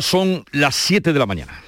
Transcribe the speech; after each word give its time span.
Son 0.00 0.44
las 0.52 0.74
7 0.76 1.12
de 1.12 1.18
la 1.18 1.26
mañana. 1.26 1.62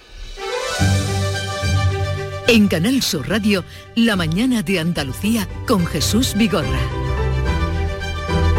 En 2.48 2.68
Canal 2.68 3.02
Sur 3.02 3.28
Radio, 3.28 3.64
La 3.94 4.16
mañana 4.16 4.62
de 4.62 4.80
Andalucía 4.80 5.48
con 5.66 5.86
Jesús 5.86 6.34
Vigorra. 6.36 6.80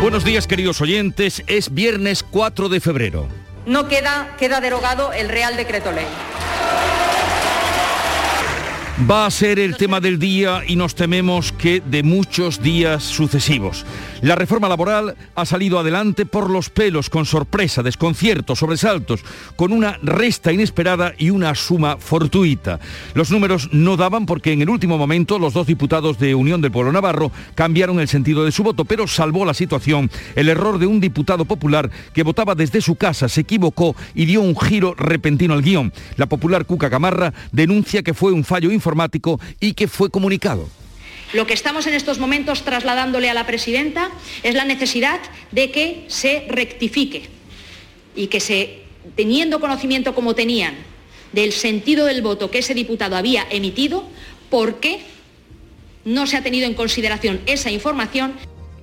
Buenos 0.02 0.24
días 0.24 0.48
queridos 0.48 0.82
oyentes, 0.82 1.44
es 1.48 1.74
viernes 1.74 2.24
4 2.24 2.70
de 2.70 2.80
febrero. 2.80 3.28
No 3.66 3.88
queda, 3.88 4.36
queda 4.38 4.62
derogado 4.62 5.14
el 5.14 5.30
Real 5.30 5.56
Decreto 5.56 5.92
Ley. 5.92 6.06
Va 9.10 9.26
a 9.26 9.32
ser 9.32 9.58
el 9.58 9.76
tema 9.76 10.00
del 10.00 10.20
día 10.20 10.62
y 10.68 10.76
nos 10.76 10.94
tememos 10.94 11.52
que 11.52 11.82
de 11.82 12.04
muchos 12.04 12.62
días 12.62 13.02
sucesivos. 13.02 13.88
La 14.22 14.36
reforma 14.36 14.70
laboral 14.70 15.16
ha 15.34 15.46
salido 15.48 15.80
adelante 15.80 16.28
por 16.28 16.48
los 16.48 16.70
pelos, 16.70 17.10
con 17.10 17.26
sorpresa, 17.26 17.82
desconcierto, 17.82 18.56
sobresaltos, 18.56 19.22
con 19.56 19.74
una 19.74 19.98
resta 20.04 20.54
inesperada 20.54 21.16
y 21.18 21.32
una 21.32 21.56
suma 21.56 21.98
fortuita. 21.98 22.80
Los 23.16 23.32
números 23.32 23.68
no 23.72 23.98
daban 23.98 24.28
porque 24.28 24.54
en 24.54 24.62
el 24.62 24.70
último 24.70 25.00
momento 25.00 25.40
los 25.40 25.54
dos 25.54 25.66
diputados 25.66 26.20
de 26.20 26.36
Unión 26.36 26.62
del 26.62 26.72
Pueblo 26.72 26.92
Navarro 26.92 27.32
cambiaron 27.56 28.00
el 28.00 28.08
sentido 28.08 28.46
de 28.46 28.52
su 28.52 28.62
voto, 28.62 28.86
pero 28.86 29.08
salvó 29.08 29.44
la 29.44 29.56
situación 29.56 30.12
el 30.36 30.50
error 30.50 30.78
de 30.78 30.86
un 30.86 31.00
diputado 31.00 31.46
popular 31.46 31.90
que 32.14 32.22
votaba 32.22 32.54
desde 32.54 32.80
su 32.80 32.96
casa, 32.96 33.28
se 33.28 33.42
equivocó 33.42 33.96
y 34.14 34.26
dio 34.26 34.42
un 34.42 34.56
giro 34.56 34.94
repentino 34.94 35.56
al 35.56 35.64
guion. 35.64 35.92
La 36.16 36.28
popular 36.28 36.66
Cuca 36.66 36.92
Camarra 36.92 37.34
denuncia 37.52 38.04
que 38.04 38.14
fue 38.14 38.32
un 38.32 38.44
fallo 38.44 38.72
informático 38.84 39.40
y 39.62 39.74
que 39.74 39.88
fue 39.88 40.10
comunicado. 40.10 40.68
Lo 41.32 41.48
que 41.48 41.54
estamos 41.54 41.88
en 41.88 41.94
estos 41.94 42.20
momentos 42.20 42.64
trasladándole 42.64 43.30
a 43.30 43.34
la 43.34 43.48
presidenta 43.48 44.12
es 44.44 44.54
la 44.56 44.66
necesidad 44.66 45.20
de 45.52 45.72
que 45.72 46.06
se 46.08 46.46
rectifique 46.50 47.24
y 48.16 48.28
que 48.28 48.40
se, 48.40 48.82
teniendo 49.16 49.60
conocimiento 49.60 50.14
como 50.14 50.36
tenían 50.36 50.76
del 51.32 51.52
sentido 51.52 52.06
del 52.06 52.22
voto 52.22 52.52
que 52.52 52.60
ese 52.60 52.76
diputado 52.76 53.16
había 53.16 53.48
emitido, 53.50 54.04
¿por 54.52 54.80
qué 54.80 55.02
no 56.06 56.28
se 56.28 56.38
ha 56.38 56.44
tenido 56.44 56.68
en 56.68 56.76
consideración 56.76 57.40
esa 57.48 57.72
información? 57.72 58.34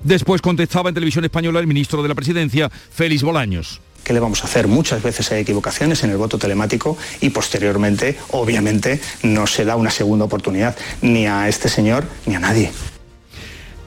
Después 0.03 0.41
contestaba 0.41 0.89
en 0.89 0.95
televisión 0.95 1.25
española 1.25 1.61
el 1.61 1.67
ministro 1.67 2.03
de 2.03 2.09
la 2.09 2.15
Presidencia, 2.17 2.69
Félix 2.71 3.23
Bolaños. 3.23 3.81
¿Qué 4.05 4.13
le 4.13 4.21
vamos 4.21 4.43
a 4.43 4.47
hacer? 4.47 4.67
Muchas 4.67 5.03
veces 5.03 5.31
hay 5.33 5.43
equivocaciones 5.43 6.03
en 6.05 6.11
el 6.11 6.17
voto 6.17 6.39
telemático 6.39 6.97
y 7.21 7.31
posteriormente, 7.31 8.17
obviamente, 8.31 9.01
no 9.23 9.47
se 9.47 9.65
da 9.65 9.77
una 9.77 9.91
segunda 9.91 10.25
oportunidad 10.25 10.77
ni 11.03 11.27
a 11.27 11.49
este 11.49 11.69
señor 11.69 12.05
ni 12.27 12.35
a 12.35 12.41
nadie. 12.41 12.71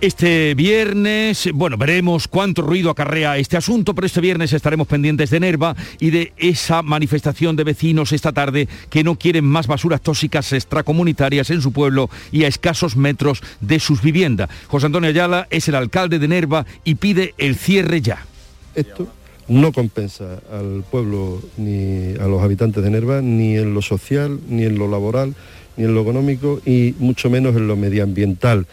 Este 0.03 0.53
viernes, 0.53 1.49
bueno, 1.53 1.77
veremos 1.77 2.27
cuánto 2.27 2.61
ruido 2.61 2.89
acarrea 2.89 3.37
este 3.37 3.55
asunto, 3.55 3.95
pero 3.95 4.05
este 4.05 4.19
viernes 4.19 4.51
estaremos 4.51 4.85
pendientes 4.85 5.29
de 5.29 5.39
Nerva 5.39 5.77
y 5.97 6.09
de 6.09 6.33
esa 6.35 6.81
manifestación 6.81 7.55
de 7.55 7.63
vecinos 7.63 8.11
esta 8.11 8.33
tarde 8.33 8.67
que 8.89 9.05
no 9.05 9.15
quieren 9.15 9.45
más 9.45 9.65
basuras 9.65 10.01
tóxicas 10.01 10.51
extracomunitarias 10.51 11.51
en 11.51 11.61
su 11.61 11.71
pueblo 11.71 12.09
y 12.33 12.43
a 12.43 12.49
escasos 12.49 12.97
metros 12.97 13.41
de 13.61 13.79
sus 13.79 14.01
viviendas. 14.01 14.49
José 14.67 14.87
Antonio 14.87 15.09
Ayala 15.09 15.47
es 15.49 15.69
el 15.69 15.75
alcalde 15.75 16.19
de 16.19 16.27
Nerva 16.27 16.65
y 16.83 16.95
pide 16.95 17.33
el 17.37 17.55
cierre 17.55 18.01
ya. 18.01 18.25
Esto 18.75 19.07
no 19.47 19.71
compensa 19.71 20.39
al 20.51 20.83
pueblo 20.89 21.41
ni 21.57 22.15
a 22.19 22.27
los 22.27 22.41
habitantes 22.41 22.83
de 22.83 22.89
Nerva 22.89 23.21
ni 23.21 23.57
en 23.57 23.73
lo 23.73 23.81
social, 23.81 24.39
ni 24.47 24.63
en 24.63 24.77
lo 24.77 24.87
laboral, 24.87 25.35
ni 25.77 25.85
en 25.85 25.93
lo 25.93 26.01
económico 26.01 26.61
y 26.65 26.95
mucho 26.99 27.29
menos 27.29 27.55
en 27.55 27.67
lo 27.67 27.75
medioambiental. 27.75 28.67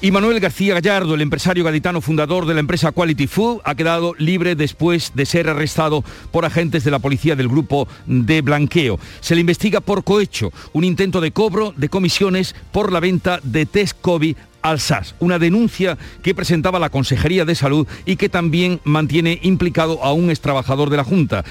Y 0.00 0.10
Manuel 0.10 0.40
García 0.40 0.74
Gallardo, 0.74 1.14
el 1.14 1.20
empresario 1.20 1.62
gaditano 1.62 2.00
fundador 2.00 2.44
de 2.46 2.54
la 2.54 2.60
empresa 2.60 2.90
Quality 2.90 3.28
Food, 3.28 3.60
ha 3.62 3.76
quedado 3.76 4.14
libre 4.18 4.56
después 4.56 5.12
de 5.14 5.26
ser 5.26 5.48
arrestado 5.48 6.02
por 6.32 6.44
agentes 6.44 6.82
de 6.82 6.90
la 6.90 6.98
policía 6.98 7.36
del 7.36 7.46
grupo 7.46 7.86
de 8.06 8.40
blanqueo. 8.40 8.98
Se 9.20 9.36
le 9.36 9.42
investiga 9.42 9.80
por 9.80 10.02
cohecho, 10.02 10.52
un 10.72 10.82
intento 10.82 11.20
de 11.20 11.30
cobro 11.30 11.72
de 11.76 11.88
comisiones 11.88 12.56
por 12.72 12.90
la 12.90 12.98
venta 12.98 13.38
de 13.44 13.64
test 13.64 13.96
COVID 14.00 14.34
al 14.62 14.80
SAS, 14.80 15.14
una 15.18 15.38
denuncia 15.38 15.98
que 16.22 16.34
presentaba 16.34 16.78
la 16.78 16.90
Consejería 16.90 17.44
de 17.44 17.54
Salud 17.54 17.86
y 18.06 18.16
que 18.16 18.28
también 18.28 18.80
mantiene 18.84 19.38
implicado 19.42 20.02
a 20.02 20.12
un 20.12 20.30
extrabajador 20.30 20.90
de 20.90 20.96
la 20.96 21.04
Junta. 21.04 21.44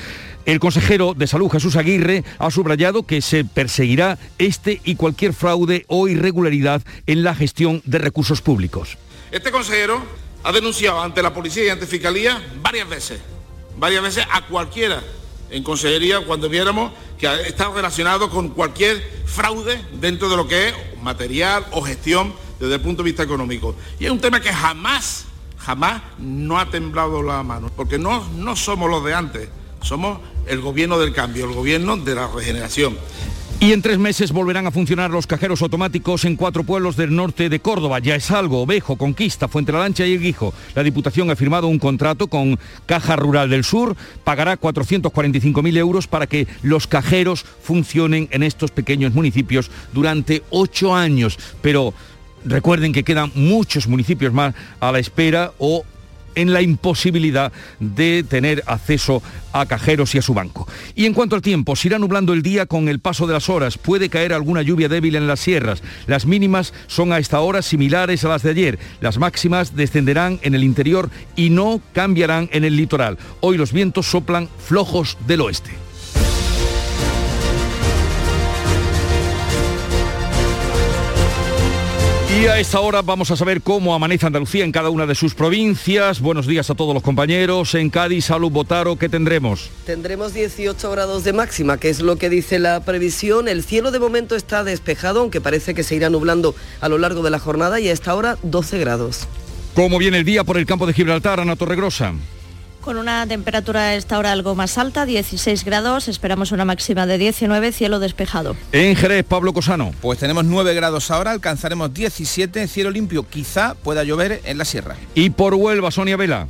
El 0.46 0.60
consejero 0.60 1.14
de 1.14 1.28
Salud, 1.28 1.52
Jesús 1.52 1.76
Aguirre, 1.76 2.24
ha 2.40 2.50
subrayado 2.50 3.04
que 3.04 3.22
se 3.22 3.46
perseguirá 3.46 4.18
este 4.40 4.82
y 4.84 4.96
cualquier 4.96 5.34
fraude 5.34 5.86
o 5.88 6.08
irregularidad 6.08 6.82
en 7.06 7.24
la 7.24 7.36
gestión 7.36 7.82
de 7.86 8.00
recursos 8.00 8.42
públicos. 8.42 8.98
Este 9.32 9.52
consejero 9.52 10.02
ha 10.44 10.52
denunciado 10.52 11.02
ante 11.02 11.22
la 11.22 11.34
policía 11.34 11.66
y 11.66 11.70
ante 11.70 11.86
Fiscalía 11.86 12.42
varias 12.62 12.90
veces, 12.90 13.20
varias 13.78 14.02
veces 14.02 14.26
a 14.32 14.48
cualquiera 14.48 15.04
en 15.52 15.64
consejería 15.64 16.22
cuando 16.22 16.50
viéramos 16.50 16.92
que 17.20 17.28
está 17.46 17.70
relacionado 17.70 18.30
con 18.30 18.50
cualquier 18.50 19.02
fraude 19.26 19.80
dentro 20.00 20.30
de 20.30 20.38
lo 20.38 20.48
que 20.48 20.70
es 20.70 20.76
material 21.02 21.66
o 21.72 21.82
gestión 21.82 22.34
desde 22.62 22.76
el 22.76 22.82
punto 22.82 23.02
de 23.02 23.10
vista 23.10 23.24
económico. 23.24 23.76
Y 24.00 24.06
es 24.06 24.12
un 24.12 24.20
tema 24.20 24.40
que 24.40 24.54
jamás, 24.54 25.26
jamás 25.58 26.02
no 26.20 26.60
ha 26.60 26.70
temblado 26.70 27.24
la 27.24 27.42
mano, 27.44 27.72
porque 27.76 27.98
no, 27.98 28.24
no 28.38 28.56
somos 28.56 28.90
los 28.90 29.04
de 29.04 29.14
antes, 29.14 29.50
somos 29.82 30.20
el 30.46 30.62
gobierno 30.62 31.00
del 31.00 31.12
cambio, 31.12 31.46
el 31.46 31.56
gobierno 31.56 31.98
de 31.98 32.16
la 32.16 32.28
regeneración. 32.28 32.98
Y 33.60 33.74
en 33.74 33.84
tres 33.84 34.00
meses 34.00 34.32
volverán 34.32 34.66
a 34.66 34.72
funcionar 34.72 35.12
los 35.12 35.28
cajeros 35.28 35.62
automáticos 35.62 36.26
en 36.26 36.36
cuatro 36.36 36.64
pueblos 36.64 36.96
del 36.96 37.16
norte 37.16 37.48
de 37.48 37.60
Córdoba. 37.60 38.00
Ya 38.00 38.16
es 38.16 38.32
algo, 38.32 38.64
Ovejo, 38.64 38.96
Conquista, 38.96 39.48
Fuente 39.48 39.72
la 39.72 39.82
Lancha 39.82 40.04
y 40.04 40.14
El 40.14 40.20
Guijo. 40.20 40.52
La 40.74 40.82
Diputación 40.82 41.30
ha 41.30 41.36
firmado 41.36 41.68
un 41.68 41.78
contrato 41.78 42.28
con 42.28 42.58
Caja 42.88 43.16
Rural 43.18 43.52
del 43.52 43.64
Sur. 43.64 43.96
Pagará 44.24 44.60
445.000 44.60 45.78
euros 45.78 46.08
para 46.08 46.26
que 46.26 46.48
los 46.64 46.88
cajeros 46.88 47.46
funcionen 47.62 48.28
en 48.32 48.42
estos 48.42 48.72
pequeños 48.72 49.14
municipios 49.14 49.70
durante 49.94 50.42
ocho 50.50 50.96
años. 50.96 51.38
Pero 51.62 51.94
recuerden 52.46 52.94
que 52.94 53.04
quedan 53.04 53.32
muchos 53.36 53.88
municipios 53.88 54.34
más 54.34 54.54
a 54.80 54.92
la 54.92 55.00
espera 55.00 55.52
o 55.58 55.84
en 56.36 56.54
la 56.54 56.62
imposibilidad 56.62 57.52
de 57.80 58.24
tener 58.28 58.64
acceso 58.68 59.22
a 59.54 59.66
cajeros 59.66 60.16
y 60.16 60.18
a 60.18 60.22
su 60.22 60.34
banco. 60.34 60.68
Y 60.96 61.06
en 61.06 61.14
cuanto 61.14 61.36
al 61.36 61.42
tiempo, 61.42 61.76
se 61.76 61.90
irá 61.90 62.00
nublando 62.00 62.34
el 62.34 62.42
día 62.42 62.66
con 62.66 62.88
el 62.88 63.00
paso 63.00 63.28
de 63.28 63.34
las 63.34 63.50
horas. 63.50 63.78
Puede 63.78 64.10
caer 64.10 64.34
alguna 64.34 64.62
lluvia 64.62 64.88
débil 64.88 65.16
en 65.16 65.28
las 65.28 65.40
sierras. 65.40 65.84
Las 66.08 66.26
mínimas 66.26 66.74
son 66.88 67.12
a 67.12 67.20
esta 67.20 67.40
hora 67.42 67.62
similares 67.62 68.24
a 68.24 68.30
las 68.30 68.44
de 68.44 68.52
ayer. 68.52 68.80
Las 69.02 69.18
máximas 69.18 69.76
descenderán 69.76 70.40
en 70.42 70.56
el 70.56 70.64
interior 70.64 71.10
y 71.36 71.50
no 71.50 71.82
cambiarán 71.94 72.50
en 72.54 72.64
el 72.64 72.78
litoral. 72.78 73.18
Hoy 73.42 73.58
los 73.58 73.74
vientos 73.74 74.06
soplan 74.06 74.48
flojos 74.58 75.18
del 75.28 75.42
oeste. 75.42 75.91
Y 82.42 82.48
a 82.48 82.58
esta 82.58 82.80
hora 82.80 83.04
vamos 83.04 83.30
a 83.30 83.36
saber 83.36 83.62
cómo 83.62 83.94
amanece 83.94 84.26
Andalucía 84.26 84.64
en 84.64 84.72
cada 84.72 84.90
una 84.90 85.06
de 85.06 85.14
sus 85.14 85.36
provincias. 85.36 86.20
Buenos 86.22 86.48
días 86.48 86.72
a 86.72 86.74
todos 86.74 86.92
los 86.92 87.04
compañeros. 87.04 87.76
En 87.76 87.92
Cádiz, 87.92 88.26
Salud, 88.26 88.50
Botaro, 88.50 88.96
¿qué 88.96 89.10
tendremos? 89.10 89.70
Tendremos 89.86 90.34
18 90.34 90.90
grados 90.90 91.24
de 91.24 91.34
máxima, 91.34 91.78
que 91.78 91.90
es 91.90 92.00
lo 92.00 92.16
que 92.16 92.32
dice 92.32 92.58
la 92.58 92.80
previsión. 92.84 93.48
El 93.48 93.64
cielo 93.64 93.92
de 93.92 94.00
momento 94.00 94.36
está 94.36 94.64
despejado, 94.64 95.20
aunque 95.20 95.40
parece 95.40 95.76
que 95.76 95.84
se 95.84 95.94
irá 95.94 96.10
nublando 96.10 96.56
a 96.80 96.90
lo 96.90 96.98
largo 96.98 97.22
de 97.22 97.30
la 97.30 97.38
jornada 97.38 97.80
y 97.80 97.90
a 97.90 97.94
esta 97.94 98.16
hora 98.16 98.40
12 98.42 98.80
grados. 98.80 99.28
¿Cómo 99.76 100.00
viene 100.00 100.18
el 100.18 100.26
día 100.26 100.44
por 100.44 100.58
el 100.58 100.66
campo 100.66 100.88
de 100.88 100.94
Gibraltar, 100.94 101.40
Ana 101.40 101.56
Torregrosa? 101.56 102.16
Con 102.82 102.98
una 102.98 103.28
temperatura 103.28 103.82
a 103.82 103.96
esta 103.96 104.18
hora 104.18 104.32
algo 104.32 104.56
más 104.56 104.80
alta, 104.80 105.06
16 105.06 105.64
grados, 105.66 106.08
esperamos 106.08 106.52
una 106.52 106.66
máxima 106.66 107.06
de 107.06 107.20
19, 107.20 107.72
cielo 107.74 108.00
despejado. 108.00 108.56
En 108.72 108.96
Jerez, 108.96 109.24
Pablo 109.24 109.54
Cosano. 109.54 109.92
Pues 110.02 110.18
tenemos 110.18 110.46
9 110.46 110.74
grados 110.74 111.12
ahora, 111.12 111.30
alcanzaremos 111.30 111.94
17, 111.94 112.68
cielo 112.68 112.90
limpio, 112.90 113.22
quizá 113.30 113.76
pueda 113.76 114.04
llover 114.04 114.42
en 114.46 114.58
la 114.58 114.66
sierra. 114.66 114.96
Y 115.14 115.30
por 115.30 115.54
Huelva, 115.54 115.92
Sonia 115.92 116.18
Vela. 116.18 116.48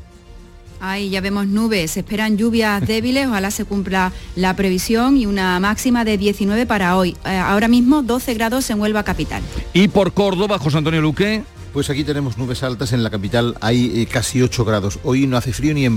Ahí 0.79 1.09
ya 1.09 1.19
vemos 1.19 1.47
nubes, 1.47 1.91
se 1.91 1.99
esperan 1.99 2.37
lluvias 2.37 2.81
débiles, 2.87 3.27
ojalá 3.27 3.51
se 3.51 3.65
cumpla 3.65 4.13
la 4.37 4.55
previsión 4.55 5.17
y 5.17 5.25
una 5.25 5.59
máxima 5.59 6.05
de 6.05 6.17
19 6.17 6.66
para 6.66 6.95
hoy. 6.95 7.17
Eh, 7.25 7.37
ahora 7.37 7.67
mismo 7.67 8.03
12 8.03 8.34
grados 8.35 8.69
en 8.69 8.79
Huelva 8.79 9.03
capital. 9.03 9.43
Y 9.73 9.89
por 9.89 10.13
Córdoba, 10.13 10.59
José 10.59 10.77
Antonio 10.77 11.01
Luque. 11.01 11.43
Pues 11.73 11.90
aquí 11.90 12.03
tenemos 12.03 12.38
nubes 12.38 12.64
altas, 12.64 12.91
en 12.91 13.02
la 13.02 13.09
capital 13.09 13.56
hay 13.62 14.02
eh, 14.02 14.06
casi 14.06 14.41
8 14.41 14.66
grados. 14.66 15.00
Hoy 15.03 15.26
no 15.26 15.38
hace 15.38 15.53
frío 15.53 15.73
ni 15.73 15.85
en 15.85 15.96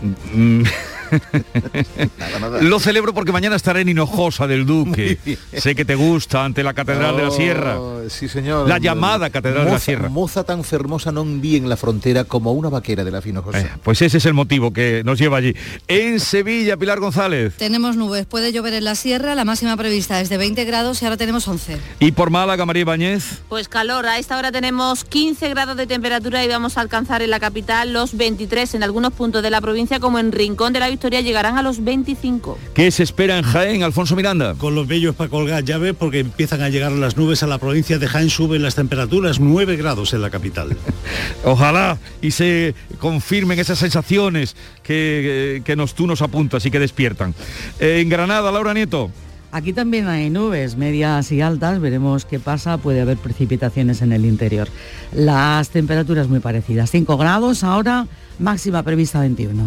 Mm. 0.00 0.62
Lo 2.62 2.78
celebro 2.80 3.12
porque 3.14 3.32
mañana 3.32 3.56
estaré 3.56 3.80
en 3.80 3.88
Hinojosa 3.88 4.46
del 4.46 4.66
Duque. 4.66 5.18
sé 5.56 5.74
que 5.74 5.84
te 5.84 5.94
gusta 5.94 6.44
ante 6.44 6.62
la 6.62 6.74
Catedral 6.74 7.16
de 7.16 7.22
la 7.24 7.30
Sierra. 7.30 7.80
Oh, 7.80 8.00
Sí, 8.08 8.28
señor. 8.28 8.68
La 8.68 8.78
llamada 8.78 9.30
Catedral 9.30 9.66
de 9.66 9.72
la 9.72 9.78
Sierra. 9.78 10.08
Moza 10.08 10.44
tan 10.44 10.64
fermosa 10.64 11.12
non 11.12 11.40
vi 11.40 11.56
en 11.56 11.68
la 11.68 11.76
frontera 11.76 12.24
como 12.24 12.52
una 12.52 12.68
vaquera 12.68 13.04
de 13.04 13.10
la 13.10 13.20
Finojosa. 13.20 13.60
Eh, 13.60 13.70
pues 13.82 14.02
ese 14.02 14.18
es 14.18 14.26
el 14.26 14.34
motivo 14.34 14.72
que 14.72 15.02
nos 15.04 15.18
lleva 15.18 15.38
allí. 15.38 15.54
En 15.88 16.18
Sevilla, 16.20 16.76
Pilar 16.76 16.98
González. 16.98 17.54
Tenemos 17.56 17.96
nubes, 17.96 18.26
puede 18.26 18.52
llover 18.52 18.74
en 18.74 18.84
la 18.84 18.94
sierra, 18.94 19.34
la 19.34 19.44
máxima 19.44 19.76
prevista 19.76 20.20
es 20.20 20.28
de 20.28 20.38
20 20.38 20.64
grados 20.64 21.02
y 21.02 21.04
ahora 21.04 21.16
tenemos 21.16 21.46
11. 21.46 21.78
Y 22.00 22.12
por 22.12 22.30
Málaga, 22.30 22.64
María 22.66 22.84
Bañez. 22.84 23.42
Pues 23.48 23.68
calor, 23.68 24.06
a 24.06 24.18
esta 24.18 24.38
hora 24.38 24.50
tenemos 24.52 25.04
15 25.04 25.48
grados 25.50 25.76
de 25.76 25.86
temperatura 25.86 26.44
y 26.44 26.48
vamos 26.48 26.78
a 26.78 26.80
alcanzar 26.80 27.22
en 27.22 27.30
la 27.30 27.40
capital 27.40 27.92
los 27.92 28.16
23 28.16 28.74
en 28.74 28.82
algunos 28.82 29.12
puntos 29.12 29.42
de 29.42 29.50
la 29.50 29.60
provincia 29.60 29.89
como 29.98 30.18
en 30.18 30.30
Rincón 30.30 30.72
de 30.72 30.80
la 30.80 30.88
Victoria 30.88 31.20
llegarán 31.20 31.58
a 31.58 31.62
los 31.62 31.82
25. 31.82 32.58
¿Qué 32.74 32.90
se 32.90 33.02
espera 33.02 33.38
en 33.38 33.44
Jaén, 33.44 33.82
Alfonso 33.82 34.14
Miranda? 34.14 34.54
Con 34.54 34.74
los 34.74 34.86
bellos 34.86 35.16
para 35.16 35.30
colgar 35.30 35.64
llave 35.64 35.94
porque 35.94 36.20
empiezan 36.20 36.62
a 36.62 36.68
llegar 36.68 36.92
las 36.92 37.16
nubes 37.16 37.42
a 37.42 37.46
la 37.46 37.58
provincia 37.58 37.98
de 37.98 38.06
Jaén, 38.06 38.30
suben 38.30 38.62
las 38.62 38.76
temperaturas 38.76 39.40
9 39.40 39.76
grados 39.76 40.12
en 40.12 40.22
la 40.22 40.30
capital. 40.30 40.76
Ojalá 41.44 41.98
y 42.22 42.30
se 42.30 42.74
confirmen 42.98 43.58
esas 43.58 43.78
sensaciones 43.78 44.54
que, 44.82 45.62
que 45.64 45.74
nos, 45.74 45.94
tú 45.94 46.06
nos 46.06 46.22
apuntas 46.22 46.64
y 46.66 46.70
que 46.70 46.78
despiertan. 46.78 47.34
En 47.80 48.08
Granada, 48.08 48.52
Laura 48.52 48.74
Nieto. 48.74 49.10
Aquí 49.52 49.72
también 49.72 50.06
hay 50.06 50.30
nubes 50.30 50.76
medias 50.76 51.32
y 51.32 51.40
altas, 51.40 51.80
veremos 51.80 52.24
qué 52.24 52.38
pasa, 52.38 52.78
puede 52.78 53.00
haber 53.00 53.16
precipitaciones 53.16 54.00
en 54.00 54.12
el 54.12 54.24
interior. 54.24 54.68
Las 55.12 55.70
temperaturas 55.70 56.28
muy 56.28 56.38
parecidas, 56.38 56.90
5 56.90 57.16
grados 57.16 57.64
ahora, 57.64 58.06
máxima 58.38 58.84
prevista 58.84 59.20
21. 59.20 59.64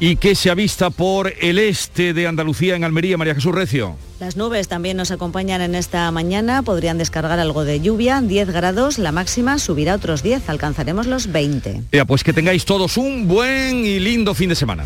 ¿Y 0.00 0.16
qué 0.16 0.34
se 0.34 0.50
avista 0.50 0.88
por 0.88 1.32
el 1.40 1.58
este 1.58 2.14
de 2.14 2.26
Andalucía 2.26 2.76
en 2.76 2.84
Almería, 2.84 3.18
María 3.18 3.34
Jesús 3.34 3.54
Recio? 3.54 3.96
Las 4.20 4.36
nubes 4.36 4.68
también 4.68 4.96
nos 4.96 5.10
acompañan 5.10 5.60
en 5.60 5.74
esta 5.74 6.10
mañana, 6.10 6.62
podrían 6.62 6.96
descargar 6.96 7.38
algo 7.38 7.64
de 7.64 7.80
lluvia, 7.80 8.22
10 8.22 8.50
grados, 8.50 8.98
la 8.98 9.12
máxima 9.12 9.58
subirá 9.58 9.94
otros 9.94 10.22
10, 10.22 10.48
alcanzaremos 10.48 11.06
los 11.06 11.30
20. 11.30 11.82
Ya, 11.92 12.06
pues 12.06 12.24
que 12.24 12.32
tengáis 12.32 12.64
todos 12.64 12.96
un 12.96 13.28
buen 13.28 13.84
y 13.84 14.00
lindo 14.00 14.34
fin 14.34 14.48
de 14.48 14.54
semana. 14.54 14.84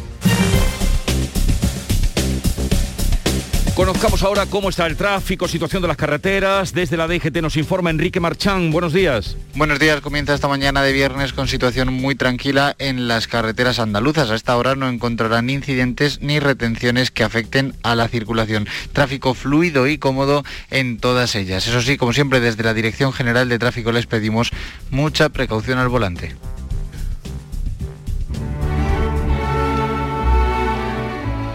Conozcamos 3.81 4.23
ahora 4.23 4.45
cómo 4.45 4.69
está 4.69 4.87
el 4.87 4.95
tráfico, 4.95 5.49
situación 5.49 5.81
de 5.81 5.89
las 5.89 5.97
carreteras. 5.97 6.75
Desde 6.75 6.99
la 6.99 7.09
DGT 7.09 7.39
nos 7.41 7.57
informa 7.57 7.89
Enrique 7.89 8.21
Marchán. 8.21 8.71
Buenos 8.71 8.93
días. 8.93 9.39
Buenos 9.55 9.79
días. 9.79 10.03
Comienza 10.03 10.35
esta 10.35 10.49
mañana 10.49 10.83
de 10.83 10.93
viernes 10.93 11.33
con 11.33 11.49
situación 11.49 11.91
muy 11.91 12.15
tranquila 12.15 12.77
en 12.79 13.09
las 13.09 13.27
carreteras 13.27 13.79
andaluzas. 13.79 14.29
A 14.29 14.35
esta 14.35 14.55
hora 14.59 14.75
no 14.75 14.87
encontrarán 14.87 15.49
incidentes 15.49 16.21
ni 16.21 16.41
retenciones 16.41 17.11
que 17.11 17.25
afecten 17.25 17.73
a 17.83 17.95
la 17.95 18.07
circulación. 18.09 18.69
Tráfico 18.93 19.33
fluido 19.33 19.87
y 19.89 19.97
cómodo 19.97 20.45
en 20.71 20.99
todas 20.99 21.35
ellas. 21.35 21.67
Eso 21.67 21.81
sí, 21.81 21.97
como 21.97 22.13
siempre, 22.13 22.41
desde 22.41 22.63
la 22.63 22.75
Dirección 22.75 23.15
General 23.15 23.49
de 23.49 23.59
Tráfico 23.59 23.93
les 23.93 24.05
pedimos 24.05 24.51
mucha 24.91 25.31
precaución 25.31 25.79
al 25.79 25.89
volante. 25.89 26.37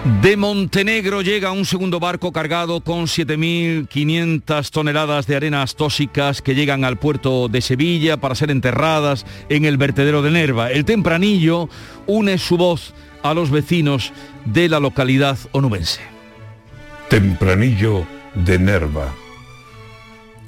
De 0.05 0.37
Montenegro 0.37 1.23
llega 1.23 1.51
un 1.51 1.65
segundo 1.65 1.99
barco 1.99 2.31
cargado 2.31 2.79
con 2.81 3.07
7.500 3.07 4.69
toneladas 4.69 5.25
de 5.25 5.35
arenas 5.35 5.75
tóxicas 5.75 6.43
que 6.43 6.53
llegan 6.53 6.85
al 6.85 6.97
puerto 6.97 7.47
de 7.47 7.59
Sevilla 7.59 8.17
para 8.17 8.35
ser 8.35 8.51
enterradas 8.51 9.25
en 9.49 9.65
el 9.65 9.77
vertedero 9.77 10.21
de 10.21 10.29
Nerva. 10.29 10.69
El 10.69 10.85
tempranillo 10.85 11.69
une 12.05 12.37
su 12.37 12.55
voz 12.55 12.93
a 13.23 13.33
los 13.33 13.49
vecinos 13.49 14.13
de 14.45 14.69
la 14.69 14.79
localidad 14.79 15.39
onubense. 15.53 16.01
Tempranillo 17.09 18.05
de 18.35 18.59
Nerva. 18.59 19.11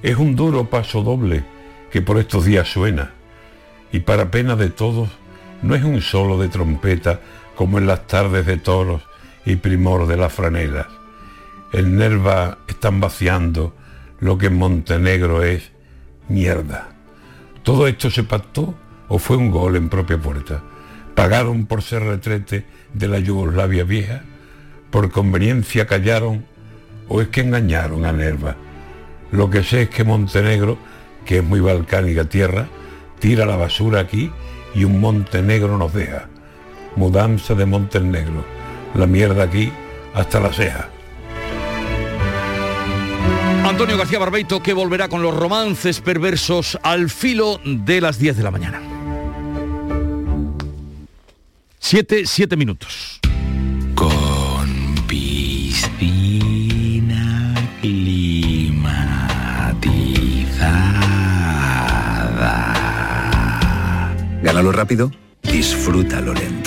Es 0.04 0.18
un 0.18 0.36
duro 0.36 0.70
paso 0.70 1.02
doble 1.02 1.44
que 1.92 2.04
por 2.04 2.20
estos 2.20 2.46
días 2.46 2.72
suena 2.72 3.14
y 3.92 4.02
para 4.02 4.30
pena 4.30 4.56
de 4.56 4.70
todos 4.70 5.10
no 5.64 5.74
es 5.74 5.84
un 5.84 6.00
solo 6.04 6.38
de 6.38 6.48
trompeta 6.48 7.22
como 7.56 7.80
en 7.80 7.88
las 7.88 8.06
tardes 8.06 8.46
de 8.46 8.58
toros 8.58 9.02
y 9.48 9.56
primor 9.56 10.08
de 10.08 10.18
las 10.18 10.34
franelas. 10.34 10.88
El 11.72 11.96
Nerva 11.96 12.58
están 12.68 13.00
vaciando 13.00 13.74
lo 14.20 14.38
que 14.38 14.48
en 14.48 14.58
Montenegro 14.58 15.42
es 15.42 15.72
mierda. 16.28 16.90
¿Todo 17.64 17.88
esto 17.88 18.12
se 18.12 18.24
pactó 18.24 18.76
o 19.08 19.20
fue 19.20 19.38
un 19.38 19.50
gol 19.50 19.78
en 19.78 19.88
propia 19.88 20.18
puerta? 20.18 20.62
¿Pagaron 21.16 21.66
por 21.66 21.82
ser 21.82 22.04
retrete 22.04 22.66
de 22.94 23.08
la 23.08 23.20
Yugoslavia 23.20 23.86
vieja? 23.86 24.24
¿Por 24.92 25.12
conveniencia 25.12 25.88
callaron 25.88 26.46
o 27.08 27.22
es 27.22 27.30
que 27.30 27.40
engañaron 27.40 28.04
a 28.04 28.12
Nerva? 28.12 28.58
Lo 29.32 29.50
que 29.50 29.64
sé 29.64 29.84
es 29.84 29.90
que 29.90 30.04
Montenegro, 30.04 30.78
que 31.26 31.38
es 31.38 31.44
muy 31.44 31.62
balcánica 31.62 32.26
tierra, 32.26 32.68
tira 33.20 33.46
la 33.46 33.56
basura 33.56 34.02
aquí 34.02 34.30
y 34.76 34.84
un 34.84 35.00
Montenegro 35.00 35.78
nos 35.78 35.94
deja. 35.94 36.28
Mudanza 36.98 37.56
de 37.56 37.66
Montenegro 37.66 38.57
la 38.98 39.08
mierda 39.08 39.44
aquí 39.44 39.72
hasta 40.14 40.40
la 40.40 40.52
ceja. 40.52 40.90
Antonio 43.64 43.98
García 43.98 44.20
Barbeito 44.20 44.62
que 44.64 44.74
volverá 44.74 45.08
con 45.08 45.22
los 45.22 45.36
romances 45.36 46.02
perversos 46.02 46.80
al 46.84 47.10
filo 47.10 47.60
de 47.64 48.02
las 48.02 48.18
10 48.18 48.38
de 48.38 48.44
la 48.44 48.52
mañana. 48.52 48.82
7, 51.80 52.24
7 52.26 52.58
minutos. 52.58 53.20
Con 53.94 54.96
piscina 55.08 55.94
climatizada. 57.82 58.88
Gánalo 64.42 64.72
rápido, 64.72 65.12
disfrútalo 65.44 66.34
lento. 66.34 66.67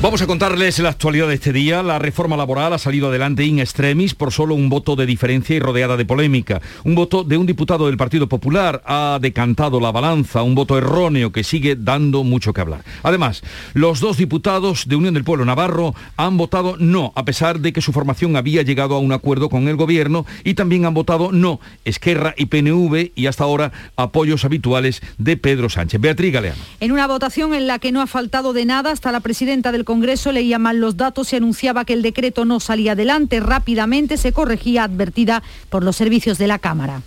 Vamos 0.00 0.22
a 0.22 0.28
contarles 0.28 0.78
la 0.78 0.90
actualidad 0.90 1.26
de 1.26 1.34
este 1.34 1.52
día. 1.52 1.82
La 1.82 1.98
reforma 1.98 2.36
laboral 2.36 2.72
ha 2.72 2.78
salido 2.78 3.08
adelante 3.08 3.44
in 3.44 3.58
extremis 3.58 4.14
por 4.14 4.30
solo 4.32 4.54
un 4.54 4.68
voto 4.68 4.94
de 4.94 5.06
diferencia 5.06 5.56
y 5.56 5.58
rodeada 5.58 5.96
de 5.96 6.04
polémica. 6.04 6.62
Un 6.84 6.94
voto 6.94 7.24
de 7.24 7.36
un 7.36 7.46
diputado 7.46 7.86
del 7.86 7.96
Partido 7.96 8.28
Popular 8.28 8.80
ha 8.86 9.18
decantado 9.20 9.80
la 9.80 9.90
balanza, 9.90 10.44
un 10.44 10.54
voto 10.54 10.78
erróneo 10.78 11.32
que 11.32 11.42
sigue 11.42 11.74
dando 11.74 12.22
mucho 12.22 12.52
que 12.52 12.60
hablar. 12.60 12.84
Además, 13.02 13.42
los 13.74 13.98
dos 13.98 14.18
diputados 14.18 14.86
de 14.86 14.94
Unión 14.94 15.14
del 15.14 15.24
Pueblo 15.24 15.44
Navarro 15.44 15.96
han 16.16 16.36
votado 16.36 16.76
no, 16.78 17.12
a 17.16 17.24
pesar 17.24 17.58
de 17.58 17.72
que 17.72 17.82
su 17.82 17.92
formación 17.92 18.36
había 18.36 18.62
llegado 18.62 18.94
a 18.94 19.00
un 19.00 19.10
acuerdo 19.10 19.48
con 19.48 19.66
el 19.66 19.74
gobierno 19.74 20.26
y 20.44 20.54
también 20.54 20.84
han 20.84 20.94
votado 20.94 21.32
no, 21.32 21.58
Esquerra 21.84 22.34
y 22.36 22.46
PNV 22.46 23.10
y 23.16 23.26
hasta 23.26 23.42
ahora 23.42 23.72
apoyos 23.96 24.44
habituales 24.44 25.02
de 25.18 25.36
Pedro 25.36 25.68
Sánchez. 25.68 26.00
Beatriz 26.00 26.32
Galeano. 26.32 26.62
En 26.78 26.92
una 26.92 27.08
votación 27.08 27.52
en 27.52 27.66
la 27.66 27.80
que 27.80 27.90
no 27.90 28.00
ha 28.00 28.06
faltado 28.06 28.52
de 28.52 28.64
nada, 28.64 28.92
hasta 28.92 29.10
la 29.10 29.18
presidenta 29.18 29.72
del 29.72 29.87
Congreso 29.88 30.32
leía 30.32 30.58
mal 30.58 30.76
los 30.76 30.98
datos 30.98 31.32
y 31.32 31.36
anunciaba 31.36 31.86
que 31.86 31.94
el 31.94 32.02
decreto 32.02 32.44
no 32.44 32.60
salía 32.60 32.92
adelante. 32.92 33.40
Rápidamente 33.40 34.18
se 34.18 34.34
corregía 34.34 34.82
advertida 34.82 35.42
por 35.70 35.82
los 35.82 35.96
servicios 35.96 36.36
de 36.36 36.46
la 36.46 36.58
Cámara. 36.58 37.00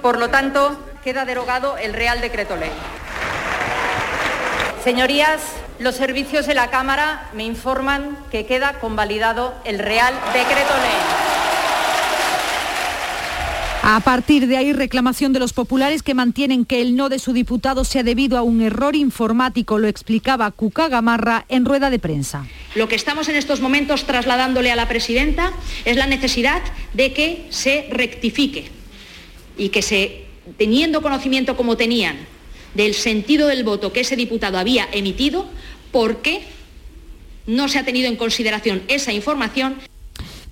Por 0.00 0.20
lo 0.20 0.30
tanto, 0.30 0.78
queda 1.02 1.24
derogado 1.24 1.76
el 1.78 1.94
Real 1.94 2.20
Decreto 2.20 2.54
Ley. 2.54 2.70
Señorías, 4.84 5.40
los 5.80 5.96
servicios 5.96 6.46
de 6.46 6.54
la 6.54 6.70
Cámara 6.70 7.28
me 7.34 7.42
informan 7.42 8.16
que 8.30 8.46
queda 8.46 8.74
convalidado 8.74 9.52
el 9.64 9.80
Real 9.80 10.14
Decreto 10.32 10.74
Ley. 10.76 11.31
A 13.84 13.98
partir 13.98 14.46
de 14.46 14.56
ahí, 14.56 14.72
reclamación 14.72 15.32
de 15.32 15.40
los 15.40 15.52
populares 15.52 16.04
que 16.04 16.14
mantienen 16.14 16.64
que 16.64 16.80
el 16.80 16.94
no 16.94 17.08
de 17.08 17.18
su 17.18 17.32
diputado 17.32 17.82
sea 17.82 18.04
debido 18.04 18.38
a 18.38 18.42
un 18.42 18.62
error 18.62 18.94
informático, 18.94 19.76
lo 19.76 19.88
explicaba 19.88 20.52
Cuca 20.52 20.88
Gamarra 20.88 21.46
en 21.48 21.64
rueda 21.64 21.90
de 21.90 21.98
prensa. 21.98 22.46
Lo 22.76 22.86
que 22.86 22.94
estamos 22.94 23.28
en 23.28 23.34
estos 23.34 23.60
momentos 23.60 24.04
trasladándole 24.04 24.70
a 24.70 24.76
la 24.76 24.86
presidenta 24.86 25.52
es 25.84 25.96
la 25.96 26.06
necesidad 26.06 26.62
de 26.94 27.12
que 27.12 27.46
se 27.50 27.88
rectifique 27.90 28.66
y 29.58 29.70
que 29.70 29.82
se, 29.82 30.26
teniendo 30.58 31.02
conocimiento 31.02 31.56
como 31.56 31.76
tenían 31.76 32.18
del 32.74 32.94
sentido 32.94 33.48
del 33.48 33.64
voto 33.64 33.92
que 33.92 34.02
ese 34.02 34.14
diputado 34.14 34.58
había 34.58 34.88
emitido, 34.92 35.48
por 35.90 36.22
qué 36.22 36.42
no 37.48 37.66
se 37.66 37.80
ha 37.80 37.84
tenido 37.84 38.06
en 38.06 38.14
consideración 38.14 38.80
esa 38.86 39.12
información 39.12 39.74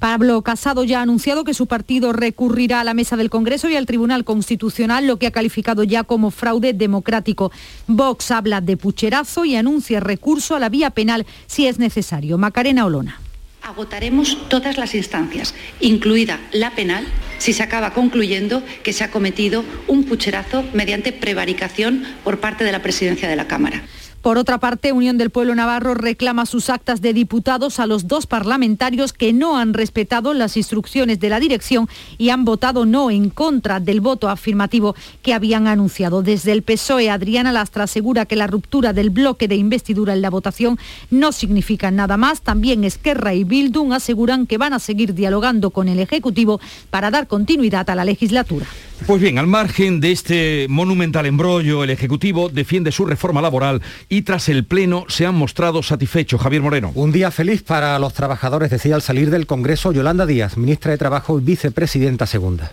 Pablo 0.01 0.41
Casado 0.41 0.83
ya 0.83 1.01
ha 1.01 1.03
anunciado 1.03 1.45
que 1.45 1.53
su 1.53 1.67
partido 1.67 2.15
recurrirá 2.15 2.81
a 2.81 2.85
la 2.85 2.95
mesa 2.95 3.19
del 3.19 3.29
Congreso 3.29 3.69
y 3.69 3.77
al 3.77 3.85
Tribunal 3.85 4.25
Constitucional, 4.25 5.07
lo 5.07 5.19
que 5.19 5.27
ha 5.27 5.31
calificado 5.31 5.85
ya 5.85 6.05
como 6.05 6.31
fraude 6.31 6.73
democrático. 6.73 7.53
Vox 7.87 8.31
habla 8.31 8.63
de 8.63 8.79
pucherazo 8.79 9.45
y 9.45 9.57
anuncia 9.57 10.01
recurso 10.01 10.57
a 10.57 10.59
la 10.59 10.71
vía 10.71 10.89
penal 10.89 11.27
si 11.47 11.67
es 11.67 11.79
necesario. 11.79 12.39
Macarena 12.39 12.87
Olona. 12.87 13.21
Agotaremos 13.63 14.49
todas 14.49 14.79
las 14.79 14.95
instancias, 14.95 15.55
incluida 15.81 16.41
la 16.51 16.71
penal, 16.71 17.07
si 17.37 17.53
se 17.53 17.63
acaba 17.63 17.93
concluyendo 17.93 18.63
que 18.83 18.95
se 18.95 19.05
ha 19.05 19.11
cometido 19.11 19.65
un 19.87 20.05
pucherazo 20.05 20.65
mediante 20.73 21.13
prevaricación 21.13 22.05
por 22.25 22.41
parte 22.41 22.65
de 22.65 22.73
la 22.73 22.81
presidencia 22.81 23.29
de 23.29 23.37
la 23.37 23.47
Cámara. 23.47 23.83
Por 24.23 24.37
otra 24.37 24.59
parte, 24.59 24.93
Unión 24.93 25.17
del 25.17 25.31
Pueblo 25.31 25.55
Navarro 25.55 25.95
reclama 25.95 26.45
sus 26.45 26.69
actas 26.69 27.01
de 27.01 27.15
diputados 27.15 27.81
a 27.81 27.87
los 27.87 28.07
dos 28.07 28.27
parlamentarios 28.27 29.15
que 29.15 29.33
no 29.33 29.57
han 29.57 29.73
respetado 29.73 30.35
las 30.35 30.59
instrucciones 30.59 31.21
de 31.21 31.31
la 31.31 31.41
dirección 31.41 31.89
y 32.19 32.29
han 32.29 32.45
votado 32.45 32.85
no 32.85 33.11
en 33.11 33.31
contra 33.31 33.81
del 33.81 34.03
voto 34.03 34.29
afirmativo 34.29 34.95
que 35.23 35.33
habían 35.33 35.67
anunciado. 35.67 36.23
Desde 36.23 36.53
el 36.53 36.63
PSOE, 36.63 37.09
Adriana 37.09 37.51
Lastra 37.51 37.85
asegura 37.85 38.27
que 38.27 38.37
la 38.37 38.47
ruptura 38.47 38.93
del 38.93 39.09
bloque 39.09 39.49
de 39.49 39.57
investidura 39.57 40.13
en 40.13 40.21
la 40.21 40.29
votación 40.29 40.79
no 41.11 41.33
significa 41.33 41.91
nada 41.91 42.19
más. 42.19 42.43
También 42.43 42.85
Esquerra 42.85 43.33
y 43.33 43.45
Bildung 43.45 43.95
aseguran 43.95 44.47
que 44.47 44.59
van 44.59 44.75
a 44.75 44.81
seguir 44.81 45.15
dialogando 45.15 45.71
con 45.71 45.89
el 45.89 45.99
Ejecutivo 45.99 46.61
para 46.91 47.11
dar 47.11 47.27
continuidad 47.27 47.89
a 47.89 47.95
la 47.95 48.05
legislatura. 48.05 48.67
Pues 49.07 49.21
bien, 49.21 49.39
al 49.39 49.47
margen 49.47 50.01
de 50.01 50.13
este 50.13 50.67
monumental 50.69 51.27
embrollo, 51.27 51.83
el 51.83 51.91
Ejecutivo 51.91 52.49
defiende 52.49 52.93
su 52.93 53.07
reforma 53.07 53.41
laboral 53.41 53.83
y 54.09 54.23
tras 54.23 54.49
el 54.49 54.65
Pleno 54.65 55.05
se 55.09 55.27
han 55.27 55.35
mostrado 55.35 55.83
satisfechos. 55.83 56.41
Javier 56.41 56.63
Moreno. 56.63 56.93
Un 56.95 57.11
día 57.11 57.31
feliz 57.31 57.63
para 57.63 57.99
los 57.99 58.13
trabajadores, 58.13 58.71
decía 58.71 58.95
al 58.95 59.03
salir 59.03 59.31
del 59.31 59.47
Congreso 59.47 59.93
Yolanda 59.93 60.27
Díaz, 60.27 60.57
ministra 60.57 60.93
de 60.93 60.99
Trabajo 60.99 61.39
y 61.39 61.43
vicepresidenta 61.43 62.27
segunda. 62.27 62.73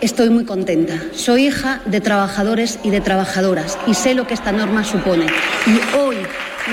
Estoy 0.00 0.30
muy 0.30 0.44
contenta. 0.44 1.00
Soy 1.12 1.46
hija 1.46 1.80
de 1.86 2.00
trabajadores 2.00 2.78
y 2.82 2.90
de 2.90 3.00
trabajadoras 3.00 3.78
y 3.86 3.94
sé 3.94 4.14
lo 4.14 4.26
que 4.26 4.34
esta 4.34 4.52
norma 4.52 4.84
supone. 4.84 5.26
Y 5.66 5.96
hoy 5.96 6.16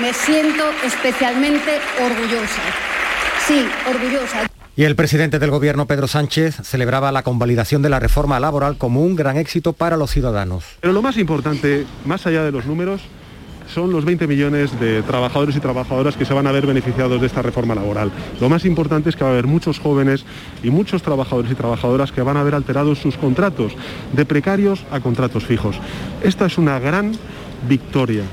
me 0.00 0.12
siento 0.12 0.64
especialmente 0.84 1.78
orgullosa. 2.02 2.62
Sí, 3.46 3.64
orgullosa. 3.88 4.53
Y 4.76 4.82
el 4.82 4.96
presidente 4.96 5.38
del 5.38 5.50
gobierno, 5.50 5.86
Pedro 5.86 6.08
Sánchez, 6.08 6.56
celebraba 6.64 7.12
la 7.12 7.22
convalidación 7.22 7.80
de 7.82 7.90
la 7.90 8.00
reforma 8.00 8.40
laboral 8.40 8.76
como 8.76 9.02
un 9.02 9.14
gran 9.14 9.36
éxito 9.36 9.72
para 9.72 9.96
los 9.96 10.10
ciudadanos. 10.10 10.64
Pero 10.80 10.92
lo 10.92 11.00
más 11.00 11.16
importante, 11.16 11.86
más 12.04 12.26
allá 12.26 12.42
de 12.42 12.50
los 12.50 12.66
números, 12.66 13.00
son 13.72 13.92
los 13.92 14.04
20 14.04 14.26
millones 14.26 14.78
de 14.80 15.02
trabajadores 15.02 15.54
y 15.54 15.60
trabajadoras 15.60 16.16
que 16.16 16.24
se 16.24 16.34
van 16.34 16.48
a 16.48 16.52
ver 16.52 16.66
beneficiados 16.66 17.20
de 17.20 17.28
esta 17.28 17.40
reforma 17.40 17.76
laboral. 17.76 18.10
Lo 18.40 18.48
más 18.48 18.64
importante 18.64 19.10
es 19.10 19.16
que 19.16 19.22
va 19.22 19.30
a 19.30 19.32
haber 19.32 19.46
muchos 19.46 19.78
jóvenes 19.78 20.24
y 20.64 20.70
muchos 20.70 21.02
trabajadores 21.02 21.52
y 21.52 21.54
trabajadoras 21.54 22.10
que 22.10 22.22
van 22.22 22.36
a 22.36 22.42
ver 22.42 22.56
alterados 22.56 22.98
sus 22.98 23.16
contratos, 23.16 23.72
de 24.12 24.26
precarios 24.26 24.84
a 24.90 24.98
contratos 24.98 25.44
fijos. 25.44 25.76
Esta 26.22 26.46
es 26.46 26.58
una 26.58 26.80
gran 26.80 27.12
victoria. 27.68 28.24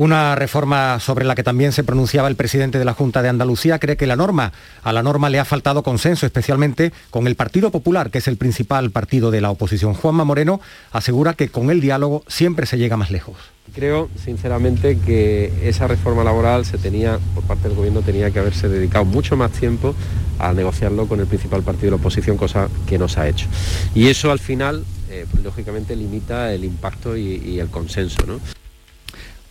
Una 0.00 0.34
reforma 0.34 0.98
sobre 0.98 1.26
la 1.26 1.34
que 1.34 1.42
también 1.42 1.72
se 1.72 1.84
pronunciaba 1.84 2.28
el 2.28 2.34
presidente 2.34 2.78
de 2.78 2.86
la 2.86 2.94
Junta 2.94 3.20
de 3.20 3.28
Andalucía 3.28 3.78
cree 3.78 3.98
que 3.98 4.06
la 4.06 4.16
norma, 4.16 4.54
a 4.82 4.94
la 4.94 5.02
norma 5.02 5.28
le 5.28 5.38
ha 5.38 5.44
faltado 5.44 5.82
consenso, 5.82 6.24
especialmente 6.24 6.90
con 7.10 7.26
el 7.26 7.34
Partido 7.34 7.70
Popular, 7.70 8.10
que 8.10 8.16
es 8.16 8.26
el 8.26 8.38
principal 8.38 8.92
partido 8.92 9.30
de 9.30 9.42
la 9.42 9.50
oposición. 9.50 9.92
Juanma 9.92 10.24
Moreno 10.24 10.62
asegura 10.90 11.34
que 11.34 11.50
con 11.50 11.70
el 11.70 11.82
diálogo 11.82 12.24
siempre 12.28 12.64
se 12.64 12.78
llega 12.78 12.96
más 12.96 13.10
lejos. 13.10 13.36
Creo, 13.74 14.08
sinceramente, 14.16 14.96
que 14.96 15.52
esa 15.68 15.86
reforma 15.86 16.24
laboral 16.24 16.64
se 16.64 16.78
tenía, 16.78 17.18
por 17.34 17.44
parte 17.44 17.68
del 17.68 17.76
gobierno, 17.76 18.00
tenía 18.00 18.30
que 18.30 18.38
haberse 18.38 18.70
dedicado 18.70 19.04
mucho 19.04 19.36
más 19.36 19.52
tiempo 19.52 19.94
a 20.38 20.54
negociarlo 20.54 21.08
con 21.08 21.20
el 21.20 21.26
principal 21.26 21.62
partido 21.62 21.88
de 21.88 21.90
la 21.90 21.96
oposición, 21.96 22.38
cosa 22.38 22.70
que 22.86 22.96
no 22.96 23.06
se 23.06 23.20
ha 23.20 23.28
hecho. 23.28 23.48
Y 23.94 24.08
eso 24.08 24.32
al 24.32 24.38
final, 24.38 24.82
eh, 25.10 25.26
lógicamente, 25.44 25.94
limita 25.94 26.54
el 26.54 26.64
impacto 26.64 27.18
y, 27.18 27.34
y 27.34 27.60
el 27.60 27.68
consenso. 27.68 28.24
¿no? 28.26 28.40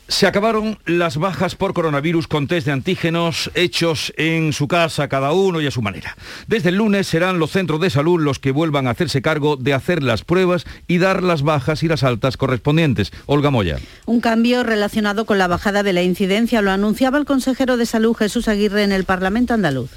Se 0.09 0.25
acabaron 0.25 0.79
las 0.87 1.17
bajas 1.17 1.53
por 1.53 1.75
coronavirus 1.75 2.27
con 2.27 2.47
test 2.47 2.65
de 2.65 2.73
antígenos 2.73 3.51
hechos 3.53 4.11
en 4.17 4.53
su 4.53 4.67
casa, 4.67 5.07
cada 5.07 5.33
uno 5.33 5.61
y 5.61 5.67
a 5.67 5.71
su 5.71 5.83
manera. 5.83 6.17
Desde 6.47 6.69
el 6.69 6.77
lunes 6.77 7.05
serán 7.05 7.37
los 7.37 7.51
centros 7.51 7.79
de 7.79 7.91
salud 7.91 8.19
los 8.19 8.39
que 8.39 8.49
vuelvan 8.49 8.87
a 8.87 8.89
hacerse 8.89 9.21
cargo 9.21 9.55
de 9.55 9.75
hacer 9.75 10.01
las 10.01 10.23
pruebas 10.23 10.65
y 10.87 10.97
dar 10.97 11.21
las 11.21 11.43
bajas 11.43 11.83
y 11.83 11.87
las 11.87 12.03
altas 12.03 12.37
correspondientes. 12.37 13.11
Olga 13.27 13.51
Moya. 13.51 13.77
Un 14.07 14.19
cambio 14.19 14.63
relacionado 14.63 15.25
con 15.25 15.37
la 15.37 15.47
bajada 15.47 15.83
de 15.83 15.93
la 15.93 16.01
incidencia 16.01 16.63
lo 16.63 16.71
anunciaba 16.71 17.19
el 17.19 17.25
consejero 17.25 17.77
de 17.77 17.85
salud 17.85 18.15
Jesús 18.15 18.47
Aguirre 18.47 18.83
en 18.83 18.91
el 18.91 19.03
Parlamento 19.03 19.53
andaluz. 19.53 19.91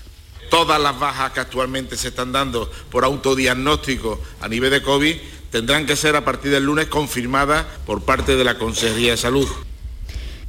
Todas 0.50 0.80
las 0.80 1.00
bajas 1.00 1.32
que 1.32 1.40
actualmente 1.40 1.96
se 1.96 2.08
están 2.08 2.32
dando 2.32 2.70
por 2.90 3.06
autodiagnóstico 3.06 4.20
a 4.42 4.48
nivel 4.48 4.72
de 4.72 4.82
COVID 4.82 5.16
tendrán 5.50 5.86
que 5.86 5.96
ser 5.96 6.16
a 6.16 6.24
partir 6.24 6.50
del 6.52 6.64
lunes 6.64 6.88
confirmadas 6.88 7.64
por 7.86 8.02
parte 8.02 8.36
de 8.36 8.44
la 8.44 8.58
Consejería 8.58 9.12
de 9.12 9.16
Salud. 9.16 9.48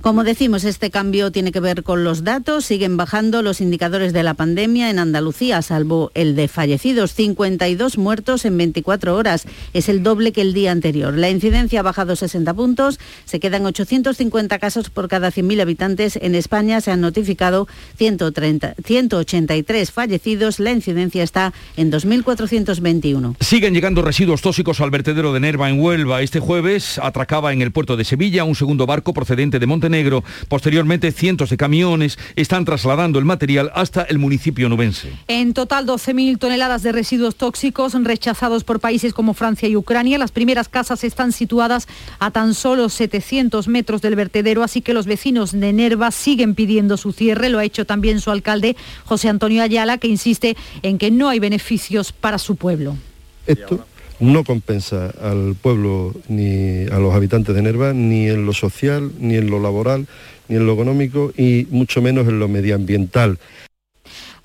Como 0.04 0.26
decimos, 0.26 0.66
este 0.66 0.92
cambio 0.92 1.32
tiene 1.32 1.54
que 1.54 1.62
ver 1.62 1.82
con 1.82 2.04
los 2.04 2.26
datos. 2.26 2.66
Siguen 2.66 2.98
bajando 2.98 3.42
los 3.42 3.62
indicadores 3.62 4.12
de 4.12 4.22
la 4.22 4.34
pandemia 4.34 4.90
en 4.90 5.00
Andalucía, 5.00 5.62
salvo 5.62 6.12
el 6.14 6.36
de 6.36 6.50
fallecidos. 6.50 7.14
52 7.14 7.98
muertos 7.98 8.44
en 8.44 8.58
24 8.58 9.16
horas. 9.16 9.48
Es 9.74 9.88
el 9.88 10.04
doble 10.04 10.34
que 10.34 10.42
el 10.42 10.54
día 10.54 10.74
anterior. 10.74 11.18
La 11.18 11.30
incidencia 11.30 11.80
ha 11.80 11.84
bajado 11.84 12.18
60 12.18 12.54
puntos. 12.54 13.00
Se 13.24 13.40
quedan 13.40 13.66
850 13.66 14.60
casos 14.60 14.90
por 14.90 15.08
cada 15.08 15.32
100.000 15.32 15.62
habitantes. 15.62 16.20
En 16.22 16.36
España 16.36 16.82
se 16.82 16.92
han 16.92 17.00
notificado 17.00 17.70
130, 17.96 18.76
183 18.84 19.90
fallecidos. 19.90 20.60
La 20.60 20.72
incidencia 20.72 21.24
está 21.24 21.54
en 21.78 21.94
2.421. 21.94 23.38
Siguen 23.40 23.74
llegando 23.74 24.02
residuos 24.02 24.42
tóxicos 24.42 24.82
al 24.82 24.92
vertedero 24.92 25.32
de 25.32 25.40
Nerva 25.40 25.70
en 25.70 25.80
Huelva. 25.80 26.22
Este 26.22 26.42
jueves 26.42 27.00
atracaba 27.02 27.54
en 27.54 27.62
el 27.62 27.72
puerto 27.72 27.96
de 27.96 28.04
Sevilla 28.04 28.44
un 28.44 28.56
segundo 28.56 28.86
barco 28.86 29.14
procedente 29.14 29.60
de 29.60 29.66
Montenegro 29.66 29.93
Negro. 29.94 30.24
Posteriormente, 30.50 31.14
cientos 31.14 31.50
de 31.50 31.58
camiones 31.58 32.18
están 32.36 32.66
trasladando 32.66 33.20
el 33.20 33.26
material 33.26 33.72
hasta 33.74 34.02
el 34.02 34.18
municipio 34.18 34.68
nubense. 34.68 35.14
En 35.30 35.54
total, 35.54 35.86
12.000 35.88 36.38
toneladas 36.38 36.84
de 36.84 36.92
residuos 36.92 37.36
tóxicos 37.36 37.94
rechazados 38.04 38.64
por 38.64 38.80
países 38.80 39.14
como 39.14 39.34
Francia 39.34 39.70
y 39.70 39.76
Ucrania. 39.76 40.18
Las 40.18 40.32
primeras 40.32 40.68
casas 40.68 41.04
están 41.04 41.32
situadas 41.32 41.88
a 42.20 42.32
tan 42.32 42.56
solo 42.56 42.90
700 42.90 43.68
metros 43.68 44.02
del 44.02 44.16
vertedero, 44.16 44.64
así 44.64 44.82
que 44.82 44.94
los 44.94 45.06
vecinos 45.06 45.52
de 45.52 45.72
Nerva 45.72 46.12
siguen 46.12 46.56
pidiendo 46.56 46.98
su 46.98 47.12
cierre. 47.12 47.50
Lo 47.50 47.60
ha 47.60 47.64
hecho 47.64 47.86
también 47.86 48.20
su 48.20 48.32
alcalde, 48.32 48.76
José 49.06 49.30
Antonio 49.30 49.62
Ayala, 49.62 50.00
que 50.00 50.08
insiste 50.08 50.58
en 50.82 50.98
que 50.98 51.12
no 51.12 51.30
hay 51.30 51.40
beneficios 51.40 52.12
para 52.12 52.40
su 52.40 52.56
pueblo. 52.56 52.98
Esto 53.46 53.86
no 54.24 54.46
compensa 54.46 55.13
al 55.22 55.56
pueblo 55.62 56.13
ni 56.30 56.86
a 56.88 56.98
los 57.00 57.13
habitantes 57.13 57.53
de 57.53 57.62
Nerva 57.62 57.94
ni 57.94 58.30
en 58.30 58.46
lo 58.46 58.53
social, 58.53 59.12
ni 59.20 59.36
en 59.36 59.50
lo 59.50 59.60
laboral, 59.60 60.08
ni 60.48 60.56
en 60.56 60.65
lo 60.65 60.74
económico 60.74 61.34
y 61.38 61.68
mucho 61.70 62.01
menos 62.01 62.27
en 62.27 62.39
lo 62.39 62.48
medioambiental. 62.48 63.38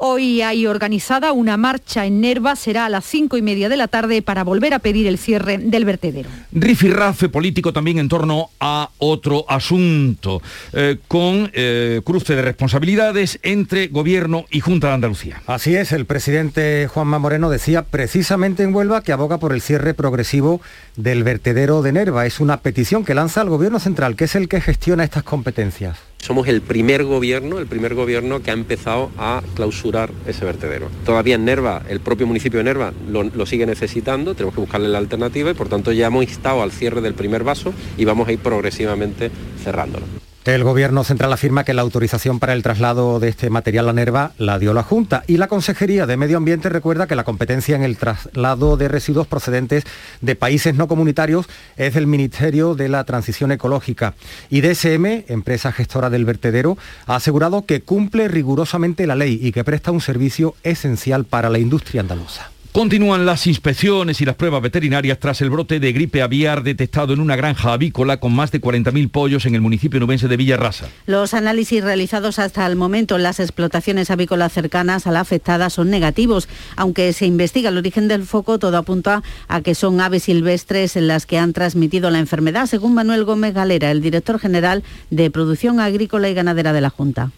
Hoy 0.00 0.43
hay 0.43 0.64
organizada 0.64 1.33
una 1.33 1.57
marcha 1.57 2.07
en 2.07 2.21
Nerva, 2.21 2.55
será 2.55 2.87
a 2.87 2.88
las 2.88 3.05
cinco 3.05 3.37
y 3.37 3.43
media 3.43 3.69
de 3.69 3.76
la 3.76 3.88
tarde 3.88 4.23
para 4.23 4.45
volver 4.45 4.73
a 4.73 4.78
pedir 4.78 5.09
el 5.09 5.19
cierre 5.19 5.59
del 5.59 5.85
vertedero. 5.85 6.31
Rifirrafe 6.52 7.28
político 7.28 7.73
también 7.73 7.99
en 7.99 8.09
torno 8.09 8.50
a 8.61 8.90
otro 8.99 9.45
asunto, 9.49 10.40
eh, 10.73 10.99
con 11.09 11.50
eh, 11.52 12.00
cruce 12.05 12.37
de 12.37 12.43
responsabilidades 12.43 13.40
entre 13.43 13.88
Gobierno 13.88 14.45
y 14.52 14.61
Junta 14.61 14.87
de 14.87 14.95
Andalucía. 14.95 15.43
Así 15.49 15.75
es, 15.75 15.90
el 15.90 16.07
presidente 16.07 16.87
Juanma 16.87 17.19
Moreno 17.19 17.50
decía 17.50 17.83
precisamente 17.83 18.62
en 18.62 18.73
Huelva 18.73 19.02
que 19.02 19.11
aboga 19.11 19.38
por 19.38 19.52
el 19.52 19.61
cierre 19.61 19.95
progresivo 19.95 20.61
del 20.95 21.25
vertedero 21.25 21.83
de 21.83 21.90
Nerva. 21.90 22.25
Es 22.25 22.38
una 22.38 22.61
petición 22.61 23.05
que 23.05 23.17
lanza 23.17 23.43
el 23.43 23.49
Gobierno 23.49 23.81
Central, 23.81 24.14
que 24.14 24.26
es 24.26 24.37
el 24.37 24.49
que 24.49 24.61
gestiona 24.61 25.02
estas 25.02 25.25
competencias. 25.25 26.08
Somos 26.18 26.48
el 26.48 26.60
primer 26.60 27.04
gobierno, 27.04 27.58
el 27.58 27.66
primer 27.66 27.94
gobierno 27.94 28.42
que 28.42 28.50
ha 28.50 28.54
empezado 28.54 29.10
a 29.16 29.42
clausurar 29.54 30.10
ese 30.26 30.44
vertedero. 30.44 30.90
Todavía 31.04 31.37
en 31.37 31.44
Nerva, 31.44 31.82
el 31.88 32.00
propio 32.00 32.26
municipio 32.26 32.58
de 32.58 32.64
Nerva 32.64 32.92
lo, 33.08 33.25
lo, 33.25 33.46
sigue 33.46 33.66
necesitando, 33.66 34.34
tenemos 34.34 34.54
que 34.54 34.60
buscarle 34.60 34.88
la 34.88 34.98
alternativa 34.98 35.50
y 35.50 35.54
por 35.54 35.68
tanto 35.68 35.92
ya 35.92 36.08
hemos 36.08 36.25
instado 36.25 36.62
al 36.62 36.72
cierre 36.72 37.00
del 37.00 37.14
primer 37.14 37.44
vaso 37.44 37.72
y 37.96 38.04
vamos 38.04 38.28
a 38.28 38.32
ir 38.32 38.40
progresivamente 38.40 39.30
cerrándolo. 39.62 40.27
El 40.49 40.64
Gobierno 40.64 41.05
Central 41.05 41.31
afirma 41.35 41.62
que 41.62 41.75
la 41.75 41.83
autorización 41.83 42.38
para 42.38 42.55
el 42.55 42.62
traslado 42.62 43.21
de 43.21 43.28
este 43.28 43.50
material 43.50 43.87
a 43.87 43.93
Nerva 43.93 44.33
la 44.38 44.59
dio 44.59 44.73
la 44.73 44.83
Junta 44.83 45.23
y 45.26 45.37
la 45.37 45.47
Consejería 45.47 46.07
de 46.07 46.17
Medio 46.17 46.38
Ambiente 46.38 46.71
recuerda 46.71 47.07
que 47.07 47.17
la 47.17 47.25
competencia 47.25 47.76
en 47.76 47.83
el 47.83 47.99
traslado 47.99 48.78
de 48.78 48.88
residuos 48.88 49.26
procedentes 49.26 49.85
de 50.23 50.37
países 50.37 50.75
no 50.75 50.88
comunitarios 50.88 51.50
es 51.76 51.93
del 51.93 52.07
Ministerio 52.07 52.75
de 52.75 52.88
la 52.88 53.05
Transición 53.05 53.52
Ecológica. 53.52 54.14
Y 54.49 54.62
DSM, 54.62 55.25
empresa 55.28 55.71
gestora 55.71 56.09
del 56.09 56.25
vertedero, 56.25 56.78
ha 57.05 57.17
asegurado 57.17 57.67
que 57.67 57.83
cumple 57.83 58.26
rigurosamente 58.26 59.07
la 59.07 59.17
ley 59.17 59.38
y 59.43 59.52
que 59.52 59.64
presta 59.64 59.90
un 59.90 60.00
servicio 60.00 60.55
esencial 60.62 61.26
para 61.26 61.50
la 61.50 61.59
industria 61.59 62.00
andaluza. 62.00 62.50
Continúan 62.72 63.25
las 63.25 63.46
inspecciones 63.46 64.20
y 64.20 64.26
las 64.26 64.37
pruebas 64.37 64.60
veterinarias 64.60 65.18
tras 65.18 65.40
el 65.40 65.48
brote 65.48 65.80
de 65.80 65.90
gripe 65.92 66.20
aviar 66.20 66.62
detectado 66.62 67.14
en 67.14 67.20
una 67.20 67.34
granja 67.34 67.72
avícola 67.72 68.20
con 68.20 68.34
más 68.34 68.52
de 68.52 68.60
40.000 68.60 69.10
pollos 69.10 69.46
en 69.46 69.54
el 69.54 69.62
municipio 69.62 69.98
nubense 69.98 70.28
de 70.28 70.37
Villarrasa. 70.37 70.87
Los 71.06 71.32
análisis 71.32 71.82
realizados 71.82 72.38
hasta 72.38 72.66
el 72.66 72.76
momento 72.76 73.16
en 73.16 73.22
las 73.22 73.40
explotaciones 73.40 74.10
avícolas 74.10 74.52
cercanas 74.52 75.06
a 75.06 75.12
la 75.12 75.20
afectada 75.20 75.70
son 75.70 75.88
negativos. 75.88 76.46
Aunque 76.76 77.12
se 77.14 77.25
investiga 77.25 77.70
el 77.70 77.78
origen 77.78 78.06
del 78.06 78.25
foco, 78.25 78.58
todo 78.58 78.76
apunta 78.76 79.22
a 79.48 79.62
que 79.62 79.75
son 79.75 80.00
aves 80.00 80.25
silvestres 80.25 80.94
en 80.96 81.08
las 81.08 81.25
que 81.25 81.38
han 81.38 81.54
transmitido 81.54 82.10
la 82.10 82.18
enfermedad, 82.18 82.66
según 82.66 82.94
Manuel 82.94 83.25
Gómez 83.25 83.54
Galera, 83.54 83.90
el 83.90 84.02
director 84.02 84.38
general 84.38 84.84
de 85.10 85.30
Producción 85.30 85.80
Agrícola 85.80 86.28
y 86.28 86.34
Ganadera 86.34 86.75
de 86.75 86.82
la 86.82 86.90
Junta. 86.90 87.32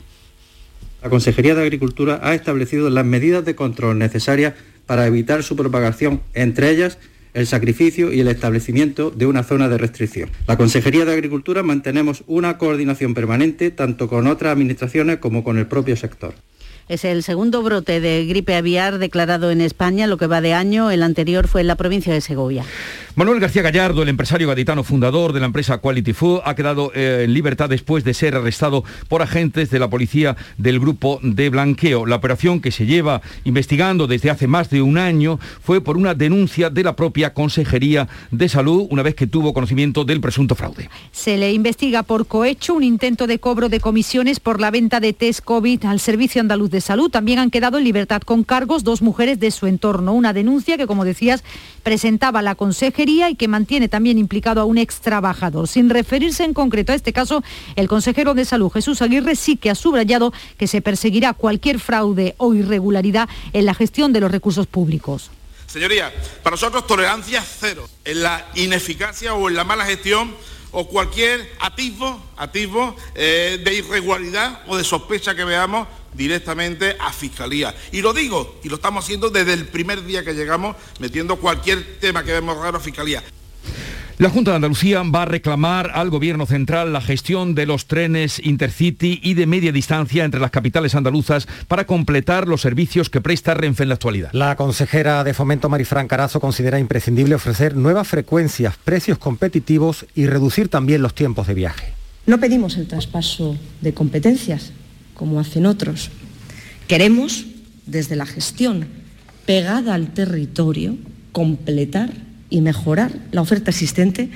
La 1.02 1.08
Consejería 1.08 1.54
de 1.54 1.62
Agricultura 1.62 2.20
ha 2.22 2.34
establecido 2.34 2.90
las 2.90 3.06
medidas 3.06 3.44
de 3.44 3.54
control 3.54 3.98
necesarias 3.98 4.54
para 4.84 5.06
evitar 5.06 5.42
su 5.42 5.56
propagación, 5.56 6.20
entre 6.34 6.70
ellas 6.70 6.98
el 7.32 7.46
sacrificio 7.46 8.12
y 8.12 8.20
el 8.20 8.28
establecimiento 8.28 9.10
de 9.10 9.24
una 9.24 9.42
zona 9.42 9.68
de 9.68 9.78
restricción. 9.78 10.30
La 10.46 10.58
Consejería 10.58 11.04
de 11.04 11.12
Agricultura 11.12 11.62
mantenemos 11.62 12.24
una 12.26 12.58
coordinación 12.58 13.14
permanente 13.14 13.70
tanto 13.70 14.08
con 14.08 14.26
otras 14.26 14.52
administraciones 14.52 15.18
como 15.18 15.42
con 15.42 15.56
el 15.56 15.66
propio 15.66 15.96
sector. 15.96 16.34
Es 16.90 17.04
el 17.04 17.22
segundo 17.22 17.62
brote 17.62 18.00
de 18.00 18.26
gripe 18.26 18.56
aviar 18.56 18.98
declarado 18.98 19.52
en 19.52 19.60
España, 19.60 20.08
lo 20.08 20.16
que 20.16 20.26
va 20.26 20.40
de 20.40 20.54
año. 20.54 20.90
El 20.90 21.04
anterior 21.04 21.46
fue 21.46 21.60
en 21.60 21.68
la 21.68 21.76
provincia 21.76 22.12
de 22.12 22.20
Segovia. 22.20 22.64
Manuel 23.14 23.38
García 23.38 23.62
Gallardo, 23.62 24.02
el 24.02 24.08
empresario 24.08 24.48
gaditano 24.48 24.82
fundador 24.82 25.32
de 25.32 25.38
la 25.40 25.46
empresa 25.46 25.78
Quality 25.78 26.12
Food, 26.12 26.40
ha 26.44 26.56
quedado 26.56 26.90
eh, 26.94 27.22
en 27.24 27.34
libertad 27.34 27.68
después 27.68 28.02
de 28.02 28.12
ser 28.12 28.34
arrestado 28.34 28.82
por 29.08 29.22
agentes 29.22 29.70
de 29.70 29.78
la 29.78 29.88
policía 29.88 30.36
del 30.58 30.80
grupo 30.80 31.20
de 31.22 31.48
blanqueo. 31.48 32.06
La 32.06 32.16
operación 32.16 32.60
que 32.60 32.72
se 32.72 32.86
lleva 32.86 33.20
investigando 33.44 34.08
desde 34.08 34.30
hace 34.30 34.48
más 34.48 34.68
de 34.70 34.82
un 34.82 34.98
año 34.98 35.38
fue 35.62 35.80
por 35.80 35.96
una 35.96 36.14
denuncia 36.14 36.70
de 36.70 36.82
la 36.82 36.96
propia 36.96 37.34
Consejería 37.34 38.08
de 38.32 38.48
Salud 38.48 38.86
una 38.90 39.02
vez 39.02 39.14
que 39.14 39.28
tuvo 39.28 39.52
conocimiento 39.52 40.04
del 40.04 40.20
presunto 40.20 40.56
fraude. 40.56 40.88
Se 41.12 41.36
le 41.36 41.52
investiga 41.52 42.02
por 42.02 42.26
cohecho 42.26 42.74
un 42.74 42.82
intento 42.82 43.28
de 43.28 43.38
cobro 43.38 43.68
de 43.68 43.78
comisiones 43.78 44.40
por 44.40 44.60
la 44.60 44.72
venta 44.72 44.98
de 44.98 45.12
test 45.12 45.44
COVID 45.44 45.84
al 45.84 46.00
Servicio 46.00 46.40
Andaluz 46.40 46.70
de 46.70 46.79
Salud. 46.80 47.10
También 47.10 47.38
han 47.38 47.50
quedado 47.50 47.78
en 47.78 47.84
libertad 47.84 48.22
con 48.22 48.44
cargos 48.44 48.84
dos 48.84 49.02
mujeres 49.02 49.40
de 49.40 49.50
su 49.50 49.66
entorno. 49.66 50.12
Una 50.12 50.32
denuncia 50.32 50.76
que, 50.76 50.86
como 50.86 51.04
decías, 51.04 51.42
presentaba 51.82 52.42
la 52.42 52.54
Consejería 52.54 53.30
y 53.30 53.34
que 53.34 53.48
mantiene 53.48 53.88
también 53.88 54.18
implicado 54.18 54.60
a 54.60 54.64
un 54.64 54.78
ex 54.78 55.00
trabajador. 55.00 55.68
Sin 55.68 55.90
referirse 55.90 56.44
en 56.44 56.54
concreto 56.54 56.92
a 56.92 56.94
este 56.94 57.12
caso, 57.12 57.42
el 57.76 57.88
consejero 57.88 58.34
de 58.34 58.44
Salud, 58.44 58.70
Jesús 58.70 59.02
Aguirre, 59.02 59.36
sí 59.36 59.56
que 59.56 59.70
ha 59.70 59.74
subrayado 59.74 60.32
que 60.56 60.66
se 60.66 60.82
perseguirá 60.82 61.32
cualquier 61.32 61.80
fraude 61.80 62.34
o 62.38 62.54
irregularidad 62.54 63.28
en 63.52 63.66
la 63.66 63.74
gestión 63.74 64.12
de 64.12 64.20
los 64.20 64.30
recursos 64.30 64.66
públicos. 64.66 65.30
Señoría, 65.66 66.12
para 66.42 66.54
nosotros 66.54 66.86
tolerancia 66.86 67.42
cero 67.42 67.88
en 68.04 68.24
la 68.24 68.44
ineficacia 68.56 69.34
o 69.34 69.48
en 69.48 69.54
la 69.54 69.62
mala 69.62 69.84
gestión 69.84 70.34
o 70.72 70.88
cualquier 70.88 71.52
atisbo, 71.60 72.22
atisbo 72.36 72.96
eh, 73.14 73.60
de 73.62 73.74
irregularidad 73.74 74.62
o 74.66 74.76
de 74.76 74.84
sospecha 74.84 75.34
que 75.34 75.44
veamos 75.44 75.88
directamente 76.14 76.96
a 76.98 77.12
Fiscalía. 77.12 77.74
Y 77.92 78.02
lo 78.02 78.12
digo, 78.12 78.60
y 78.62 78.68
lo 78.68 78.76
estamos 78.76 79.04
haciendo 79.04 79.30
desde 79.30 79.52
el 79.52 79.66
primer 79.66 80.04
día 80.04 80.24
que 80.24 80.34
llegamos, 80.34 80.76
metiendo 80.98 81.36
cualquier 81.36 81.98
tema 82.00 82.24
que 82.24 82.32
vemos 82.32 82.56
raro 82.56 82.78
a 82.78 82.80
Fiscalía. 82.80 83.22
La 84.20 84.28
Junta 84.28 84.50
de 84.50 84.56
Andalucía 84.56 85.02
va 85.02 85.22
a 85.22 85.24
reclamar 85.24 85.92
al 85.94 86.10
Gobierno 86.10 86.44
central 86.44 86.92
la 86.92 87.00
gestión 87.00 87.54
de 87.54 87.64
los 87.64 87.86
trenes 87.86 88.38
Intercity 88.44 89.18
y 89.22 89.32
de 89.32 89.46
media 89.46 89.72
distancia 89.72 90.26
entre 90.26 90.40
las 90.40 90.50
capitales 90.50 90.94
andaluzas 90.94 91.48
para 91.68 91.86
completar 91.86 92.46
los 92.46 92.60
servicios 92.60 93.08
que 93.08 93.22
presta 93.22 93.54
Renfe 93.54 93.84
en 93.84 93.88
la 93.88 93.94
actualidad. 93.94 94.28
La 94.34 94.56
consejera 94.56 95.24
de 95.24 95.32
Fomento 95.32 95.70
Marifran 95.70 96.06
Carazo 96.06 96.38
considera 96.38 96.78
imprescindible 96.78 97.34
ofrecer 97.34 97.74
nuevas 97.74 98.08
frecuencias, 98.08 98.76
precios 98.84 99.16
competitivos 99.16 100.04
y 100.14 100.26
reducir 100.26 100.68
también 100.68 101.00
los 101.00 101.14
tiempos 101.14 101.46
de 101.46 101.54
viaje. 101.54 101.94
No 102.26 102.38
pedimos 102.38 102.76
el 102.76 102.88
traspaso 102.88 103.56
de 103.80 103.94
competencias, 103.94 104.72
como 105.14 105.40
hacen 105.40 105.64
otros. 105.64 106.10
Queremos, 106.88 107.46
desde 107.86 108.16
la 108.16 108.26
gestión 108.26 108.86
pegada 109.46 109.94
al 109.94 110.12
territorio, 110.12 110.98
completar 111.32 112.10
y 112.50 112.60
mejorar 112.60 113.12
la 113.32 113.40
oferta 113.40 113.70
existente 113.70 114.30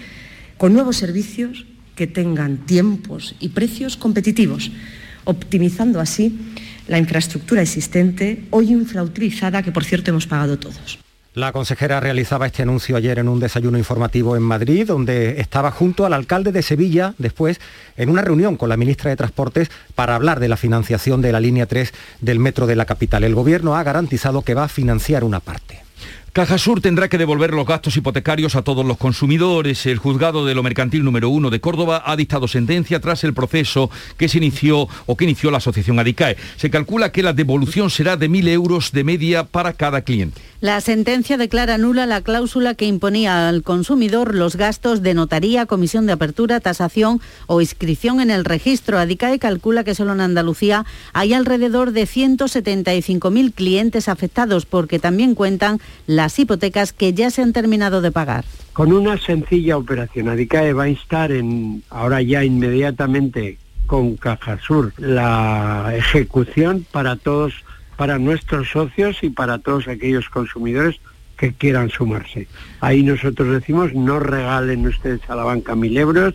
con 0.57 0.73
nuevos 0.73 0.97
servicios 0.97 1.67
que 1.95 2.07
tengan 2.07 2.59
tiempos 2.59 3.35
y 3.41 3.51
precios 3.51 3.97
competitivos, 3.97 4.71
optimizando 5.25 6.01
así 6.01 6.39
la 6.89 6.99
infraestructura 6.99 7.63
existente, 7.63 8.45
hoy 8.51 8.71
infrautilizada, 8.73 9.63
que 9.63 9.73
por 9.73 9.85
cierto 9.85 10.11
hemos 10.11 10.27
pagado 10.27 10.59
todos. 10.59 10.99
La 11.35 11.51
consejera 11.51 11.99
realizaba 11.99 12.47
este 12.47 12.63
anuncio 12.63 12.97
ayer 12.97 13.19
en 13.19 13.29
un 13.29 13.41
desayuno 13.41 13.77
informativo 13.77 14.37
en 14.37 14.43
Madrid, 14.43 14.87
donde 14.87 15.41
estaba 15.41 15.73
junto 15.73 16.07
al 16.07 16.13
alcalde 16.13 16.53
de 16.53 16.63
Sevilla, 16.63 17.15
después 17.19 17.61
en 17.97 18.09
una 18.09 18.23
reunión 18.23 18.57
con 18.57 18.69
la 18.69 18.77
ministra 18.77 19.11
de 19.11 19.17
Transportes 19.17 19.69
para 19.97 20.15
hablar 20.15 20.39
de 20.39 20.47
la 20.47 20.57
financiación 20.57 21.23
de 21.23 21.33
la 21.33 21.41
línea 21.41 21.67
3 21.67 21.93
del 22.21 22.39
metro 22.39 22.69
de 22.69 22.77
la 22.77 22.85
capital. 22.85 23.25
El 23.25 23.35
gobierno 23.35 23.75
ha 23.75 23.83
garantizado 23.83 24.43
que 24.43 24.55
va 24.55 24.65
a 24.65 24.69
financiar 24.69 25.25
una 25.25 25.41
parte. 25.41 25.84
Cajasur 26.35 26.81
tendrá 26.81 27.09
que 27.09 27.17
devolver 27.17 27.55
los 27.55 27.65
gastos 27.65 27.97
hipotecarios 27.97 28.57
a 28.57 28.63
todos 28.63 28.85
los 28.85 28.97
consumidores. 28.97 29.87
El 29.87 29.99
juzgado 29.99 30.45
de 30.45 30.57
lo 30.57 30.65
mercantil 30.65 31.05
número 31.05 31.29
uno 31.29 31.49
de 31.49 31.61
Córdoba 31.61 32.03
ha 32.05 32.17
dictado 32.17 32.49
sentencia 32.49 32.99
tras 32.99 33.23
el 33.23 33.35
proceso 33.35 33.89
que 34.17 34.29
se 34.29 34.39
inició 34.39 34.89
o 35.07 35.17
que 35.17 35.27
inició 35.27 35.53
la 35.53 35.59
asociación 35.59 36.01
Adicae. 36.01 36.37
Se 36.57 36.71
calcula 36.71 37.13
que 37.13 37.23
la 37.23 37.35
devolución 37.35 37.89
será 37.89 38.17
de 38.17 38.29
1.000 38.29 38.49
euros 38.49 38.91
de 38.91 39.05
media 39.05 39.45
para 39.45 39.75
cada 39.75 40.03
cliente. 40.03 40.41
La 40.61 40.81
sentencia 40.81 41.37
declara 41.37 41.77
nula 41.77 42.07
la 42.07 42.23
cláusula 42.23 42.75
que 42.75 42.87
imponía 42.87 43.51
al 43.51 43.63
consumidor 43.63 44.35
los 44.35 44.57
gastos 44.57 45.03
de 45.03 45.13
notaría, 45.13 45.67
comisión 45.67 46.07
de 46.07 46.15
apertura, 46.15 46.59
tasación 46.59 47.21
o 47.47 47.61
inscripción 47.61 48.19
en 48.21 48.31
el 48.31 48.47
registro. 48.47 48.99
Adicae 48.99 49.39
calcula 49.39 49.85
que 49.85 49.95
solo 49.95 50.15
en 50.15 50.23
Andalucía 50.23 50.87
hay 51.13 51.35
alrededor 51.35 51.93
de 51.93 52.05
175.000 52.05 53.53
clientes 53.53 54.09
afectados 54.09 54.65
porque 54.65 54.99
también 54.99 55.35
cuentan 55.35 55.81
la 56.07 56.24
las 56.25 56.39
hipotecas 56.39 56.95
que 56.95 57.13
ya 57.13 57.29
se 57.31 57.43
han 57.43 57.53
terminado 57.53 58.01
de 58.01 58.11
pagar. 58.11 58.47
Con 58.73 58.95
una 58.95 59.19
sencilla 59.19 59.77
operación, 59.77 60.31
Adicae 60.31 60.73
va 60.73 60.85
a 60.85 60.89
instar 60.89 61.31
en, 61.31 61.83
ahora 61.91 62.23
ya 62.23 62.43
inmediatamente 62.43 63.59
con 63.87 64.17
Cajasur 64.17 64.95
la 64.97 65.93
ejecución 65.95 66.87
para 66.91 67.17
todos, 67.17 67.53
para 67.99 68.19
nuestros 68.19 68.71
socios 68.71 69.19
y 69.21 69.29
para 69.29 69.59
todos 69.59 69.87
aquellos 69.87 70.31
consumidores 70.31 70.99
que 71.37 71.53
quieran 71.53 71.91
sumarse. 71.91 72.49
Ahí 72.81 73.03
nosotros 73.03 73.53
decimos, 73.53 73.93
no 73.93 74.19
regalen 74.19 74.87
ustedes 74.87 75.21
a 75.29 75.35
la 75.35 75.45
banca 75.45 75.75
mil 75.75 75.95
euros, 75.99 76.33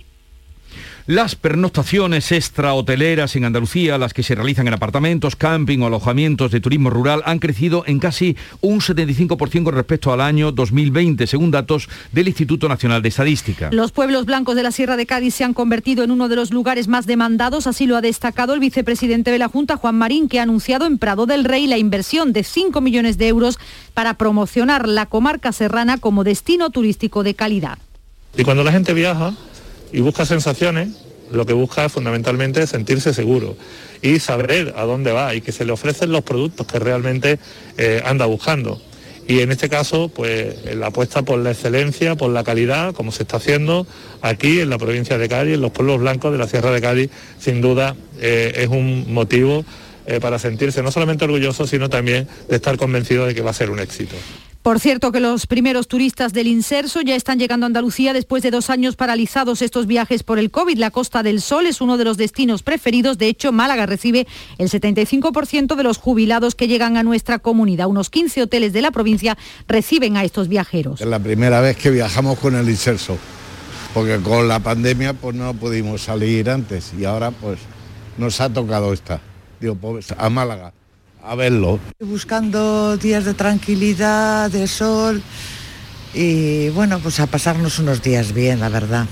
las 1.10 1.36
pernoctaciones 1.36 2.32
extrahoteleras 2.32 3.36
en 3.36 3.44
Andalucía, 3.44 3.98
las 3.98 4.14
que 4.14 4.22
se 4.22 4.36
realizan 4.36 4.68
en 4.68 4.76
apartamentos, 4.76 5.36
camping 5.36 5.80
o 5.80 5.88
alojamientos 5.88 6.52
de 6.52 6.60
turismo 6.60 6.92
rural, 6.92 7.24
han 7.26 7.40
crecido 7.40 7.84
en 7.88 7.98
casi 7.98 8.38
un 8.62 8.80
75% 8.80 9.64
con 9.64 9.74
respecto 9.74 10.14
al 10.14 10.22
año 10.22 10.52
2020, 10.52 11.26
según 11.26 11.50
datos 11.50 11.90
del 12.12 12.28
Instituto 12.28 12.70
Nacional 12.70 13.02
de 13.02 13.10
Estadística. 13.10 13.72
Los 13.72 13.92
pueblos 13.92 14.26
blancos 14.26 14.56
de 14.56 14.62
la 14.62 14.72
Sierra 14.72 14.98
de 14.98 15.08
Cádiz 15.08 15.34
se 15.34 15.44
han 15.44 15.56
convertido 15.56 16.04
en 16.04 16.12
uno 16.12 16.30
de 16.30 16.36
los 16.36 16.52
lugares 16.52 16.88
más 16.88 17.08
demandados, 17.08 17.66
así 17.66 17.88
lo 17.88 17.98
ha 17.98 18.02
destacado 18.02 18.54
el 18.54 18.60
vicepresidente 18.60 19.32
de 19.32 19.40
la 19.40 19.48
Junta, 19.48 19.78
Juan 19.78 19.96
Marín, 19.98 20.30
que 20.30 20.40
ha 20.40 20.44
anunciado 20.44 20.86
en 20.86 21.00
Prado 21.00 21.26
del 21.26 21.44
Rey 21.44 21.66
la 21.66 21.80
inversión 21.80 22.34
de 22.34 22.44
5 22.44 22.82
millones 22.82 23.18
de 23.18 23.30
euros 23.30 23.58
para 23.96 24.14
promocionar 24.14 24.88
la 24.88 25.08
comarca 25.08 25.54
serrana 25.54 25.98
como 25.98 26.24
destino 26.24 26.70
turístico 26.70 27.24
de 27.24 27.34
calidad. 27.34 27.80
Y 28.38 28.44
cuando 28.44 28.64
la 28.64 28.72
gente 28.72 28.94
viaja, 28.94 29.34
y 29.92 30.02
busca 30.02 30.26
sensaciones, 30.26 30.90
lo 31.32 31.46
que 31.46 31.54
busca 31.54 31.86
es 31.86 31.92
fundamentalmente 31.92 32.66
sentirse 32.68 33.14
seguro 33.14 33.56
y 34.02 34.20
saber 34.20 34.74
a 34.78 34.84
dónde 34.84 35.12
va 35.12 35.36
y 35.36 35.42
que 35.42 35.52
se 35.52 35.66
le 35.66 35.72
ofrecen 35.72 36.12
los 36.12 36.24
productos 36.24 36.66
que 36.68 36.80
realmente 36.80 37.40
eh, 37.78 38.02
anda 38.06 38.26
buscando. 38.26 38.82
Y 39.28 39.42
en 39.42 39.52
este 39.52 39.70
caso, 39.70 40.10
pues 40.10 40.56
la 40.76 40.88
apuesta 40.88 41.22
por 41.22 41.38
la 41.38 41.52
excelencia, 41.52 42.16
por 42.16 42.32
la 42.32 42.44
calidad, 42.44 42.96
como 42.96 43.12
se 43.12 43.22
está 43.24 43.38
haciendo 43.38 43.86
aquí 44.22 44.60
en 44.60 44.72
la 44.72 44.80
provincia 44.80 45.20
de 45.20 45.30
Cádiz, 45.30 45.54
en 45.54 45.62
los 45.62 45.72
pueblos 45.72 46.00
blancos 46.00 46.32
de 46.32 46.40
la 46.40 46.48
Sierra 46.48 46.72
de 46.72 46.82
Cádiz, 46.82 47.12
sin 47.40 47.62
duda 47.62 47.96
eh, 48.20 48.54
es 48.56 48.70
un 48.70 49.14
motivo 49.14 49.64
eh, 50.08 50.20
para 50.20 50.40
sentirse 50.40 50.82
no 50.82 50.92
solamente 50.92 51.26
orgulloso, 51.26 51.68
sino 51.68 51.92
también 51.92 52.28
de 52.50 52.56
estar 52.56 52.76
convencido 52.78 53.28
de 53.28 53.36
que 53.36 53.42
va 53.42 53.52
a 53.52 53.54
ser 53.54 53.70
un 53.70 53.80
éxito. 53.80 54.16
Por 54.70 54.80
cierto 54.80 55.12
que 55.12 55.20
los 55.20 55.48
primeros 55.48 55.88
turistas 55.88 56.32
del 56.32 56.46
Inserso 56.46 57.02
ya 57.02 57.16
están 57.16 57.40
llegando 57.40 57.66
a 57.66 57.70
Andalucía 57.70 58.14
después 58.14 58.44
de 58.44 58.52
dos 58.52 58.70
años 58.70 58.96
paralizados 58.96 59.64
estos 59.64 59.88
viajes 59.88 60.22
por 60.22 60.38
el 60.38 60.52
COVID. 60.52 60.78
La 60.78 60.92
Costa 60.92 61.24
del 61.24 61.42
Sol 61.42 61.66
es 61.66 61.82
uno 61.82 61.98
de 61.98 62.04
los 62.04 62.18
destinos 62.18 62.62
preferidos. 62.62 63.18
De 63.18 63.30
hecho, 63.30 63.52
Málaga 63.52 63.88
recibe 63.88 64.28
el 64.60 64.70
75% 64.70 65.76
de 65.76 65.82
los 65.82 65.98
jubilados 65.98 66.54
que 66.54 66.68
llegan 66.68 66.98
a 66.98 67.02
nuestra 67.02 67.40
comunidad. 67.40 67.88
Unos 67.88 68.12
15 68.12 68.44
hoteles 68.44 68.72
de 68.72 68.84
la 68.84 68.92
provincia 68.92 69.40
reciben 69.68 70.18
a 70.18 70.24
estos 70.24 70.48
viajeros. 70.48 71.02
Es 71.02 71.08
la 71.08 71.18
primera 71.18 71.62
vez 71.62 71.76
que 71.76 71.90
viajamos 71.90 72.38
con 72.38 72.54
el 72.54 72.70
Inserso, 72.70 73.18
porque 73.96 74.18
con 74.18 74.48
la 74.48 74.60
pandemia 74.60 75.14
pues 75.14 75.36
no 75.36 75.52
pudimos 75.56 76.04
salir 76.04 76.48
antes 76.48 76.94
y 76.96 77.06
ahora 77.06 77.32
pues 77.32 77.58
nos 78.20 78.40
ha 78.40 78.54
tocado 78.54 78.94
esta. 78.94 79.20
Digo, 79.60 79.74
pues, 79.74 80.14
a 80.16 80.30
Málaga 80.30 80.74
a 81.30 81.36
verlo. 81.36 81.80
Buscando 82.00 82.98
días 82.98 83.24
de 83.24 83.36
tranquilidad, 83.36 84.50
de 84.50 84.68
sol 84.68 85.22
y 86.14 86.70
bueno, 86.70 87.00
pues 87.00 87.20
a 87.20 87.28
pasarnos 87.28 87.78
unos 87.78 88.02
días 88.02 88.34
bien, 88.34 88.60
la 88.60 88.70
verdad. 88.70 89.06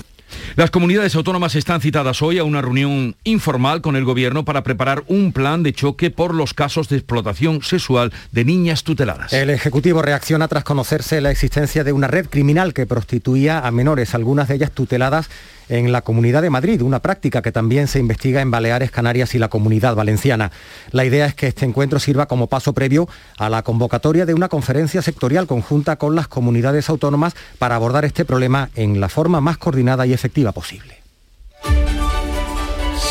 Las 0.55 0.71
comunidades 0.71 1.15
autónomas 1.15 1.55
están 1.55 1.79
citadas 1.79 2.23
hoy 2.23 2.39
a 2.39 2.43
una 2.43 2.61
reunión 2.61 3.15
informal 3.23 3.81
con 3.81 3.95
el 3.95 4.03
Gobierno 4.03 4.43
para 4.43 4.63
preparar 4.63 5.03
un 5.07 5.31
plan 5.31 5.61
de 5.61 5.73
choque 5.73 6.09
por 6.09 6.33
los 6.33 6.55
casos 6.55 6.89
de 6.89 6.97
explotación 6.97 7.61
sexual 7.61 8.11
de 8.31 8.43
niñas 8.43 8.83
tuteladas. 8.83 9.31
El 9.33 9.51
Ejecutivo 9.51 10.01
reacciona 10.01 10.47
tras 10.47 10.63
conocerse 10.63 11.21
la 11.21 11.29
existencia 11.29 11.83
de 11.83 11.91
una 11.91 12.07
red 12.07 12.25
criminal 12.27 12.73
que 12.73 12.87
prostituía 12.87 13.59
a 13.59 13.69
menores, 13.71 14.15
algunas 14.15 14.47
de 14.47 14.55
ellas 14.55 14.71
tuteladas 14.71 15.29
en 15.69 15.91
la 15.91 16.01
Comunidad 16.01 16.41
de 16.41 16.49
Madrid, 16.49 16.81
una 16.81 17.01
práctica 17.01 17.41
que 17.41 17.51
también 17.51 17.87
se 17.87 17.99
investiga 17.99 18.41
en 18.41 18.51
Baleares, 18.51 18.91
Canarias 18.91 19.35
y 19.35 19.39
la 19.39 19.49
Comunidad 19.49 19.95
Valenciana. 19.95 20.51
La 20.91 21.05
idea 21.05 21.25
es 21.25 21.35
que 21.35 21.47
este 21.47 21.65
encuentro 21.65 21.99
sirva 21.99 22.27
como 22.27 22.47
paso 22.47 22.73
previo 22.73 23.07
a 23.37 23.49
la 23.49 23.63
convocatoria 23.63 24.25
de 24.25 24.33
una 24.33 24.49
conferencia 24.49 25.01
sectorial 25.01 25.47
conjunta 25.47 25.97
con 25.97 26.15
las 26.15 26.27
comunidades 26.27 26.89
autónomas 26.89 27.35
para 27.59 27.75
abordar 27.75 28.05
este 28.05 28.25
problema 28.25 28.69
en 28.75 28.99
la 28.99 29.09
forma 29.09 29.41
más 29.41 29.57
coordinada 29.57 30.05
y 30.05 30.13
efectiva 30.13 30.51
posible. 30.51 30.97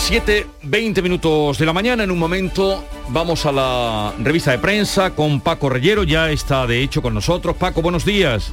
7, 0.06 0.46
20 0.62 1.02
minutos 1.02 1.58
de 1.58 1.66
la 1.66 1.72
mañana. 1.72 2.04
En 2.04 2.12
un 2.12 2.18
momento 2.18 2.84
vamos 3.08 3.44
a 3.44 3.50
la 3.50 4.14
revista 4.22 4.52
de 4.52 4.58
prensa 4.58 5.10
con 5.10 5.40
Paco 5.40 5.68
Reyero. 5.68 6.04
Ya 6.04 6.30
está 6.30 6.64
de 6.66 6.80
hecho 6.80 7.02
con 7.02 7.12
nosotros. 7.12 7.56
Paco, 7.56 7.82
buenos 7.82 8.04
días. 8.04 8.52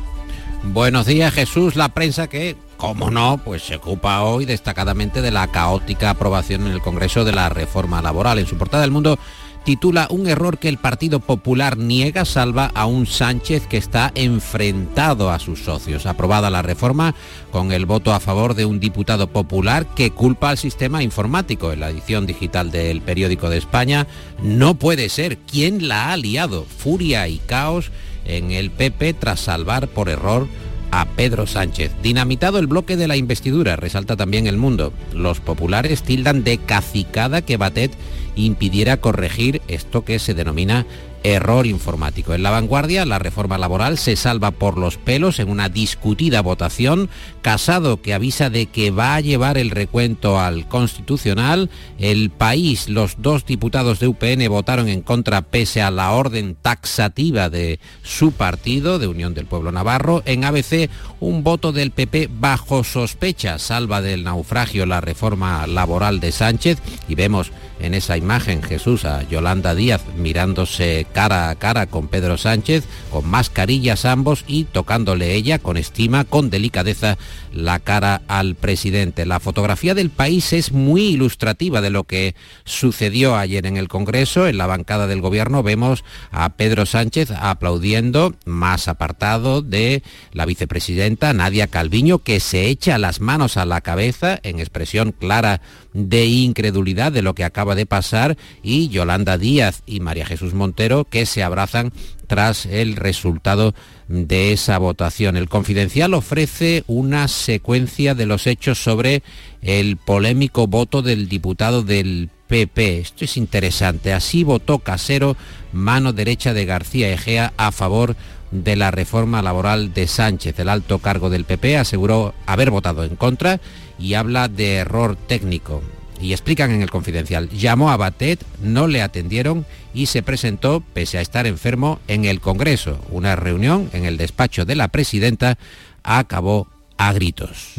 Buenos 0.63 1.06
días 1.06 1.34
Jesús, 1.34 1.76
la 1.76 1.89
prensa 1.89 2.28
que, 2.28 2.56
como 2.84 3.10
no, 3.10 3.39
pues 3.41 3.63
se 3.63 3.78
ocupa 3.78 4.24
hoy 4.24 4.43
destacadamente 4.43 5.22
de 5.22 5.32
la 5.32 5.48
caótica 5.48 6.10
aprobación 6.10 6.67
en 6.67 6.74
el 6.74 6.82
Congreso 6.82 7.24
de 7.24 7.32
la 7.32 7.48
reforma 7.48 8.02
laboral. 8.02 8.39
En 8.39 8.46
su 8.46 8.58
portada 8.58 8.82
del 8.82 8.91
mundo 8.91 9.17
titula 9.63 10.08
Un 10.10 10.28
error 10.28 10.58
que 10.58 10.67
el 10.67 10.78
Partido 10.78 11.22
Popular 11.22 11.78
niega 11.78 12.26
salva 12.26 12.72
a 12.76 12.86
un 12.86 13.06
Sánchez 13.06 13.67
que 13.67 13.78
está 13.78 14.12
enfrentado 14.15 15.32
a 15.32 15.39
sus 15.39 15.63
socios. 15.63 16.06
Aprobada 16.06 16.50
la 16.50 16.62
reforma 16.62 17.15
con 17.54 17.72
el 17.72 17.86
voto 17.86 18.13
a 18.13 18.19
favor 18.19 18.54
de 18.54 18.65
un 18.65 18.82
diputado 18.82 19.28
popular 19.28 19.86
que 19.96 20.12
culpa 20.12 20.50
al 20.50 20.58
sistema 20.58 21.04
informático. 21.04 21.72
En 21.72 21.80
la 21.80 21.89
edición 21.89 22.26
digital 22.26 22.69
del 22.69 23.02
periódico 23.02 23.50
de 23.50 23.60
España 23.60 24.08
no 24.41 24.76
puede 24.76 25.08
ser. 25.08 25.38
¿Quién 25.38 25.88
la 25.88 26.12
ha 26.12 26.17
liado? 26.17 26.65
Furia 26.65 27.30
y 27.30 27.38
caos 27.38 27.91
en 28.26 28.52
el 28.52 28.72
PP 28.72 29.13
tras 29.13 29.39
salvar 29.39 29.88
por 29.88 30.10
error 30.10 30.50
a 30.96 31.06
Pedro 31.06 31.48
Sánchez. 31.48 31.92
Dinamitado 32.04 32.60
el 32.60 32.68
bloque 32.68 32.96
de 32.98 33.08
la 33.08 33.16
investidura, 33.16 33.76
resalta 33.76 34.16
también 34.16 34.46
el 34.46 34.58
mundo. 34.58 34.94
Los 35.12 35.40
populares 35.40 36.04
tildan 36.04 36.44
de 36.44 36.60
cacicada 36.60 37.42
que 37.42 37.58
Batet 37.58 37.92
impidiera 38.36 38.98
corregir 38.98 39.64
esto 39.68 40.06
que 40.06 40.20
se 40.20 40.36
denomina 40.36 40.86
error 41.24 41.66
informático. 41.66 42.34
En 42.34 42.44
la 42.44 42.52
vanguardia, 42.52 43.06
la 43.06 43.20
reforma 43.20 43.58
laboral 43.58 43.98
se 43.98 44.16
salva 44.16 44.52
por 44.52 44.78
los 44.78 44.98
pelos 44.98 45.40
en 45.40 45.50
una 45.50 45.70
discutida 45.70 46.42
votación. 46.42 47.10
Casado 47.42 48.02
que 48.02 48.14
avisa 48.14 48.50
de 48.50 48.68
que 48.68 48.92
va 48.92 49.16
a 49.16 49.22
llevar 49.22 49.58
el 49.58 49.72
recuento 49.72 50.40
al 50.40 50.68
Constitucional. 50.68 51.70
El 51.98 52.30
país, 52.30 52.90
los 52.90 53.16
dos 53.22 53.46
diputados 53.46 54.00
de 54.00 54.08
UPN 54.08 54.48
votaron 54.50 54.88
en 54.88 55.02
contra 55.02 55.42
pese 55.42 55.82
a 55.82 55.92
la 55.92 56.12
orden 56.12 56.56
taxativa 56.62 57.50
de 57.50 57.80
su 58.04 58.32
partido, 58.32 59.00
de 59.00 59.08
Unión 59.08 59.34
del 59.34 59.46
Pueblo 59.46 59.72
Navarro. 59.72 60.24
En 60.26 60.44
ABC, 60.44 60.90
un 61.20 61.44
voto 61.44 61.72
del 61.72 61.92
PP 61.92 62.30
bajo 62.32 62.84
sospecha 62.84 63.60
salva 63.60 64.02
del 64.02 64.24
naufragio 64.24 64.86
la 64.86 65.02
reforma 65.02 65.66
laboral 65.68 66.20
de 66.20 66.32
Sánchez 66.32 66.80
y 67.08 67.16
vemos 67.16 67.52
en 67.84 67.93
esa 67.93 68.17
imagen 68.17 68.63
Jesús 68.63 69.06
a 69.06 69.22
Yolanda 69.30 69.76
Díaz 69.76 70.02
mirándose 70.17 71.06
cara 71.13 71.50
a 71.50 71.56
cara 71.56 71.86
con 71.88 72.08
Pedro 72.08 72.38
Sánchez, 72.38 72.86
con 73.12 73.28
mascarillas 73.30 74.06
ambos 74.06 74.46
y 74.48 74.63
tocándole 74.63 75.34
ella 75.36 75.60
con 75.60 75.78
estima, 75.78 76.24
con 76.24 76.50
delicadeza, 76.50 77.17
la 77.52 77.80
cara 77.80 78.22
al 78.28 78.56
presidente. 78.56 79.26
La 79.26 79.39
fotografía 79.39 79.93
del 79.93 80.10
país 80.10 80.54
es 80.54 80.72
muy 80.72 81.04
ilustrativa 81.04 81.82
de 81.82 81.89
lo 81.89 82.06
que 82.06 82.36
sucedió 82.63 83.36
ayer 83.36 83.65
en 83.65 83.78
el 83.78 83.89
Congreso. 83.89 84.48
En 84.48 84.58
la 84.58 84.65
bancada 84.65 85.06
del 85.06 85.22
gobierno 85.22 85.62
vemos 85.62 86.04
a 86.32 86.50
Pedro 86.50 86.86
Sánchez 86.86 87.32
aplaudiendo, 87.32 88.34
más 88.46 88.88
apartado 88.88 89.62
de 89.62 90.04
la 90.32 90.46
vicepresidenta 90.46 91.34
Nadia 91.34 91.67
Calviño, 91.67 92.19
que 92.19 92.39
se 92.39 92.67
echa 92.67 92.98
las 92.98 93.19
manos 93.19 93.58
a 93.58 93.65
la 93.65 93.82
cabeza 93.82 94.39
en 94.43 94.60
expresión 94.60 95.12
clara 95.12 95.62
de 95.93 96.26
incredulidad 96.26 97.12
de 97.12 97.22
lo 97.22 97.36
que 97.36 97.43
acaba 97.43 97.73
de 97.76 97.86
pasar 97.86 98.38
y 98.62 98.90
Yolanda 98.90 99.38
Díaz 99.38 99.84
y 99.86 100.00
María 100.00 100.26
Jesús 100.26 100.54
Montero 100.54 101.06
que 101.06 101.26
se 101.26 101.44
abrazan 101.44 101.92
tras 102.28 102.66
el 102.66 102.96
resultado 102.96 103.76
de 104.08 104.54
esa 104.54 104.78
votación. 104.78 105.38
El 105.38 105.50
Confidencial 105.50 106.14
ofrece 106.14 106.84
una 106.88 107.28
secuencia 107.28 108.16
de 108.16 108.26
los 108.26 108.48
hechos 108.48 108.82
sobre 108.82 109.24
el 109.62 109.98
polémico 109.98 110.68
voto 110.68 111.02
del 111.02 111.30
diputado 111.30 111.84
del 111.84 112.30
PP. 112.48 113.00
Esto 113.00 113.26
es 113.26 113.38
interesante. 113.38 114.14
Así 114.14 114.44
votó 114.44 114.80
Casero, 114.80 115.36
mano 115.72 116.14
derecha 116.14 116.54
de 116.54 116.66
García 116.66 117.12
Egea, 117.12 117.54
a 117.58 117.72
favor 117.72 118.16
de 118.52 118.76
la 118.76 118.92
reforma 118.92 119.42
laboral 119.42 119.94
de 119.94 120.08
Sánchez. 120.08 120.60
El 120.60 120.70
alto 120.70 121.00
cargo 121.00 121.30
del 121.30 121.46
PP 121.46 121.78
aseguró 121.78 122.34
haber 122.46 122.70
votado 122.70 123.04
en 123.04 123.16
contra 123.16 123.60
y 123.98 124.14
habla 124.14 124.48
de 124.48 124.76
error 124.76 125.16
técnico. 125.16 125.82
Y 126.24 126.32
explican 126.32 126.72
en 126.72 126.82
el 126.82 126.90
confidencial, 126.90 127.50
llamó 127.50 127.92
a 127.92 127.98
Batet, 127.98 128.46
no 128.62 128.88
le 128.88 129.02
atendieron 129.02 129.66
y 129.94 130.06
se 130.06 130.24
presentó, 130.24 130.82
pese 130.94 131.18
a 131.18 131.22
estar 131.22 131.46
enfermo, 131.46 132.00
en 132.08 132.24
el 132.24 132.40
Congreso. 132.40 132.98
Una 133.10 133.36
reunión 133.36 133.90
en 133.92 134.06
el 134.06 134.16
despacho 134.16 134.64
de 134.64 134.76
la 134.76 134.88
presidenta 134.88 135.58
acabó 136.02 136.70
a 136.98 137.12
gritos. 137.12 137.74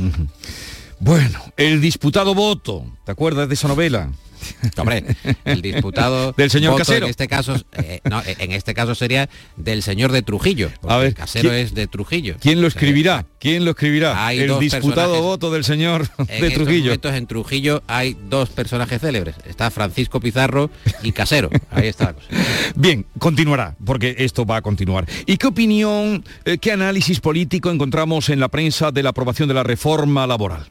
Bueno, 1.00 1.40
el 1.56 1.80
disputado 1.80 2.34
voto, 2.34 2.84
¿te 3.06 3.12
acuerdas 3.12 3.48
de 3.48 3.54
esa 3.54 3.68
novela? 3.68 4.10
Hombre, 4.76 5.04
el 5.44 5.62
diputado 5.62 6.32
del 6.36 6.50
señor 6.50 6.76
Casero. 6.76 7.06
En 7.06 7.10
este 7.10 7.28
caso, 7.28 7.56
eh, 7.72 8.00
no, 8.04 8.22
en 8.24 8.52
este 8.52 8.74
caso 8.74 8.94
sería 8.94 9.28
del 9.56 9.82
señor 9.82 10.12
de 10.12 10.22
Trujillo. 10.22 10.70
A 10.86 10.98
ver, 10.98 11.14
Casero 11.14 11.52
es 11.52 11.74
de 11.74 11.86
Trujillo. 11.86 12.36
¿Quién 12.40 12.60
lo 12.60 12.66
escribirá? 12.66 13.26
¿Quién 13.38 13.64
lo 13.64 13.72
escribirá? 13.72 14.26
Hay 14.26 14.40
el 14.40 14.58
disputado 14.58 15.20
voto 15.22 15.50
del 15.50 15.64
señor 15.64 16.08
de 16.40 16.50
Trujillo. 16.50 16.92
en 16.92 17.26
Trujillo 17.26 17.82
hay 17.86 18.16
dos 18.28 18.50
personajes 18.50 19.00
célebres. 19.00 19.36
Está 19.46 19.70
Francisco 19.70 20.20
Pizarro 20.20 20.70
y 21.02 21.12
Casero. 21.12 21.50
Ahí 21.70 21.88
está 21.88 22.06
la 22.06 22.12
cosa. 22.14 22.26
Bien, 22.74 23.06
continuará, 23.18 23.76
porque 23.84 24.14
esto 24.18 24.44
va 24.44 24.56
a 24.56 24.62
continuar. 24.62 25.06
¿Y 25.26 25.36
qué 25.36 25.46
opinión, 25.46 26.24
eh, 26.44 26.58
qué 26.58 26.72
análisis 26.72 27.20
político 27.20 27.70
encontramos 27.70 28.28
en 28.28 28.40
la 28.40 28.48
prensa 28.48 28.90
de 28.90 29.02
la 29.02 29.10
aprobación 29.10 29.48
de 29.48 29.54
la 29.54 29.62
reforma 29.62 30.26
laboral? 30.26 30.66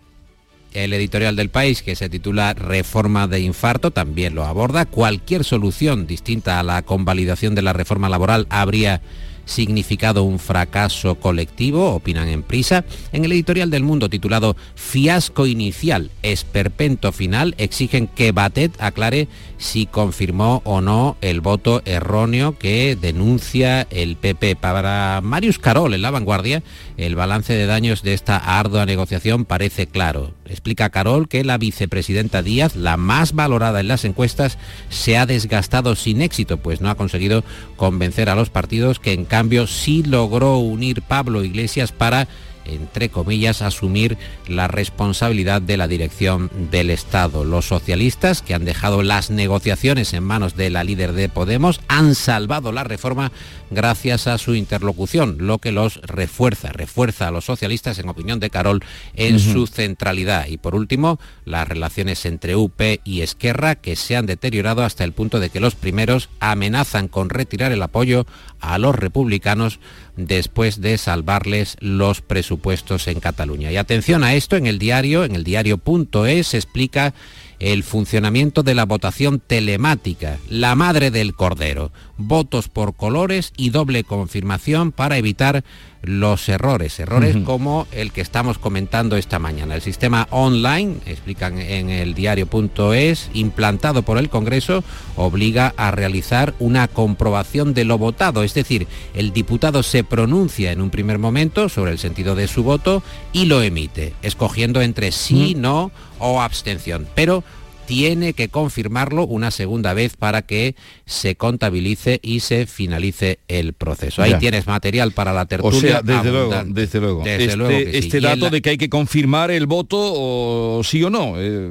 El 0.73 0.93
editorial 0.93 1.35
del 1.35 1.49
país, 1.49 1.83
que 1.83 1.95
se 1.95 2.09
titula 2.09 2.53
Reforma 2.53 3.27
de 3.27 3.39
infarto, 3.39 3.91
también 3.91 4.35
lo 4.35 4.45
aborda. 4.45 4.85
Cualquier 4.85 5.43
solución 5.43 6.07
distinta 6.07 6.59
a 6.59 6.63
la 6.63 6.81
convalidación 6.81 7.55
de 7.55 7.61
la 7.61 7.73
reforma 7.73 8.09
laboral 8.09 8.47
habría 8.49 9.01
significado 9.45 10.23
un 10.23 10.39
fracaso 10.39 11.15
colectivo, 11.15 11.91
opinan 11.91 12.27
en 12.27 12.43
prisa. 12.43 12.85
En 13.11 13.25
el 13.25 13.31
editorial 13.31 13.69
del 13.69 13.83
Mundo 13.83 14.09
titulado 14.09 14.55
Fiasco 14.75 15.45
inicial, 15.45 16.11
esperpento 16.21 17.11
final, 17.11 17.55
exigen 17.57 18.07
que 18.07 18.31
Batet 18.31 18.79
aclare 18.81 19.27
si 19.57 19.85
confirmó 19.85 20.61
o 20.65 20.81
no 20.81 21.17
el 21.21 21.41
voto 21.41 21.81
erróneo 21.85 22.57
que 22.57 22.97
denuncia 22.99 23.87
el 23.89 24.15
PP. 24.15 24.55
Para 24.55 25.21
Marius 25.23 25.59
Carol, 25.59 25.93
en 25.93 26.01
La 26.01 26.11
Vanguardia, 26.11 26.63
el 26.97 27.15
balance 27.15 27.53
de 27.53 27.65
daños 27.65 28.03
de 28.03 28.13
esta 28.13 28.37
ardua 28.37 28.85
negociación 28.85 29.45
parece 29.45 29.87
claro. 29.87 30.33
Explica 30.45 30.89
Carol 30.89 31.27
que 31.27 31.43
la 31.43 31.57
vicepresidenta 31.57 32.43
Díaz, 32.43 32.75
la 32.75 32.97
más 32.97 33.33
valorada 33.33 33.79
en 33.79 33.87
las 33.87 34.05
encuestas, 34.05 34.57
se 34.89 35.17
ha 35.17 35.25
desgastado 35.25 35.95
sin 35.95 36.21
éxito, 36.21 36.57
pues 36.57 36.81
no 36.81 36.89
ha 36.89 36.95
conseguido 36.95 37.43
convencer 37.75 38.29
a 38.29 38.35
los 38.35 38.49
partidos 38.49 38.99
que 38.99 39.13
en 39.13 39.25
cambio 39.25 39.67
sí 39.67 40.03
logró 40.03 40.57
unir 40.57 41.01
Pablo 41.01 41.43
Iglesias 41.43 41.91
para 41.91 42.27
entre 42.65 43.09
comillas, 43.09 43.61
asumir 43.61 44.17
la 44.47 44.67
responsabilidad 44.67 45.61
de 45.61 45.77
la 45.77 45.87
dirección 45.87 46.49
del 46.71 46.89
Estado. 46.89 47.43
Los 47.43 47.67
socialistas, 47.67 48.41
que 48.41 48.53
han 48.53 48.65
dejado 48.65 49.03
las 49.03 49.29
negociaciones 49.29 50.13
en 50.13 50.23
manos 50.23 50.55
de 50.55 50.69
la 50.69 50.83
líder 50.83 51.13
de 51.13 51.29
Podemos, 51.29 51.81
han 51.87 52.15
salvado 52.15 52.71
la 52.71 52.83
reforma 52.83 53.31
gracias 53.73 54.27
a 54.27 54.37
su 54.37 54.55
interlocución, 54.55 55.37
lo 55.39 55.59
que 55.59 55.71
los 55.71 56.01
refuerza, 56.01 56.71
refuerza 56.71 57.27
a 57.27 57.31
los 57.31 57.45
socialistas, 57.45 57.99
en 57.99 58.09
opinión 58.09 58.39
de 58.39 58.49
Carol, 58.49 58.83
en 59.15 59.39
su 59.39 59.67
centralidad. 59.67 60.47
Y 60.47 60.57
por 60.57 60.75
último, 60.75 61.19
las 61.45 61.67
relaciones 61.67 62.25
entre 62.25 62.55
UP 62.55 62.81
y 63.03 63.21
Esquerra, 63.21 63.75
que 63.75 63.95
se 63.95 64.15
han 64.15 64.25
deteriorado 64.25 64.83
hasta 64.83 65.03
el 65.03 65.13
punto 65.13 65.39
de 65.39 65.49
que 65.49 65.59
los 65.59 65.75
primeros 65.75 66.29
amenazan 66.39 67.07
con 67.07 67.29
retirar 67.29 67.71
el 67.71 67.81
apoyo 67.81 68.25
a 68.59 68.77
los 68.77 68.95
republicanos 68.95 69.79
después 70.15 70.79
de 70.79 70.97
salvarles 70.97 71.75
los 71.79 72.21
presupuestos 72.21 73.07
en 73.07 73.19
Cataluña. 73.19 73.71
Y 73.71 73.77
atención 73.77 74.23
a 74.23 74.35
esto, 74.35 74.55
en 74.55 74.67
el 74.67 74.79
diario, 74.79 75.23
en 75.25 75.35
el 75.35 75.43
diario.es, 75.43 76.53
explica 76.53 77.13
el 77.63 77.83
funcionamiento 77.83 78.61
de 78.61 78.75
la 78.75 78.85
votación 78.85 79.39
telemática, 79.39 80.37
la 80.49 80.75
madre 80.75 81.11
del 81.11 81.33
cordero, 81.33 81.93
votos 82.17 82.67
por 82.67 82.93
colores 82.93 83.53
y 83.55 83.69
doble 83.69 84.03
confirmación 84.03 84.91
para 84.91 85.17
evitar 85.17 85.63
los 86.03 86.49
errores, 86.49 86.99
errores 86.99 87.37
como 87.45 87.87
el 87.93 88.11
que 88.11 88.21
estamos 88.21 88.57
comentando 88.57 89.15
esta 89.15 89.39
mañana. 89.39 89.75
El 89.75 89.81
sistema 89.81 90.27
online, 90.31 90.97
explican 91.05 91.59
en 91.59 91.89
el 91.89 92.13
diario.es, 92.13 93.29
implantado 93.33 94.03
por 94.03 94.17
el 94.17 94.29
Congreso, 94.29 94.83
obliga 95.15 95.73
a 95.77 95.91
realizar 95.91 96.53
una 96.59 96.89
comprobación 96.89 97.73
de 97.73 97.85
lo 97.85 97.97
votado, 97.97 98.43
es 98.43 98.53
decir, 98.53 98.87
el 99.13 99.31
diputado 99.31 99.81
se 99.81 100.03
pronuncia 100.03 100.73
en 100.73 100.81
un 100.81 100.89
primer 100.89 101.19
momento 101.19 101.69
sobre 101.69 101.91
el 101.91 101.99
sentido 101.99 102.35
de 102.35 102.49
su 102.49 102.63
voto 102.63 103.01
y 103.31 103.45
lo 103.45 103.61
emite, 103.61 104.13
escogiendo 104.21 104.81
entre 104.81 105.13
sí, 105.13 105.55
no 105.55 105.91
o 106.19 106.41
abstención. 106.41 107.07
Pero 107.15 107.43
tiene 107.85 108.33
que 108.33 108.49
confirmarlo 108.49 109.25
una 109.25 109.51
segunda 109.51 109.93
vez 109.93 110.15
para 110.15 110.41
que 110.41 110.75
se 111.05 111.35
contabilice 111.35 112.19
y 112.23 112.39
se 112.39 112.65
finalice 112.65 113.39
el 113.47 113.73
proceso. 113.73 114.21
Ahí 114.21 114.31
Ya. 114.31 114.39
tienes 114.39 114.67
material 114.67 115.11
para 115.11 115.33
la 115.33 115.43
O 115.43 115.47
tertulia. 115.47 115.79
sea, 115.79 116.01
desde 116.01 116.31
luego, 116.31 116.53
desde 116.67 116.99
luego. 116.99 117.23
Desde 117.23 117.43
este 117.45 117.57
luego 117.57 117.69
que 117.77 117.91
sí. 117.91 117.97
este 117.97 118.19
dato 118.21 118.45
la- 118.45 118.49
de 118.51 118.61
que 118.61 118.69
hay 118.71 118.77
que 118.77 118.89
confirmar 118.89 119.51
el 119.51 119.65
voto 119.67 119.97
o 119.99 120.81
sí 120.83 121.03
o 121.03 121.09
no. 121.09 121.33
eh, 121.37 121.69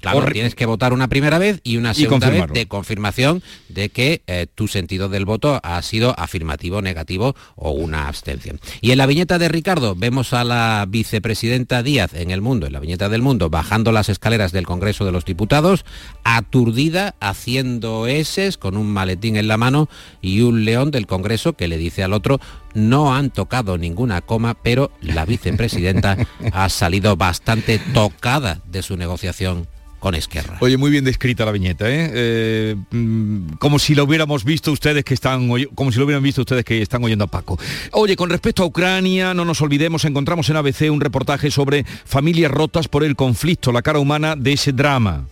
Claro, 0.00 0.24
tienes 0.32 0.54
que 0.54 0.66
votar 0.66 0.92
una 0.92 1.08
primera 1.08 1.38
vez 1.38 1.60
y 1.62 1.76
una 1.76 1.92
Y 1.92 1.94
segunda 1.94 2.30
vez 2.30 2.46
de 2.52 2.66
confirmación 2.66 3.42
de 3.68 3.88
que 3.90 4.22
eh, 4.26 4.46
tu 4.54 4.68
sentido 4.68 5.08
del 5.08 5.24
voto 5.24 5.60
ha 5.62 5.80
sido 5.82 6.18
afirmativo, 6.18 6.82
negativo 6.82 7.34
o 7.56 7.70
una 7.72 8.08
abstención. 8.08 8.60
Y 8.80 8.92
en 8.92 8.98
la 8.98 9.06
viñeta 9.06 9.38
de 9.38 9.48
Ricardo 9.48 9.94
vemos 9.94 10.32
a 10.32 10.44
la 10.44 10.86
vicepresidenta 10.88 11.82
Díaz 11.82 12.14
en 12.14 12.30
el 12.30 12.40
mundo, 12.40 12.66
en 12.66 12.72
la 12.72 12.80
viñeta 12.80 13.08
del 13.08 13.22
mundo, 13.22 13.50
bajando 13.50 13.92
las 13.92 14.08
escaleras 14.08 14.52
del 14.52 14.66
Congreso 14.66 15.04
de 15.04 15.12
los 15.12 15.24
Diputados, 15.24 15.84
aturdida, 16.24 17.14
haciendo 17.20 18.06
eses 18.06 18.56
con 18.56 18.76
un 18.76 18.90
maletín 18.90 19.36
en 19.36 19.48
la 19.48 19.56
mano 19.56 19.88
y 20.22 20.40
un 20.40 20.64
león 20.64 20.90
del 20.90 21.06
Congreso 21.06 21.52
que 21.54 21.68
le 21.68 21.76
dice 21.76 22.02
al 22.02 22.12
otro 22.12 22.40
no 22.74 23.14
han 23.14 23.30
tocado 23.30 23.78
ninguna 23.78 24.20
coma, 24.20 24.54
pero 24.54 24.90
la 25.00 25.26
vicepresidenta 25.26 26.16
ha 26.52 26.68
salido 26.68 27.16
bastante 27.16 27.78
tocada 27.92 28.60
de 28.66 28.82
su 28.82 28.96
negociación 28.96 29.66
con 30.00 30.14
Esquerra. 30.14 30.56
Oye, 30.60 30.76
muy 30.76 30.90
bien 30.90 31.04
descrita 31.04 31.44
la 31.44 31.52
viñeta, 31.52 31.88
¿eh? 31.88 32.10
Eh, 32.12 32.76
mm, 32.90 33.52
como 33.58 33.78
si 33.78 33.94
lo 33.94 34.04
hubiéramos 34.04 34.44
visto 34.44 34.72
ustedes 34.72 35.04
que 35.04 35.14
están, 35.14 35.48
como 35.74 35.92
si 35.92 35.98
lo 35.98 36.06
hubieran 36.06 36.22
visto 36.22 36.40
ustedes 36.40 36.64
que 36.64 36.82
están 36.82 37.04
oyendo 37.04 37.24
a 37.24 37.28
Paco. 37.28 37.58
Oye, 37.92 38.16
con 38.16 38.30
respecto 38.30 38.62
a 38.62 38.66
Ucrania, 38.66 39.34
no 39.34 39.44
nos 39.44 39.60
olvidemos, 39.60 40.04
encontramos 40.04 40.48
en 40.48 40.56
ABC 40.56 40.90
un 40.90 41.00
reportaje 41.00 41.50
sobre 41.50 41.84
familias 41.84 42.50
rotas 42.50 42.88
por 42.88 43.04
el 43.04 43.14
conflicto, 43.14 43.70
la 43.70 43.82
cara 43.82 43.98
humana 44.00 44.34
de 44.36 44.54
ese 44.54 44.72
drama. 44.72 45.26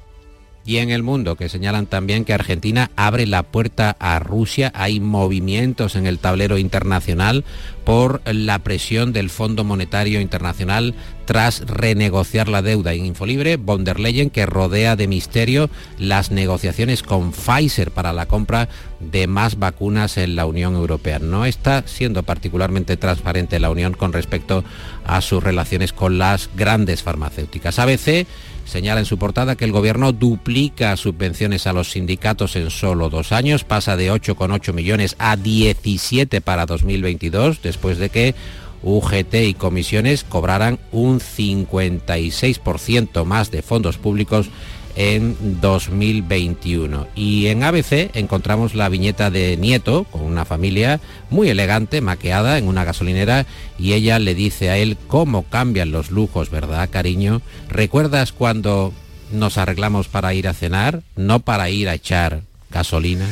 y 0.66 0.76
en 0.76 0.90
el 0.90 1.02
mundo, 1.02 1.34
que 1.34 1.48
señalan 1.48 1.86
también 1.86 2.26
que 2.26 2.34
Argentina 2.34 2.90
abre 2.94 3.26
la 3.26 3.42
puerta 3.42 3.96
a 3.98 4.18
Rusia. 4.18 4.70
Hay 4.74 5.00
movimientos 5.00 5.96
en 5.96 6.06
el 6.06 6.18
tablero 6.18 6.58
internacional 6.58 7.46
por 7.84 8.20
la 8.26 8.58
presión 8.58 9.14
del 9.14 9.30
Fondo 9.30 9.64
Monetario 9.64 10.20
Internacional 10.20 10.94
tras 11.28 11.60
renegociar 11.66 12.48
la 12.48 12.62
deuda. 12.62 12.94
En 12.94 13.04
Infolibre, 13.04 13.58
von 13.58 13.84
der 13.84 14.00
Leyen 14.00 14.30
que 14.30 14.46
rodea 14.46 14.96
de 14.96 15.06
misterio 15.06 15.68
las 15.98 16.30
negociaciones 16.30 17.02
con 17.02 17.32
Pfizer 17.32 17.90
para 17.90 18.14
la 18.14 18.24
compra 18.24 18.70
de 18.98 19.26
más 19.26 19.58
vacunas 19.58 20.16
en 20.16 20.36
la 20.36 20.46
Unión 20.46 20.74
Europea. 20.74 21.18
No 21.18 21.44
está 21.44 21.86
siendo 21.86 22.22
particularmente 22.22 22.96
transparente 22.96 23.60
la 23.60 23.68
Unión 23.68 23.92
con 23.92 24.14
respecto 24.14 24.64
a 25.04 25.20
sus 25.20 25.42
relaciones 25.42 25.92
con 25.92 26.16
las 26.16 26.48
grandes 26.56 27.02
farmacéuticas. 27.02 27.78
ABC 27.78 28.26
señala 28.64 29.00
en 29.00 29.06
su 29.06 29.18
portada 29.18 29.54
que 29.54 29.66
el 29.66 29.72
gobierno 29.72 30.12
duplica 30.12 30.96
subvenciones 30.96 31.66
a 31.66 31.74
los 31.74 31.90
sindicatos 31.90 32.56
en 32.56 32.70
solo 32.70 33.10
dos 33.10 33.32
años, 33.32 33.64
pasa 33.64 33.98
de 33.98 34.10
8,8 34.10 34.72
millones 34.72 35.14
a 35.18 35.36
17 35.36 36.40
para 36.40 36.64
2022, 36.64 37.60
después 37.60 37.98
de 37.98 38.08
que 38.08 38.34
UGT 38.82 39.34
y 39.46 39.54
comisiones 39.54 40.24
cobraran 40.24 40.78
un 40.92 41.20
56% 41.20 43.24
más 43.24 43.50
de 43.50 43.62
fondos 43.62 43.98
públicos 43.98 44.50
en 44.98 45.60
2021. 45.60 47.06
Y 47.14 47.46
en 47.46 47.62
ABC 47.62 48.10
encontramos 48.14 48.74
la 48.74 48.88
viñeta 48.88 49.30
de 49.30 49.56
Nieto 49.56 50.04
con 50.04 50.22
una 50.22 50.44
familia 50.44 51.00
muy 51.30 51.48
elegante, 51.48 52.00
maqueada 52.00 52.58
en 52.58 52.66
una 52.66 52.84
gasolinera 52.84 53.46
y 53.78 53.92
ella 53.92 54.18
le 54.18 54.34
dice 54.34 54.70
a 54.70 54.76
él 54.76 54.98
cómo 55.06 55.44
cambian 55.44 55.92
los 55.92 56.10
lujos, 56.10 56.50
¿verdad, 56.50 56.90
cariño? 56.90 57.42
¿Recuerdas 57.68 58.32
cuando 58.32 58.92
nos 59.30 59.56
arreglamos 59.56 60.08
para 60.08 60.34
ir 60.34 60.48
a 60.48 60.54
cenar, 60.54 61.02
no 61.14 61.40
para 61.40 61.70
ir 61.70 61.88
a 61.88 61.94
echar 61.94 62.42
gasolina? 62.70 63.26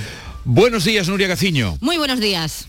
Buenos 0.44 0.85
días, 0.85 1.09
Nuria 1.09 1.26
Gaciño. 1.26 1.76
Muy 1.80 1.98
buenos 1.98 2.20
días. 2.20 2.68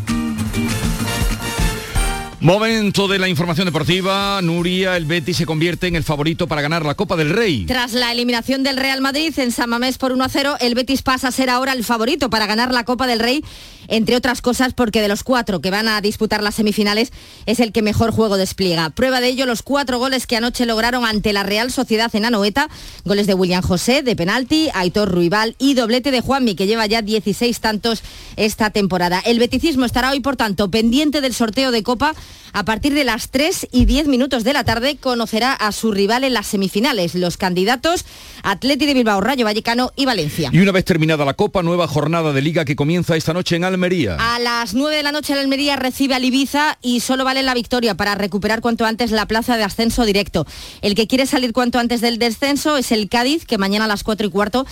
Momento 2.41 3.07
de 3.07 3.19
la 3.19 3.29
información 3.29 3.65
deportiva. 3.65 4.41
Nuria, 4.41 4.97
el 4.97 5.05
Betis 5.05 5.37
se 5.37 5.45
convierte 5.45 5.85
en 5.85 5.95
el 5.95 6.03
favorito 6.03 6.47
para 6.47 6.63
ganar 6.63 6.83
la 6.83 6.95
Copa 6.95 7.15
del 7.15 7.29
Rey. 7.29 7.65
Tras 7.67 7.93
la 7.93 8.11
eliminación 8.11 8.63
del 8.63 8.77
Real 8.77 8.99
Madrid 8.99 9.31
en 9.37 9.51
San 9.51 9.69
Mamés 9.69 9.99
por 9.99 10.11
1 10.11 10.23
a 10.23 10.27
0, 10.27 10.55
el 10.59 10.73
Betis 10.73 11.03
pasa 11.03 11.27
a 11.27 11.31
ser 11.31 11.51
ahora 11.51 11.73
el 11.73 11.83
favorito 11.83 12.31
para 12.31 12.47
ganar 12.47 12.73
la 12.73 12.83
Copa 12.83 13.05
del 13.05 13.19
Rey, 13.19 13.45
entre 13.89 14.15
otras 14.15 14.41
cosas 14.41 14.73
porque 14.73 15.01
de 15.01 15.07
los 15.07 15.23
cuatro 15.23 15.61
que 15.61 15.69
van 15.69 15.87
a 15.87 16.01
disputar 16.01 16.41
las 16.41 16.55
semifinales 16.55 17.11
es 17.45 17.59
el 17.59 17.71
que 17.71 17.83
mejor 17.83 18.11
juego 18.11 18.37
despliega. 18.37 18.89
Prueba 18.89 19.21
de 19.21 19.27
ello 19.27 19.45
los 19.45 19.61
cuatro 19.61 19.99
goles 19.99 20.25
que 20.25 20.37
anoche 20.37 20.65
lograron 20.65 21.05
ante 21.05 21.33
la 21.33 21.43
Real 21.43 21.71
Sociedad 21.71 22.09
en 22.15 22.25
Anoeta, 22.25 22.69
goles 23.05 23.27
de 23.27 23.35
William 23.35 23.61
José 23.61 24.01
de 24.01 24.15
penalti, 24.15 24.69
Aitor 24.73 25.11
Ruibal 25.11 25.55
y 25.59 25.75
doblete 25.75 26.09
de 26.09 26.21
Juanmi 26.21 26.55
que 26.55 26.65
lleva 26.65 26.87
ya 26.87 27.03
16 27.03 27.59
tantos 27.59 28.01
esta 28.35 28.71
temporada. 28.71 29.21
El 29.25 29.37
beticismo 29.37 29.85
estará 29.85 30.09
hoy, 30.09 30.21
por 30.21 30.37
tanto, 30.37 30.71
pendiente 30.71 31.21
del 31.21 31.35
sorteo 31.35 31.69
de 31.69 31.83
Copa 31.83 32.15
a 32.53 32.65
partir 32.65 32.93
de 32.93 33.03
las 33.03 33.29
3 33.29 33.67
y 33.71 33.85
10 33.85 34.07
minutos 34.07 34.43
de 34.43 34.53
la 34.53 34.63
tarde 34.63 34.97
conocerá 34.97 35.53
a 35.53 35.71
su 35.71 35.91
rival 35.91 36.23
en 36.23 36.33
las 36.33 36.47
semifinales, 36.47 37.15
los 37.15 37.37
candidatos 37.37 38.05
Atleti 38.43 38.85
de 38.85 38.93
Bilbao, 38.93 39.21
Rayo 39.21 39.45
Vallecano 39.45 39.91
y 39.95 40.05
Valencia. 40.05 40.49
Y 40.51 40.59
una 40.59 40.71
vez 40.71 40.85
terminada 40.85 41.25
la 41.25 41.33
Copa, 41.33 41.63
nueva 41.63 41.87
jornada 41.87 42.33
de 42.33 42.41
liga 42.41 42.65
que 42.65 42.75
comienza 42.75 43.15
esta 43.15 43.33
noche 43.33 43.55
en 43.55 43.63
Almería. 43.63 44.17
A 44.19 44.39
las 44.39 44.73
9 44.73 44.95
de 44.95 45.03
la 45.03 45.11
noche 45.11 45.33
el 45.33 45.39
Almería 45.39 45.75
recibe 45.75 46.15
al 46.15 46.25
Ibiza 46.25 46.77
y 46.81 46.99
solo 46.99 47.23
vale 47.23 47.43
la 47.43 47.53
victoria 47.53 47.95
para 47.95 48.15
recuperar 48.15 48.61
cuanto 48.61 48.85
antes 48.85 49.11
la 49.11 49.27
plaza 49.27 49.57
de 49.57 49.63
ascenso 49.63 50.05
directo. 50.05 50.45
El 50.81 50.95
que 50.95 51.07
quiere 51.07 51.25
salir 51.25 51.53
cuanto 51.53 51.79
antes 51.79 52.01
del 52.01 52.19
descenso 52.19 52.77
es 52.77 52.91
el 52.91 53.09
Cádiz, 53.09 53.45
que 53.45 53.57
mañana 53.57 53.85
a 53.85 53.87
las 53.87 54.03
4 54.03 54.27
y 54.27 54.29
cuarto 54.29 54.65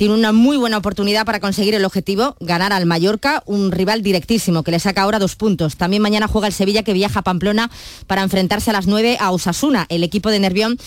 tiene 0.00 0.14
una 0.14 0.32
muy 0.32 0.56
buena 0.56 0.78
oportunidad 0.78 1.26
para 1.26 1.40
conseguir 1.40 1.74
el 1.74 1.84
objetivo, 1.84 2.34
ganar 2.40 2.72
al 2.72 2.86
Mallorca, 2.86 3.42
un 3.44 3.70
rival 3.70 4.00
directísimo 4.00 4.62
que 4.62 4.70
le 4.70 4.78
saca 4.78 5.02
ahora 5.02 5.18
dos 5.18 5.36
puntos. 5.36 5.76
También 5.76 6.00
mañana 6.00 6.26
juega 6.26 6.46
el 6.46 6.54
Sevilla 6.54 6.82
que 6.82 6.94
viaja 6.94 7.20
a 7.20 7.22
Pamplona 7.22 7.70
para 8.06 8.22
enfrentarse 8.22 8.70
a 8.70 8.72
las 8.72 8.86
9 8.86 9.18
a 9.20 9.30
Osasuna. 9.30 9.84
El 9.90 10.02
equipo 10.02 10.30
de 10.30 10.40
Nervión 10.40 10.78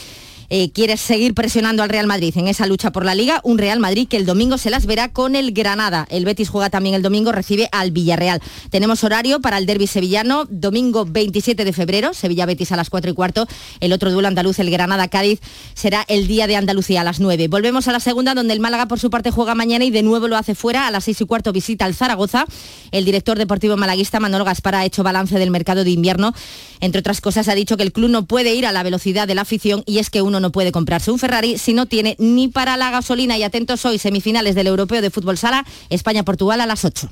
eh, 0.49 0.71
quiere 0.71 0.97
seguir 0.97 1.33
presionando 1.33 1.83
al 1.83 1.89
Real 1.89 2.07
Madrid 2.07 2.33
en 2.37 2.47
esa 2.47 2.65
lucha 2.65 2.91
por 2.91 3.05
la 3.05 3.15
liga, 3.15 3.41
un 3.43 3.57
Real 3.57 3.79
Madrid 3.79 4.07
que 4.07 4.17
el 4.17 4.25
domingo 4.25 4.57
se 4.57 4.69
las 4.69 4.85
verá 4.85 5.11
con 5.11 5.35
el 5.35 5.51
Granada. 5.51 6.05
El 6.09 6.25
Betis 6.25 6.49
juega 6.49 6.69
también 6.69 6.95
el 6.95 7.01
domingo, 7.01 7.31
recibe 7.31 7.69
al 7.71 7.91
Villarreal. 7.91 8.41
Tenemos 8.69 9.03
horario 9.03 9.39
para 9.39 9.57
el 9.57 9.65
derby 9.65 9.87
sevillano, 9.87 10.45
domingo 10.49 11.05
27 11.05 11.65
de 11.65 11.73
febrero, 11.73 12.13
Sevilla-Betis 12.13 12.71
a 12.71 12.75
las 12.75 12.89
4 12.89 13.11
y 13.11 13.13
cuarto. 13.13 13.47
El 13.79 13.93
otro 13.93 14.11
duelo 14.11 14.27
andaluz, 14.27 14.59
el 14.59 14.69
Granada-Cádiz, 14.69 15.39
será 15.73 16.05
el 16.07 16.27
día 16.27 16.47
de 16.47 16.55
Andalucía 16.55 17.01
a 17.01 17.03
las 17.03 17.19
9. 17.19 17.47
Volvemos 17.47 17.87
a 17.87 17.91
la 17.91 17.99
segunda, 17.99 18.33
donde 18.33 18.53
el 18.53 18.59
Málaga 18.59 18.87
por 18.87 18.99
su 18.99 19.09
parte 19.09 19.31
juega 19.31 19.55
mañana 19.55 19.85
y 19.85 19.91
de 19.91 20.03
nuevo 20.03 20.27
lo 20.27 20.37
hace 20.37 20.55
fuera. 20.55 20.87
A 20.87 20.91
las 20.91 21.05
6 21.05 21.21
y 21.21 21.25
cuarto 21.25 21.51
visita 21.51 21.85
al 21.85 21.95
Zaragoza. 21.95 22.45
El 22.91 23.05
director 23.05 23.37
deportivo 23.37 23.77
malaguista 23.77 24.19
Manolo 24.19 24.45
Gaspar 24.45 24.75
ha 24.75 24.85
hecho 24.85 25.03
balance 25.03 25.37
del 25.39 25.51
mercado 25.51 25.83
de 25.83 25.91
invierno. 25.91 26.33
Entre 26.79 26.99
otras 26.99 27.21
cosas, 27.21 27.47
ha 27.47 27.55
dicho 27.55 27.77
que 27.77 27.83
el 27.83 27.91
club 27.91 28.09
no 28.09 28.25
puede 28.25 28.53
ir 28.55 28.65
a 28.65 28.71
la 28.71 28.83
velocidad 28.83 29.27
de 29.27 29.35
la 29.35 29.41
afición 29.41 29.83
y 29.85 29.99
es 29.99 30.09
que 30.09 30.21
uno 30.33 30.39
no 30.39 30.51
puede 30.51 30.71
comprarse 30.71 31.11
un 31.11 31.19
Ferrari 31.19 31.59
si 31.59 31.73
no 31.73 31.85
tiene 31.85 32.15
ni 32.17 32.47
para 32.47 32.75
la 32.75 32.89
gasolina. 32.89 33.37
Y 33.37 33.43
atentos 33.43 33.85
hoy, 33.85 33.99
semifinales 33.99 34.55
del 34.55 34.65
Europeo 34.65 34.99
de 35.01 35.11
Fútbol 35.11 35.37
Sala, 35.37 35.63
España-Portugal 35.89 36.59
a 36.59 36.65
las 36.65 36.85
8. 36.85 37.07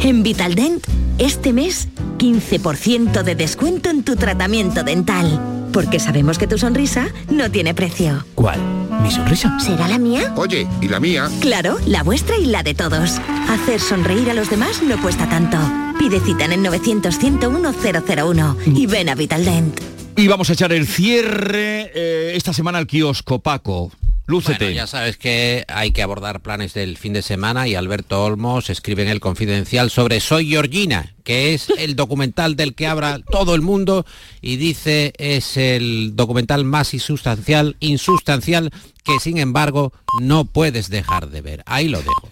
En 0.00 0.22
Vitaldent, 0.22 0.86
este 1.18 1.54
mes, 1.54 1.88
15% 2.18 3.22
de 3.22 3.34
descuento 3.34 3.88
en 3.88 4.02
tu 4.04 4.16
tratamiento 4.16 4.82
dental. 4.82 5.40
Porque 5.72 6.00
sabemos 6.00 6.36
que 6.38 6.46
tu 6.46 6.58
sonrisa 6.58 7.08
no 7.30 7.50
tiene 7.50 7.72
precio. 7.74 8.26
¿Cuál? 8.34 8.60
¿Mi 9.02 9.10
sonrisa? 9.10 9.58
¿Será 9.58 9.88
la 9.88 9.96
mía? 9.98 10.34
Oye, 10.36 10.68
¿y 10.82 10.88
la 10.88 11.00
mía? 11.00 11.30
Claro, 11.40 11.78
la 11.86 12.02
vuestra 12.02 12.36
y 12.36 12.44
la 12.46 12.62
de 12.62 12.74
todos. 12.74 13.18
Hacer 13.48 13.80
sonreír 13.80 14.30
a 14.30 14.34
los 14.34 14.50
demás 14.50 14.82
no 14.82 15.00
cuesta 15.00 15.26
tanto. 15.28 15.56
Pide 15.98 16.20
cita 16.20 16.44
en 16.44 16.52
el 16.52 16.60
900-101-001 16.60 18.76
y 18.76 18.86
ven 18.86 19.08
a 19.08 19.14
Vitaldent. 19.14 19.95
Y 20.18 20.28
vamos 20.28 20.48
a 20.48 20.54
echar 20.54 20.72
el 20.72 20.86
cierre 20.86 21.92
eh, 21.94 22.32
esta 22.36 22.54
semana 22.54 22.78
al 22.78 22.86
kiosco, 22.86 23.40
Paco. 23.40 23.92
Lúcete. 24.26 24.64
Bueno, 24.64 24.76
ya 24.76 24.86
sabes 24.86 25.18
que 25.18 25.64
hay 25.68 25.92
que 25.92 26.02
abordar 26.02 26.40
planes 26.40 26.72
del 26.72 26.96
fin 26.96 27.12
de 27.12 27.20
semana 27.20 27.68
y 27.68 27.74
Alberto 27.74 28.24
Olmos 28.24 28.70
escribe 28.70 29.02
en 29.02 29.08
el 29.08 29.20
Confidencial 29.20 29.90
sobre 29.90 30.20
Soy 30.20 30.48
Georgina, 30.48 31.14
que 31.22 31.52
es 31.52 31.68
el 31.78 31.96
documental 31.96 32.56
del 32.56 32.74
que 32.74 32.86
habla 32.86 33.20
todo 33.30 33.54
el 33.54 33.60
mundo 33.60 34.06
y 34.40 34.56
dice 34.56 35.12
es 35.18 35.58
el 35.58 36.16
documental 36.16 36.64
más 36.64 36.94
insustancial, 36.94 37.76
insustancial 37.78 38.70
que 39.04 39.20
sin 39.20 39.36
embargo 39.36 39.92
no 40.20 40.46
puedes 40.46 40.88
dejar 40.88 41.28
de 41.28 41.42
ver. 41.42 41.62
Ahí 41.66 41.88
lo 41.88 41.98
dejo. 41.98 42.30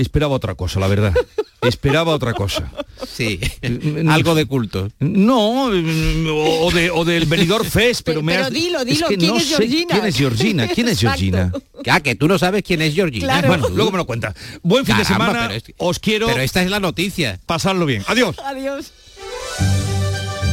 Esperaba 0.00 0.36
otra 0.36 0.54
cosa, 0.54 0.78
la 0.78 0.86
verdad. 0.86 1.12
Esperaba 1.60 2.14
otra 2.14 2.34
cosa. 2.34 2.70
Sí, 3.06 3.38
algo 4.08 4.34
de 4.34 4.46
culto. 4.46 4.88
No, 4.98 5.64
o, 5.66 6.70
de, 6.70 6.90
o 6.90 7.04
del 7.04 7.26
Benidorm 7.26 7.66
Fest, 7.66 8.02
pero, 8.04 8.22
me 8.22 8.32
Pero 8.32 8.46
has... 8.46 8.52
dilo, 8.52 8.84
dilo, 8.84 9.08
que 9.08 9.16
¿quién 9.16 9.30
no 9.30 9.36
es 9.36 9.44
sé 9.44 9.48
Georgina? 9.56 9.94
¿Quién 9.94 10.06
es 10.06 10.16
Georgina? 10.16 10.68
¿Quién 10.68 10.88
es 10.88 11.00
Georgina? 11.00 11.52
Ah, 11.88 12.00
que 12.00 12.14
tú 12.14 12.28
no 12.28 12.38
sabes 12.38 12.62
quién 12.62 12.82
es 12.82 12.94
Georgina. 12.94 13.24
Claro. 13.24 13.48
Bueno, 13.48 13.68
luego 13.70 13.90
me 13.92 13.98
lo 13.98 14.06
cuenta. 14.06 14.34
Buen 14.62 14.84
fin 14.84 14.96
de 14.96 15.04
semana. 15.04 15.48
pero 15.48 15.54
es 15.54 15.64
Os 15.76 15.98
quiero 15.98 16.26
Pero 16.28 16.40
esta 16.40 16.62
es 16.62 16.70
la 16.70 16.80
noticia. 16.80 17.38
pasarlo 17.46 17.86
bien. 17.86 18.02
Adiós. 18.06 18.36
Adiós. 18.44 18.92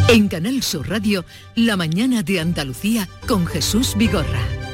En 0.08 0.28
Canal 0.28 0.62
Sur 0.62 0.88
Radio, 0.88 1.26
La 1.56 1.76
mañana 1.78 2.22
de 2.22 2.40
Andalucía 2.40 3.10
con 3.28 3.48
Jesús 3.48 3.94
Vigorra. 3.98 4.65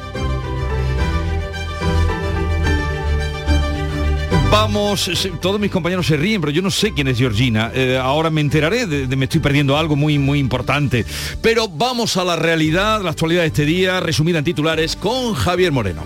Vamos, 4.52 5.10
todos 5.42 5.60
mis 5.62 5.72
compañeros 5.72 6.06
se 6.06 6.18
ríen, 6.18 6.42
pero 6.42 6.52
yo 6.52 6.62
no 6.62 6.70
sé 6.70 6.92
quién 6.92 7.08
es 7.08 7.18
Georgina. 7.18 7.72
Eh, 7.74 7.98
ahora 7.98 8.30
me 8.30 8.42
enteraré, 8.42 8.86
de- 8.86 9.16
me 9.16 9.26
estoy 9.26 9.40
perdiendo 9.40 9.78
algo 9.78 9.96
muy, 9.96 10.20
muy 10.20 10.40
importante. 10.40 11.06
Pero 11.42 11.70
vamos 11.70 12.18
a 12.18 12.26
la 12.26 12.36
realidad, 12.36 13.02
la 13.02 13.12
actualidad 13.12 13.42
de 13.42 13.48
este 13.48 13.66
día, 13.66 14.02
resumida 14.02 14.40
en 14.40 14.44
titulares, 14.44 14.96
con 14.98 15.34
Javier 15.36 15.72
Moreno. 15.72 16.04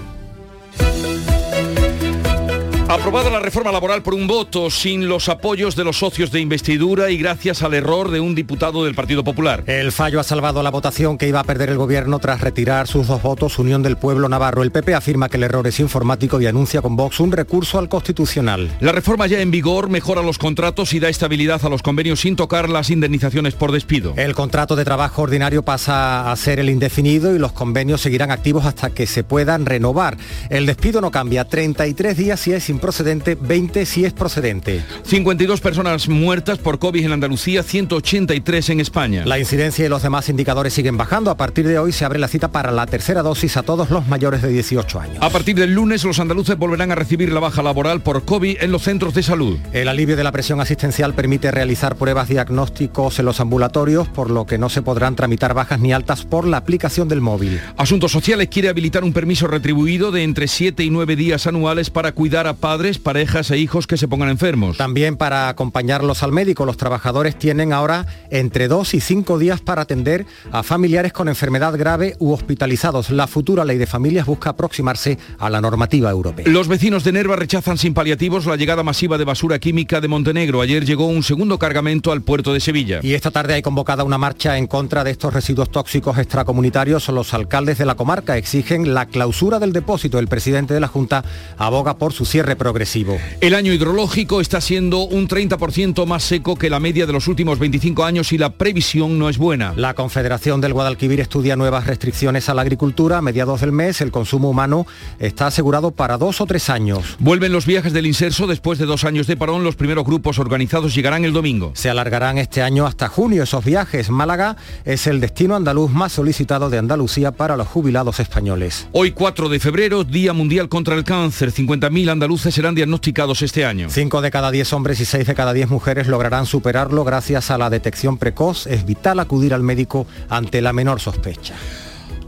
Aprobada 2.88 3.32
la 3.32 3.40
reforma 3.40 3.72
laboral 3.72 4.04
por 4.04 4.14
un 4.14 4.28
voto 4.28 4.70
sin 4.70 5.10
los 5.10 5.28
apoyos 5.28 5.76
de 5.76 5.84
los 5.84 5.98
socios 5.98 6.32
de 6.32 6.40
investidura 6.40 7.10
y 7.10 7.18
gracias 7.18 7.64
al 7.64 7.74
error 7.74 8.12
de 8.12 8.20
un 8.20 8.36
diputado 8.36 8.86
del 8.86 8.94
Partido 8.94 9.24
Popular. 9.24 9.64
El 9.66 9.92
fallo 9.92 10.20
ha 10.20 10.24
salvado 10.24 10.62
la 10.62 10.70
votación 10.70 11.18
que 11.18 11.28
iba 11.28 11.40
a 11.40 11.44
perder 11.44 11.70
el 11.70 11.78
gobierno 11.78 12.20
tras 12.20 12.42
retirar 12.42 12.88
sus 12.88 13.08
dos 13.08 13.24
votos 13.24 13.58
Unión 13.58 13.82
del 13.82 13.98
Pueblo 13.98 14.30
Navarro. 14.30 14.62
El 14.62 14.72
PP 14.72 14.94
afirma 14.94 15.30
que 15.30 15.38
el 15.38 15.44
error 15.44 15.66
es 15.66 15.80
informático 15.80 16.40
y 16.40 16.46
anuncia 16.46 16.84
con 16.84 16.96
Vox 16.96 17.20
un 17.20 17.32
recurso 17.32 17.80
al 17.80 17.90
Constitucional. 17.90 18.70
La 18.82 18.92
reforma 18.92 19.26
ya 19.26 19.42
en 19.42 19.50
vigor 19.50 19.90
mejora 19.90 20.22
los 20.22 20.38
contratos 20.38 20.94
y 20.94 21.00
da 21.00 21.10
estabilidad 21.10 21.66
a 21.66 21.70
los 21.70 21.82
convenios 21.82 22.20
sin 22.20 22.36
tocar 22.36 22.70
las 22.70 22.92
indemnizaciones 22.92 23.56
por 23.56 23.72
despido. 23.72 24.14
El 24.16 24.36
contrato 24.36 24.76
de 24.76 24.86
trabajo 24.86 25.24
ordinario 25.24 25.64
pasa 25.64 26.32
a 26.32 26.36
ser 26.36 26.60
el 26.60 26.70
indefinido 26.70 27.36
y 27.36 27.40
los 27.40 27.52
convenios 27.52 28.02
seguirán 28.02 28.30
activos 28.30 28.64
hasta 28.64 28.92
que 28.92 29.08
se 29.08 29.24
puedan 29.24 29.66
renovar. 29.66 30.18
El 30.52 30.68
despido 30.68 31.02
no 31.02 31.10
cambia, 31.10 31.46
33 31.46 32.16
días 32.16 32.40
si 32.40 32.54
es 32.54 32.75
improcedente, 32.76 33.36
20 33.40 33.86
si 33.86 34.06
es 34.06 34.14
procedente. 34.14 34.84
52 35.04 35.62
personas 35.62 36.08
muertas 36.08 36.60
por 36.60 36.80
COVID 36.80 37.06
en 37.06 37.12
Andalucía, 37.12 37.64
183 37.64 38.70
en 38.70 38.80
España. 38.80 39.24
La 39.26 39.40
incidencia 39.40 39.86
y 39.86 39.90
los 39.90 40.04
demás 40.04 40.30
indicadores 40.30 40.74
siguen 40.74 40.98
bajando. 40.98 41.32
A 41.32 41.38
partir 41.38 41.68
de 41.68 41.80
hoy 41.80 41.92
se 41.92 42.06
abre 42.06 42.20
la 42.20 42.28
cita 42.28 42.50
para 42.50 42.72
la 42.72 42.86
tercera 42.86 43.24
dosis 43.24 43.58
a 43.58 43.64
todos 43.64 43.90
los 43.90 44.08
mayores 44.08 44.42
de 44.42 44.50
18 44.50 45.00
años. 45.00 45.18
A 45.22 45.30
partir 45.30 45.56
del 45.56 45.74
lunes 45.74 46.04
los 46.04 46.20
andaluces 46.20 46.58
volverán 46.58 46.92
a 46.92 46.96
recibir 46.96 47.32
la 47.32 47.40
baja 47.40 47.64
laboral 47.64 48.02
por 48.02 48.26
COVID 48.26 48.58
en 48.60 48.72
los 48.72 48.84
centros 48.84 49.14
de 49.14 49.24
salud. 49.24 49.58
El 49.74 49.88
alivio 49.88 50.16
de 50.16 50.24
la 50.24 50.32
presión 50.32 50.60
asistencial 50.60 51.14
permite 51.14 51.52
realizar 51.52 51.96
pruebas 51.96 52.28
diagnósticos 52.28 53.20
en 53.20 53.26
los 53.26 53.40
ambulatorios, 53.40 54.08
por 54.10 54.30
lo 54.30 54.46
que 54.46 54.58
no 54.58 54.70
se 54.70 54.82
podrán 54.82 55.16
tramitar 55.16 55.54
bajas 55.54 55.80
ni 55.80 55.94
altas 55.94 56.26
por 56.26 56.46
la 56.46 56.58
aplicación 56.58 57.08
del 57.08 57.22
móvil. 57.22 57.60
Asuntos 57.78 58.12
Sociales 58.12 58.50
quiere 58.50 58.70
habilitar 58.70 59.04
un 59.04 59.14
permiso 59.14 59.48
retribuido 59.48 60.12
de 60.12 60.24
entre 60.24 60.48
7 60.48 60.84
y 60.84 60.90
9 60.90 61.16
días 61.16 61.48
anuales 61.48 61.90
para 61.90 62.12
cuidar 62.12 62.48
a 62.48 62.54
padres, 62.66 62.98
parejas 62.98 63.52
e 63.52 63.60
hijos 63.60 63.86
que 63.86 63.96
se 63.96 64.08
pongan 64.08 64.28
enfermos. 64.28 64.76
También 64.76 65.18
para 65.18 65.50
acompañarlos 65.50 66.24
al 66.24 66.32
médico, 66.32 66.66
los 66.66 66.78
trabajadores 66.78 67.38
tienen 67.38 67.72
ahora 67.72 68.08
entre 68.32 68.68
2 68.68 68.96
y 68.96 69.02
5 69.02 69.38
días 69.38 69.62
para 69.62 69.84
atender 69.84 70.26
a 70.52 70.64
familiares 70.64 71.14
con 71.14 71.28
enfermedad 71.28 71.78
grave 71.78 72.16
u 72.18 72.34
hospitalizados. 72.34 73.12
La 73.12 73.28
futura 73.28 73.66
ley 73.66 73.78
de 73.78 73.86
familias 73.86 74.26
busca 74.26 74.50
aproximarse 74.50 75.20
a 75.38 75.52
la 75.52 75.62
normativa 75.62 76.10
europea. 76.10 76.48
Los 76.48 76.68
vecinos 76.68 77.04
de 77.04 77.12
Nerva 77.12 77.36
rechazan 77.36 77.78
sin 77.78 77.94
paliativos 77.94 78.48
la 78.48 78.56
llegada 78.56 78.82
masiva 78.82 79.20
de 79.20 79.26
basura 79.26 79.60
química 79.60 80.02
de 80.02 80.08
Montenegro. 80.08 80.62
Ayer 80.62 80.86
llegó 80.86 81.06
un 81.06 81.22
segundo 81.22 81.60
cargamento 81.60 82.12
al 82.12 82.24
puerto 82.24 82.52
de 82.52 82.62
Sevilla. 82.62 83.00
Y 83.04 83.14
esta 83.14 83.30
tarde 83.30 83.54
hay 83.54 83.62
convocada 83.62 84.04
una 84.04 84.18
marcha 84.18 84.58
en 84.58 84.66
contra 84.66 85.04
de 85.04 85.12
estos 85.12 85.36
residuos 85.36 85.70
tóxicos 85.70 86.18
extracomunitarios. 86.18 87.10
Los 87.10 87.36
alcaldes 87.36 87.78
de 87.78 87.86
la 87.86 87.94
comarca 87.94 88.38
exigen 88.38 88.96
la 88.96 89.06
clausura 89.06 89.60
del 89.60 89.72
depósito. 89.72 90.18
El 90.18 90.28
presidente 90.28 90.74
de 90.74 90.80
la 90.80 90.88
Junta 90.88 91.24
aboga 91.60 92.00
por 92.00 92.12
su 92.12 92.26
cierre 92.26 92.55
progresivo. 92.56 93.18
El 93.42 93.56
año 93.56 93.74
hidrológico 93.74 94.42
está 94.42 94.62
siendo 94.62 95.04
un 95.04 95.28
30% 95.28 96.06
más 96.06 96.24
seco 96.24 96.56
que 96.56 96.70
la 96.70 96.80
media 96.80 97.06
de 97.06 97.14
los 97.14 97.28
últimos 97.28 97.60
25 97.60 98.04
años 98.04 98.32
y 98.34 98.38
la 98.38 98.52
previsión 98.52 99.20
no 99.20 99.30
es 99.30 99.38
buena. 99.38 99.74
La 99.76 99.94
Confederación 99.94 100.62
del 100.62 100.74
Guadalquivir 100.74 101.20
estudia 101.20 101.56
nuevas 101.56 101.88
restricciones 101.88 102.50
a 102.50 102.54
la 102.54 102.62
agricultura. 102.62 103.18
A 103.18 103.22
mediados 103.22 103.62
del 103.62 103.72
mes 103.72 104.02
el 104.02 104.12
consumo 104.12 104.50
humano 104.50 104.86
está 105.20 105.48
asegurado 105.48 105.92
para 105.92 106.18
dos 106.18 106.42
o 106.42 106.46
tres 106.46 106.70
años. 106.70 107.18
Vuelven 107.20 107.52
los 107.52 107.66
viajes 107.66 107.94
del 107.94 108.08
inserso 108.08 108.48
después 108.48 108.80
de 108.80 108.86
dos 108.86 109.04
años 109.04 109.28
de 109.28 109.38
parón. 109.38 109.64
Los 109.64 109.76
primeros 109.76 110.06
grupos 110.06 110.40
organizados 110.40 110.96
llegarán 110.96 111.26
el 111.26 111.34
domingo. 111.34 111.72
Se 111.76 111.90
alargarán 111.90 112.38
este 112.38 112.62
año 112.62 112.86
hasta 112.86 113.08
junio 113.08 113.44
esos 113.44 113.64
viajes. 113.64 114.10
Málaga 114.10 114.58
es 114.86 115.08
el 115.08 115.20
destino 115.20 115.56
andaluz 115.56 115.92
más 115.92 116.14
solicitado 116.14 116.70
de 116.70 116.78
Andalucía 116.78 117.32
para 117.32 117.58
los 117.58 117.68
jubilados 117.68 118.20
españoles. 118.20 118.88
Hoy 118.92 119.12
4 119.12 119.50
de 119.50 119.60
febrero, 119.60 120.04
Día 120.04 120.34
Mundial 120.34 120.70
contra 120.70 120.96
el 120.96 121.04
Cáncer. 121.04 121.52
50.000 121.52 122.10
andaluces 122.10 122.45
serán 122.52 122.76
diagnosticados 122.76 123.42
este 123.42 123.66
año. 123.66 123.90
Cinco 123.90 124.22
de 124.22 124.32
cada 124.32 124.52
diez 124.52 124.72
hombres 124.74 125.00
y 125.00 125.06
seis 125.06 125.28
de 125.28 125.36
cada 125.36 125.54
diez 125.54 125.70
mujeres 125.70 126.08
lograrán 126.08 126.46
superarlo 126.46 127.04
gracias 127.04 127.52
a 127.52 127.58
la 127.58 127.70
detección 127.70 128.18
precoz. 128.18 128.68
Es 128.68 128.86
vital 128.86 129.20
acudir 129.20 129.54
al 129.54 129.64
médico 129.64 130.08
ante 130.30 130.62
la 130.62 130.74
menor 130.74 131.00
sospecha. 131.00 131.56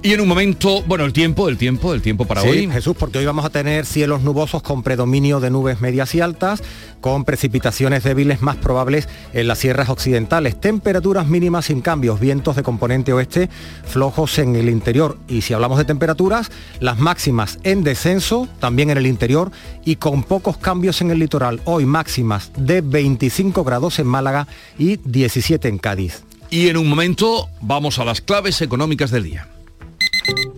Y 0.04 0.14
en 0.14 0.22
un 0.22 0.28
momento, 0.28 0.84
bueno, 0.84 1.06
el 1.06 1.12
tiempo, 1.12 1.50
el 1.50 1.58
tiempo, 1.58 1.94
el 1.94 2.02
tiempo 2.02 2.26
para 2.26 2.42
Sí, 2.42 2.48
hoy. 2.48 2.70
Jesús, 2.72 2.96
porque 2.98 3.18
hoy 3.18 3.26
vamos 3.26 3.44
a 3.44 3.50
tener 3.50 3.86
cielos 3.86 4.22
nubosos 4.22 4.62
con 4.62 4.84
predominio 4.84 5.40
de 5.40 5.50
nubes 5.50 5.82
medias 5.82 6.14
y 6.14 6.22
altas, 6.22 6.62
con 7.02 7.26
precipitaciones 7.26 8.04
débiles 8.04 8.42
más 8.42 8.58
probables 8.58 9.10
en 9.34 9.48
las 9.48 9.58
sierras 9.58 9.90
occidentales, 9.90 10.62
temperaturas 10.62 11.28
mínimas 11.28 11.66
sin 11.66 11.82
cambios, 11.82 12.20
vientos 12.20 12.56
de 12.56 12.64
componente 12.64 13.12
oeste 13.12 13.50
flojos 13.86 14.38
en 14.38 14.56
el 14.56 14.70
interior. 14.70 15.18
Y 15.28 15.42
si 15.42 15.54
hablamos 15.54 15.80
de 15.80 15.86
temperaturas, 15.86 16.52
las 16.80 17.00
máximas 17.00 17.58
en 17.64 17.84
descenso, 17.84 18.48
también 18.60 18.92
en 18.92 18.98
el 19.00 19.08
interior, 19.08 19.52
y 19.84 19.96
con 19.96 20.24
pocos 20.24 20.58
cambios 20.58 21.02
en 21.02 21.10
el 21.10 21.20
litoral. 21.20 21.60
Hoy 21.66 21.86
máximas 21.86 22.52
de 22.56 22.82
25 22.82 23.64
grados 23.64 23.98
en 23.98 24.08
Málaga 24.08 24.48
y 24.78 24.98
17 24.98 25.68
en 25.68 25.80
Cádiz. 25.80 26.24
Y 26.52 26.70
en 26.70 26.78
un 26.78 26.88
momento 26.88 27.50
vamos 27.62 28.00
a 28.00 28.06
las 28.06 28.22
claves 28.22 28.62
económicas 28.62 29.12
del 29.12 29.24
día. 29.24 29.48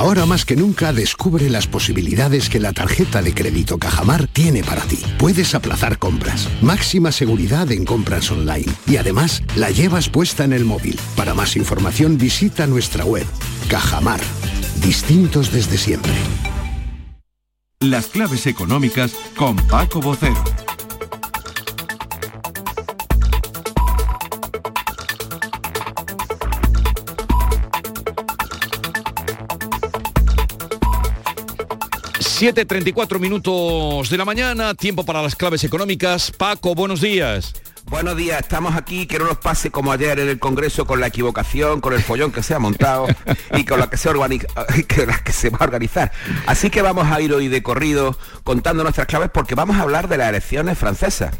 Ahora 0.00 0.24
más 0.24 0.46
que 0.46 0.56
nunca 0.56 0.94
descubre 0.94 1.50
las 1.50 1.66
posibilidades 1.66 2.48
que 2.48 2.58
la 2.58 2.72
tarjeta 2.72 3.20
de 3.20 3.34
crédito 3.34 3.76
Cajamar 3.76 4.26
tiene 4.28 4.62
para 4.62 4.80
ti. 4.80 4.98
Puedes 5.18 5.54
aplazar 5.54 5.98
compras, 5.98 6.48
máxima 6.62 7.12
seguridad 7.12 7.70
en 7.70 7.84
compras 7.84 8.30
online 8.30 8.72
y 8.86 8.96
además 8.96 9.42
la 9.56 9.68
llevas 9.68 10.08
puesta 10.08 10.44
en 10.44 10.54
el 10.54 10.64
móvil. 10.64 10.98
Para 11.16 11.34
más 11.34 11.54
información 11.54 12.16
visita 12.16 12.66
nuestra 12.66 13.04
web. 13.04 13.26
Cajamar. 13.68 14.20
Distintos 14.76 15.52
desde 15.52 15.76
siempre. 15.76 16.14
Las 17.80 18.06
claves 18.06 18.46
económicas 18.46 19.12
con 19.36 19.54
Paco 19.56 20.00
Bocero. 20.00 20.42
Siete, 32.40 32.64
34 32.64 33.18
minutos 33.18 34.08
de 34.08 34.16
la 34.16 34.24
mañana, 34.24 34.72
tiempo 34.72 35.04
para 35.04 35.20
las 35.20 35.36
claves 35.36 35.62
económicas. 35.62 36.30
Paco, 36.30 36.74
buenos 36.74 37.02
días. 37.02 37.52
Buenos 37.84 38.16
días, 38.16 38.40
estamos 38.40 38.74
aquí, 38.76 39.06
que 39.06 39.18
no 39.18 39.26
nos 39.26 39.36
pase 39.36 39.70
como 39.70 39.92
ayer 39.92 40.18
en 40.18 40.26
el 40.26 40.38
Congreso 40.38 40.86
con 40.86 41.00
la 41.00 41.08
equivocación, 41.08 41.82
con 41.82 41.92
el 41.92 42.00
follón 42.00 42.32
que 42.32 42.42
se 42.42 42.54
ha 42.54 42.58
montado 42.58 43.08
y 43.54 43.66
con 43.66 43.78
la 43.78 43.90
que 43.90 43.98
se, 43.98 44.08
organiza, 44.08 44.46
que, 44.88 45.04
la 45.04 45.22
que 45.22 45.32
se 45.32 45.50
va 45.50 45.58
a 45.60 45.64
organizar. 45.64 46.12
Así 46.46 46.70
que 46.70 46.80
vamos 46.80 47.08
a 47.08 47.20
ir 47.20 47.30
hoy 47.34 47.48
de 47.48 47.62
corrido 47.62 48.16
contando 48.42 48.84
nuestras 48.84 49.06
claves 49.06 49.28
porque 49.30 49.54
vamos 49.54 49.76
a 49.76 49.82
hablar 49.82 50.08
de 50.08 50.16
las 50.16 50.30
elecciones 50.30 50.78
francesas. 50.78 51.36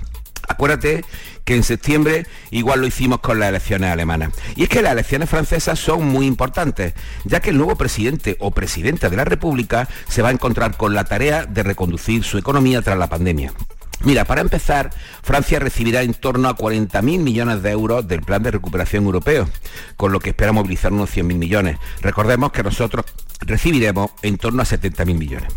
Acuérdate 0.49 1.03
que 1.45 1.55
en 1.55 1.63
septiembre 1.63 2.27
igual 2.51 2.81
lo 2.81 2.87
hicimos 2.87 3.21
con 3.21 3.39
las 3.39 3.49
elecciones 3.49 3.91
alemanas. 3.91 4.33
Y 4.57 4.65
es 4.65 4.69
que 4.69 4.83
las 4.83 4.93
elecciones 4.93 5.29
francesas 5.29 5.79
son 5.79 6.07
muy 6.07 6.27
importantes, 6.27 6.95
ya 7.25 7.41
que 7.41 7.51
el 7.51 7.57
nuevo 7.57 7.77
presidente 7.77 8.37
o 8.41 8.51
presidenta 8.51 9.09
de 9.09 9.17
la 9.17 9.25
República 9.25 9.89
se 10.09 10.23
va 10.23 10.29
a 10.29 10.33
encontrar 10.33 10.77
con 10.77 10.95
la 10.95 11.05
tarea 11.05 11.47
de 11.47 11.63
reconducir 11.63 12.25
su 12.25 12.39
economía 12.39 12.83
tras 12.83 12.99
la 12.99 13.09
pandemia. 13.09 13.53
Mira, 14.03 14.25
para 14.25 14.41
empezar, 14.41 14.91
Francia 15.23 15.59
recibirá 15.59 16.03
en 16.03 16.15
torno 16.15 16.49
a 16.49 16.57
40.000 16.57 17.03
millones 17.19 17.63
de 17.63 17.71
euros 17.71 18.09
del 18.09 18.23
plan 18.23 18.43
de 18.43 18.51
recuperación 18.51 19.05
europeo, 19.05 19.47
con 19.97 20.11
lo 20.11 20.21
que 20.21 20.31
espera 20.31 20.53
movilizar 20.53 20.91
unos 20.91 21.15
100.000 21.15 21.23
millones. 21.37 21.79
Recordemos 22.01 22.51
que 22.51 22.63
nosotros 22.63 23.05
recibiremos 23.41 24.11
en 24.23 24.39
torno 24.39 24.63
a 24.63 24.65
70.000 24.65 25.05
millones. 25.19 25.53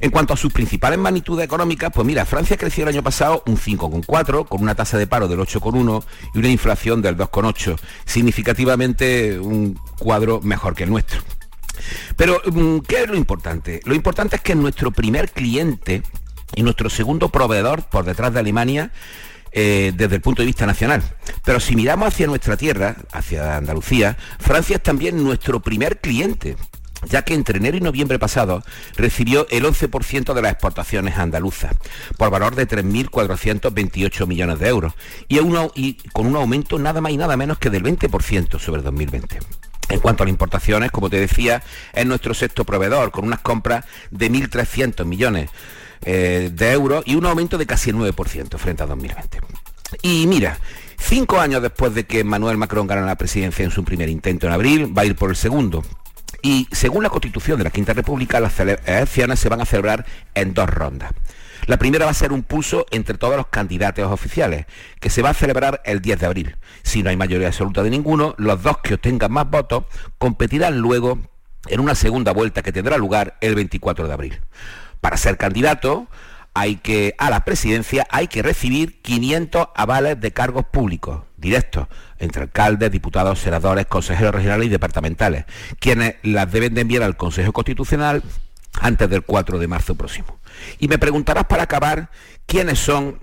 En 0.00 0.10
cuanto 0.10 0.34
a 0.34 0.36
sus 0.36 0.52
principales 0.52 1.00
magnitudes 1.00 1.44
económicas, 1.44 1.90
pues 1.92 2.06
mira, 2.06 2.24
Francia 2.24 2.56
creció 2.56 2.84
el 2.84 2.90
año 2.90 3.02
pasado 3.02 3.42
un 3.46 3.56
5,4, 3.56 4.46
con 4.46 4.62
una 4.62 4.76
tasa 4.76 4.96
de 4.96 5.08
paro 5.08 5.26
del 5.26 5.40
8,1 5.40 6.04
y 6.34 6.38
una 6.38 6.48
inflación 6.48 7.02
del 7.02 7.16
2,8, 7.16 7.76
significativamente 8.04 9.40
un 9.40 9.78
cuadro 9.98 10.40
mejor 10.42 10.76
que 10.76 10.84
el 10.84 10.90
nuestro. 10.90 11.20
Pero, 12.16 12.40
mm, 12.44 12.80
¿qué 12.80 13.02
es 13.02 13.08
lo 13.08 13.16
importante? 13.16 13.80
Lo 13.84 13.94
importante 13.94 14.36
es 14.36 14.42
que 14.42 14.54
nuestro 14.54 14.90
primer 14.90 15.30
cliente 15.30 16.02
y 16.54 16.62
nuestro 16.62 16.90
segundo 16.90 17.28
proveedor 17.28 17.82
por 17.84 18.04
detrás 18.04 18.32
de 18.32 18.40
Alemania 18.40 18.90
eh, 19.52 19.92
desde 19.96 20.16
el 20.16 20.20
punto 20.20 20.42
de 20.42 20.46
vista 20.46 20.66
nacional. 20.66 21.02
Pero 21.44 21.58
si 21.60 21.74
miramos 21.74 22.08
hacia 22.08 22.26
nuestra 22.26 22.56
tierra, 22.56 22.96
hacia 23.12 23.56
Andalucía, 23.56 24.16
Francia 24.38 24.76
es 24.76 24.82
también 24.82 25.22
nuestro 25.22 25.60
primer 25.60 26.00
cliente 26.00 26.56
ya 27.06 27.22
que 27.22 27.34
entre 27.34 27.58
enero 27.58 27.76
y 27.76 27.80
noviembre 27.80 28.18
pasado 28.18 28.62
recibió 28.96 29.46
el 29.50 29.64
11% 29.64 30.34
de 30.34 30.42
las 30.42 30.52
exportaciones 30.52 31.16
andaluzas, 31.16 31.74
por 32.16 32.30
valor 32.30 32.54
de 32.54 32.68
3.428 32.68 34.26
millones 34.26 34.58
de 34.58 34.68
euros, 34.68 34.92
y, 35.28 35.38
y, 35.74 35.94
con 36.12 36.26
un 36.26 36.36
aumento 36.36 36.78
nada 36.78 37.00
más 37.00 37.12
y 37.12 37.16
nada 37.16 37.36
menos 37.36 37.58
que 37.58 37.70
del 37.70 37.82
20% 37.82 38.58
sobre 38.58 38.82
2020. 38.82 39.38
En 39.88 39.98
cuanto 39.98 40.22
a 40.22 40.26
las 40.26 40.30
importaciones, 40.30 40.90
como 40.90 41.10
te 41.10 41.18
decía, 41.18 41.62
es 41.92 42.06
nuestro 42.06 42.34
sexto 42.34 42.64
proveedor, 42.64 43.10
con 43.10 43.24
unas 43.24 43.40
compras 43.40 43.84
de 44.10 44.30
1.300 44.30 45.04
millones 45.04 45.50
eh, 46.04 46.50
de 46.52 46.72
euros 46.72 47.02
y 47.06 47.14
un 47.14 47.26
aumento 47.26 47.58
de 47.58 47.66
casi 47.66 47.90
el 47.90 47.96
9% 47.96 48.58
frente 48.58 48.82
a 48.82 48.86
2020. 48.86 49.40
Y 50.02 50.26
mira, 50.26 50.58
cinco 50.98 51.40
años 51.40 51.62
después 51.62 51.94
de 51.94 52.04
que 52.04 52.24
Manuel 52.24 52.56
Macron 52.56 52.86
ganara 52.86 53.06
la 53.06 53.16
presidencia 53.16 53.64
en 53.64 53.70
su 53.70 53.84
primer 53.84 54.08
intento 54.08 54.46
en 54.46 54.52
abril, 54.52 54.96
va 54.96 55.02
a 55.02 55.06
ir 55.06 55.16
por 55.16 55.30
el 55.30 55.36
segundo. 55.36 55.82
Y 56.42 56.68
según 56.72 57.02
la 57.02 57.10
constitución 57.10 57.58
de 57.58 57.64
la 57.64 57.70
Quinta 57.70 57.92
República, 57.92 58.40
las 58.40 58.58
elecciones 58.60 59.40
se 59.40 59.48
van 59.48 59.60
a 59.60 59.66
celebrar 59.66 60.06
en 60.34 60.54
dos 60.54 60.70
rondas. 60.70 61.12
La 61.66 61.78
primera 61.78 62.06
va 62.06 62.10
a 62.10 62.14
ser 62.14 62.32
un 62.32 62.42
pulso 62.42 62.86
entre 62.90 63.18
todos 63.18 63.36
los 63.36 63.48
candidatos 63.48 64.10
oficiales, 64.10 64.66
que 64.98 65.10
se 65.10 65.22
va 65.22 65.30
a 65.30 65.34
celebrar 65.34 65.82
el 65.84 66.00
10 66.00 66.20
de 66.20 66.26
abril. 66.26 66.56
Si 66.82 67.02
no 67.02 67.10
hay 67.10 67.16
mayoría 67.16 67.48
absoluta 67.48 67.82
de 67.82 67.90
ninguno, 67.90 68.34
los 68.38 68.62
dos 68.62 68.78
que 68.78 68.94
obtengan 68.94 69.30
más 69.30 69.48
votos 69.50 69.84
competirán 70.18 70.78
luego 70.78 71.18
en 71.68 71.80
una 71.80 71.94
segunda 71.94 72.32
vuelta 72.32 72.62
que 72.62 72.72
tendrá 72.72 72.96
lugar 72.96 73.36
el 73.40 73.54
24 73.54 74.06
de 74.06 74.12
abril. 74.12 74.40
Para 75.00 75.16
ser 75.16 75.36
candidato 75.36 76.08
hay 76.54 76.76
que, 76.76 77.14
a 77.18 77.30
la 77.30 77.44
presidencia 77.44 78.06
hay 78.10 78.28
que 78.28 78.42
recibir 78.42 79.00
500 79.02 79.68
avales 79.74 80.20
de 80.20 80.32
cargos 80.32 80.64
públicos 80.64 81.22
directos 81.36 81.86
entre 82.18 82.42
alcaldes, 82.42 82.90
diputados, 82.90 83.38
senadores, 83.38 83.86
consejeros 83.86 84.34
regionales 84.34 84.66
y 84.66 84.70
departamentales, 84.70 85.46
quienes 85.78 86.16
las 86.22 86.50
deben 86.52 86.74
de 86.74 86.82
enviar 86.82 87.02
al 87.02 87.16
Consejo 87.16 87.52
Constitucional 87.52 88.22
antes 88.80 89.08
del 89.08 89.22
4 89.22 89.58
de 89.58 89.66
marzo 89.66 89.94
próximo. 89.94 90.38
Y 90.78 90.88
me 90.88 90.98
preguntarás 90.98 91.44
para 91.46 91.62
acabar 91.62 92.10
quiénes 92.46 92.78
son 92.78 93.18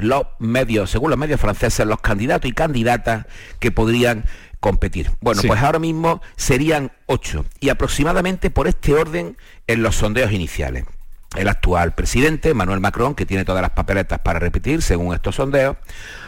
los 0.00 0.24
medios, 0.38 0.90
según 0.90 1.10
los 1.10 1.18
medios 1.18 1.40
franceses, 1.40 1.86
los 1.86 2.00
candidatos 2.00 2.50
y 2.50 2.54
candidatas 2.54 3.26
que 3.60 3.70
podrían 3.70 4.24
competir. 4.58 5.12
Bueno, 5.20 5.42
pues 5.46 5.60
ahora 5.60 5.78
mismo 5.78 6.20
serían 6.36 6.92
ocho 7.06 7.44
y 7.60 7.68
aproximadamente 7.68 8.50
por 8.50 8.66
este 8.66 8.94
orden 8.94 9.36
en 9.66 9.82
los 9.82 9.96
sondeos 9.96 10.32
iniciales 10.32 10.84
el 11.36 11.48
actual 11.48 11.94
presidente, 11.94 12.54
Manuel 12.54 12.80
Macron, 12.80 13.14
que 13.14 13.26
tiene 13.26 13.44
todas 13.44 13.62
las 13.62 13.70
papeletas 13.70 14.18
para 14.20 14.38
repetir, 14.38 14.82
según 14.82 15.14
estos 15.14 15.36
sondeos, 15.36 15.76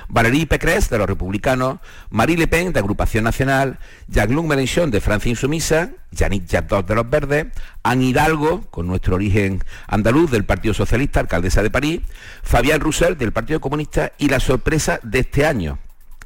Valérie 0.09 0.46
Pécresse, 0.46 0.90
de 0.90 0.98
los 0.98 1.07
republicanos, 1.07 1.78
Marie 2.11 2.36
Le 2.36 2.46
Pen, 2.46 2.72
de 2.72 2.78
Agrupación 2.78 3.24
Nacional, 3.24 3.78
Jean-Luc 4.09 4.46
Mélenchon, 4.46 4.90
de 4.90 5.00
Francia 5.00 5.30
Insumisa, 5.30 5.90
Yannick 6.12 6.48
Jadot, 6.48 6.86
de 6.86 6.94
los 6.94 7.09
Verdes, 7.09 7.46
Anne 7.82 8.05
Hidalgo, 8.05 8.62
con 8.70 8.86
nuestro 8.86 9.16
origen 9.16 9.64
andaluz, 9.86 10.30
del 10.30 10.44
Partido 10.44 10.74
Socialista, 10.74 11.20
alcaldesa 11.20 11.62
de 11.62 11.70
París, 11.70 12.00
Fabián 12.42 12.80
Roussel, 12.80 13.16
del 13.16 13.32
Partido 13.32 13.61
Comunista, 13.61 14.12
y 14.18 14.28
la 14.28 14.38
sorpresa 14.38 15.00
de 15.03 15.20
este 15.20 15.46
año, 15.46 15.78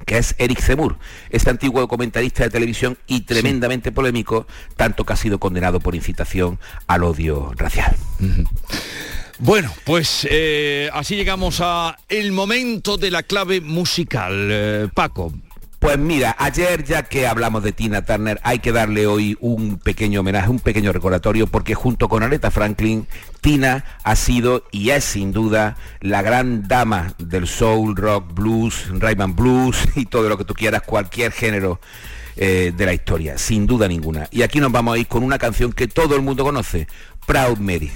que 0.05 0.19
es 0.19 0.35
Eric 0.39 0.61
Zemmour, 0.61 0.99
este 1.31 1.51
antiguo 1.51 1.87
comentarista 1.89 2.45
de 2.45 2.51
televisión 2.51 2.99
y 3.07 3.23
tremendamente 3.23 3.93
polémico, 3.93 4.47
tanto 4.77 5.05
que 5.05 5.13
ha 5.13 5.17
sido 5.17 5.39
condenado 5.39 5.81
por 5.81 5.95
incitación 5.95 6.59
al 6.87 7.05
odio 7.05 7.53
racial. 7.57 7.97
Bueno, 9.39 9.73
pues 9.85 10.27
eh, 10.31 10.89
así 10.93 11.15
llegamos 11.15 11.61
a 11.61 11.99
el 12.09 12.33
momento 12.33 12.97
de 12.97 13.11
la 13.11 13.23
clave 13.23 13.61
musical. 13.61 14.49
Eh, 14.51 14.89
Paco, 14.95 15.33
pues 15.87 15.99
mira, 15.99 16.35
ayer 16.41 16.83
ya 16.83 17.05
que 17.05 17.29
hablamos 17.29 17.63
de 17.63 17.71
Tina 17.71 18.05
Turner, 18.05 18.41
hay 18.43 18.59
que 18.59 18.73
darle 18.73 19.07
hoy 19.07 19.39
un 19.39 19.79
pequeño 19.79 20.19
homenaje, 20.19 20.51
un 20.51 20.59
pequeño 20.59 20.93
recordatorio, 20.93 21.47
porque 21.47 21.77
junto 21.77 22.09
con 22.09 22.25
Aretha 22.25 22.51
Franklin, 22.51 23.07
Tina 23.41 23.85
ha 24.03 24.17
sido 24.17 24.65
y 24.73 24.91
es 24.91 25.05
sin 25.05 25.31
duda 25.31 25.77
la 26.01 26.23
gran 26.23 26.67
dama 26.67 27.15
del 27.19 27.47
soul, 27.47 27.95
rock, 27.95 28.35
blues, 28.35 28.89
Rayman 28.99 29.37
blues 29.37 29.77
y 29.95 30.07
todo 30.07 30.29
lo 30.29 30.37
que 30.37 30.45
tú 30.45 30.55
quieras, 30.55 30.83
cualquier 30.83 31.31
género 31.31 31.79
eh, 32.37 32.73
de 32.77 32.85
la 32.85 32.93
historia, 32.93 33.39
sin 33.39 33.69
duda 33.69 33.87
ninguna. 33.87 34.27
Y 34.33 34.43
aquí 34.43 34.59
nos 34.59 34.73
vamos 34.73 34.97
a 34.97 34.99
ir 34.99 35.07
con 35.07 35.23
una 35.23 35.39
canción 35.39 35.73
que 35.73 35.87
todo 35.87 36.17
el 36.17 36.23
mundo 36.23 36.43
conoce, 36.43 36.89
Proud 37.27 37.59
Mary. 37.59 37.93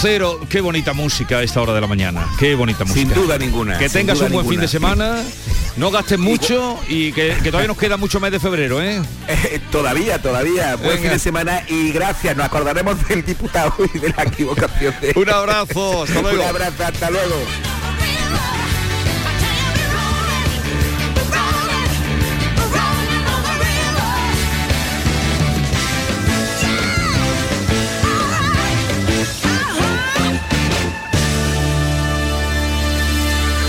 Cero, 0.00 0.38
qué 0.48 0.60
bonita 0.60 0.92
música 0.92 1.38
a 1.38 1.42
esta 1.42 1.60
hora 1.60 1.72
de 1.72 1.80
la 1.80 1.88
mañana. 1.88 2.24
Qué 2.38 2.54
bonita 2.54 2.84
música. 2.84 3.14
Sin 3.14 3.22
duda 3.22 3.36
ninguna. 3.36 3.78
Que 3.78 3.88
tengas 3.88 4.20
un 4.20 4.30
buen 4.30 4.48
fin 4.48 4.60
de 4.60 4.68
semana, 4.68 5.24
no 5.76 5.90
gastes 5.90 6.18
mucho 6.18 6.78
y 6.88 7.12
que, 7.12 7.34
todavía 7.44 7.66
nos 7.66 7.76
queda 7.76 7.96
mucho 7.96 8.20
mes 8.20 8.30
de 8.30 8.38
febrero, 8.38 8.80
¿eh? 8.80 9.02
eh 9.26 9.60
todavía, 9.72 10.22
todavía. 10.22 10.76
Buen 10.76 11.00
fin 11.00 11.10
de 11.10 11.18
semana 11.18 11.64
y 11.68 11.90
gracias. 11.90 12.36
Nos 12.36 12.46
acordaremos 12.46 13.06
del 13.08 13.24
diputado 13.24 13.74
y 13.92 13.98
de 13.98 14.10
la 14.10 14.22
equivocación. 14.22 14.94
un 15.16 15.30
abrazo, 15.30 16.04
hasta 16.04 16.22
luego. 16.22 16.42
un 16.42 16.48
abrazo, 16.48 16.84
hasta 16.84 17.10
luego. 17.10 17.36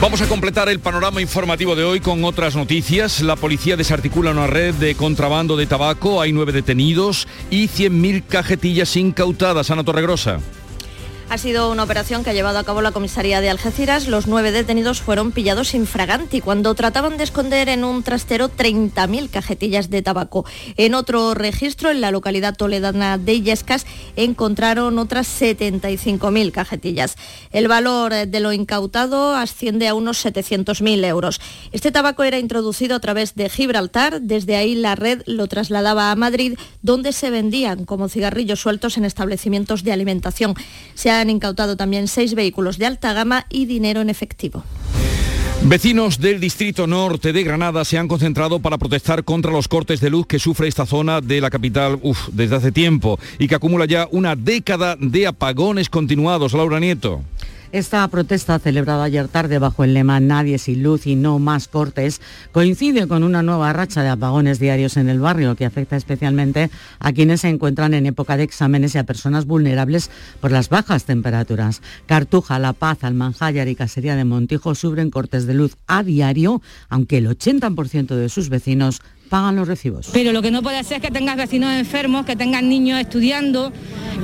Vamos 0.00 0.20
a 0.22 0.28
completar 0.28 0.68
el 0.68 0.78
panorama 0.78 1.20
informativo 1.20 1.74
de 1.74 1.82
hoy 1.82 1.98
con 1.98 2.22
otras 2.22 2.54
noticias. 2.54 3.20
La 3.20 3.34
policía 3.34 3.76
desarticula 3.76 4.30
una 4.30 4.46
red 4.46 4.72
de 4.74 4.94
contrabando 4.94 5.56
de 5.56 5.66
tabaco, 5.66 6.20
hay 6.22 6.32
nueve 6.32 6.52
detenidos 6.52 7.26
y 7.50 7.66
100.000 7.66 8.22
cajetillas 8.28 8.94
incautadas. 8.96 9.72
Ana 9.72 9.82
Torregrosa. 9.82 10.38
Ha 11.30 11.36
sido 11.36 11.70
una 11.70 11.82
operación 11.82 12.24
que 12.24 12.30
ha 12.30 12.32
llevado 12.32 12.58
a 12.58 12.64
cabo 12.64 12.80
la 12.80 12.90
comisaría 12.90 13.42
de 13.42 13.50
Algeciras. 13.50 14.08
Los 14.08 14.26
nueve 14.26 14.50
detenidos 14.50 15.02
fueron 15.02 15.30
pillados 15.30 15.74
infraganti 15.74 16.40
cuando 16.40 16.74
trataban 16.74 17.18
de 17.18 17.24
esconder 17.24 17.68
en 17.68 17.84
un 17.84 18.02
trastero 18.02 18.48
30.000 18.48 19.28
cajetillas 19.28 19.90
de 19.90 20.00
tabaco. 20.00 20.46
En 20.78 20.94
otro 20.94 21.34
registro, 21.34 21.90
en 21.90 22.00
la 22.00 22.12
localidad 22.12 22.56
toledana 22.56 23.18
de 23.18 23.34
Illescas, 23.34 23.84
encontraron 24.16 24.98
otras 24.98 25.28
75.000 25.28 26.50
cajetillas. 26.50 27.16
El 27.52 27.68
valor 27.68 28.14
de 28.14 28.40
lo 28.40 28.54
incautado 28.54 29.34
asciende 29.34 29.86
a 29.86 29.92
unos 29.92 30.24
700.000 30.24 31.04
euros. 31.04 31.42
Este 31.72 31.92
tabaco 31.92 32.24
era 32.24 32.38
introducido 32.38 32.96
a 32.96 33.00
través 33.00 33.34
de 33.34 33.50
Gibraltar. 33.50 34.22
Desde 34.22 34.56
ahí 34.56 34.74
la 34.74 34.94
red 34.94 35.20
lo 35.26 35.46
trasladaba 35.46 36.10
a 36.10 36.16
Madrid, 36.16 36.58
donde 36.80 37.12
se 37.12 37.28
vendían 37.28 37.84
como 37.84 38.08
cigarrillos 38.08 38.60
sueltos 38.60 38.96
en 38.96 39.04
establecimientos 39.04 39.84
de 39.84 39.92
alimentación. 39.92 40.54
Han 41.20 41.30
incautado 41.30 41.76
también 41.76 42.08
seis 42.08 42.34
vehículos 42.34 42.78
de 42.78 42.86
alta 42.86 43.12
gama 43.12 43.46
y 43.50 43.66
dinero 43.66 44.00
en 44.00 44.10
efectivo. 44.10 44.64
Vecinos 45.62 46.20
del 46.20 46.40
Distrito 46.40 46.86
Norte 46.86 47.32
de 47.32 47.42
Granada 47.42 47.84
se 47.84 47.98
han 47.98 48.06
concentrado 48.06 48.60
para 48.60 48.78
protestar 48.78 49.24
contra 49.24 49.50
los 49.50 49.66
cortes 49.66 50.00
de 50.00 50.08
luz 50.08 50.26
que 50.26 50.38
sufre 50.38 50.68
esta 50.68 50.86
zona 50.86 51.20
de 51.20 51.40
la 51.40 51.50
capital 51.50 51.98
uf, 52.02 52.28
desde 52.32 52.56
hace 52.56 52.72
tiempo 52.72 53.18
y 53.38 53.48
que 53.48 53.56
acumula 53.56 53.84
ya 53.84 54.08
una 54.12 54.36
década 54.36 54.96
de 54.98 55.26
apagones 55.26 55.90
continuados. 55.90 56.52
Laura 56.52 56.78
Nieto. 56.78 57.22
Esta 57.70 58.08
protesta, 58.08 58.58
celebrada 58.58 59.04
ayer 59.04 59.28
tarde 59.28 59.58
bajo 59.58 59.84
el 59.84 59.92
lema 59.92 60.20
Nadie 60.20 60.56
sin 60.56 60.82
luz 60.82 61.06
y 61.06 61.16
no 61.16 61.38
más 61.38 61.68
cortes, 61.68 62.22
coincide 62.50 63.06
con 63.06 63.22
una 63.22 63.42
nueva 63.42 63.74
racha 63.74 64.02
de 64.02 64.08
apagones 64.08 64.58
diarios 64.58 64.96
en 64.96 65.10
el 65.10 65.20
barrio 65.20 65.54
que 65.54 65.66
afecta 65.66 65.94
especialmente 65.94 66.70
a 66.98 67.12
quienes 67.12 67.42
se 67.42 67.50
encuentran 67.50 67.92
en 67.92 68.06
época 68.06 68.38
de 68.38 68.44
exámenes 68.44 68.94
y 68.94 68.98
a 68.98 69.04
personas 69.04 69.44
vulnerables 69.44 70.10
por 70.40 70.50
las 70.50 70.70
bajas 70.70 71.04
temperaturas. 71.04 71.82
Cartuja, 72.06 72.58
La 72.58 72.72
Paz, 72.72 73.04
Almanjayar 73.04 73.68
y 73.68 73.74
Casería 73.74 74.16
de 74.16 74.24
Montijo 74.24 74.74
sufren 74.74 75.10
cortes 75.10 75.46
de 75.46 75.52
luz 75.52 75.76
a 75.86 76.02
diario, 76.02 76.62
aunque 76.88 77.18
el 77.18 77.28
80% 77.28 78.16
de 78.16 78.30
sus 78.30 78.48
vecinos 78.48 79.02
pagan 79.28 79.56
los 79.56 79.68
recibos. 79.68 80.10
Pero 80.12 80.32
lo 80.32 80.42
que 80.42 80.50
no 80.50 80.62
puede 80.62 80.82
ser 80.84 80.96
es 80.96 81.02
que 81.02 81.10
tengas 81.10 81.36
vecinos 81.36 81.72
enfermos, 81.72 82.24
que 82.26 82.36
tengan 82.36 82.68
niños 82.68 83.00
estudiando, 83.00 83.72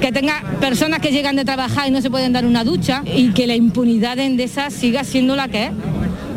que 0.00 0.12
tengas 0.12 0.42
personas 0.60 1.00
que 1.00 1.12
llegan 1.12 1.36
de 1.36 1.44
trabajar 1.44 1.88
y 1.88 1.90
no 1.90 2.00
se 2.02 2.10
pueden 2.10 2.32
dar 2.32 2.44
una 2.44 2.64
ducha 2.64 3.02
y 3.06 3.32
que 3.32 3.46
la 3.46 3.54
impunidad 3.54 4.16
de 4.16 4.26
Endesa 4.26 4.70
siga 4.70 5.04
siendo 5.04 5.36
la 5.36 5.48
que 5.48 5.66
es. 5.66 5.72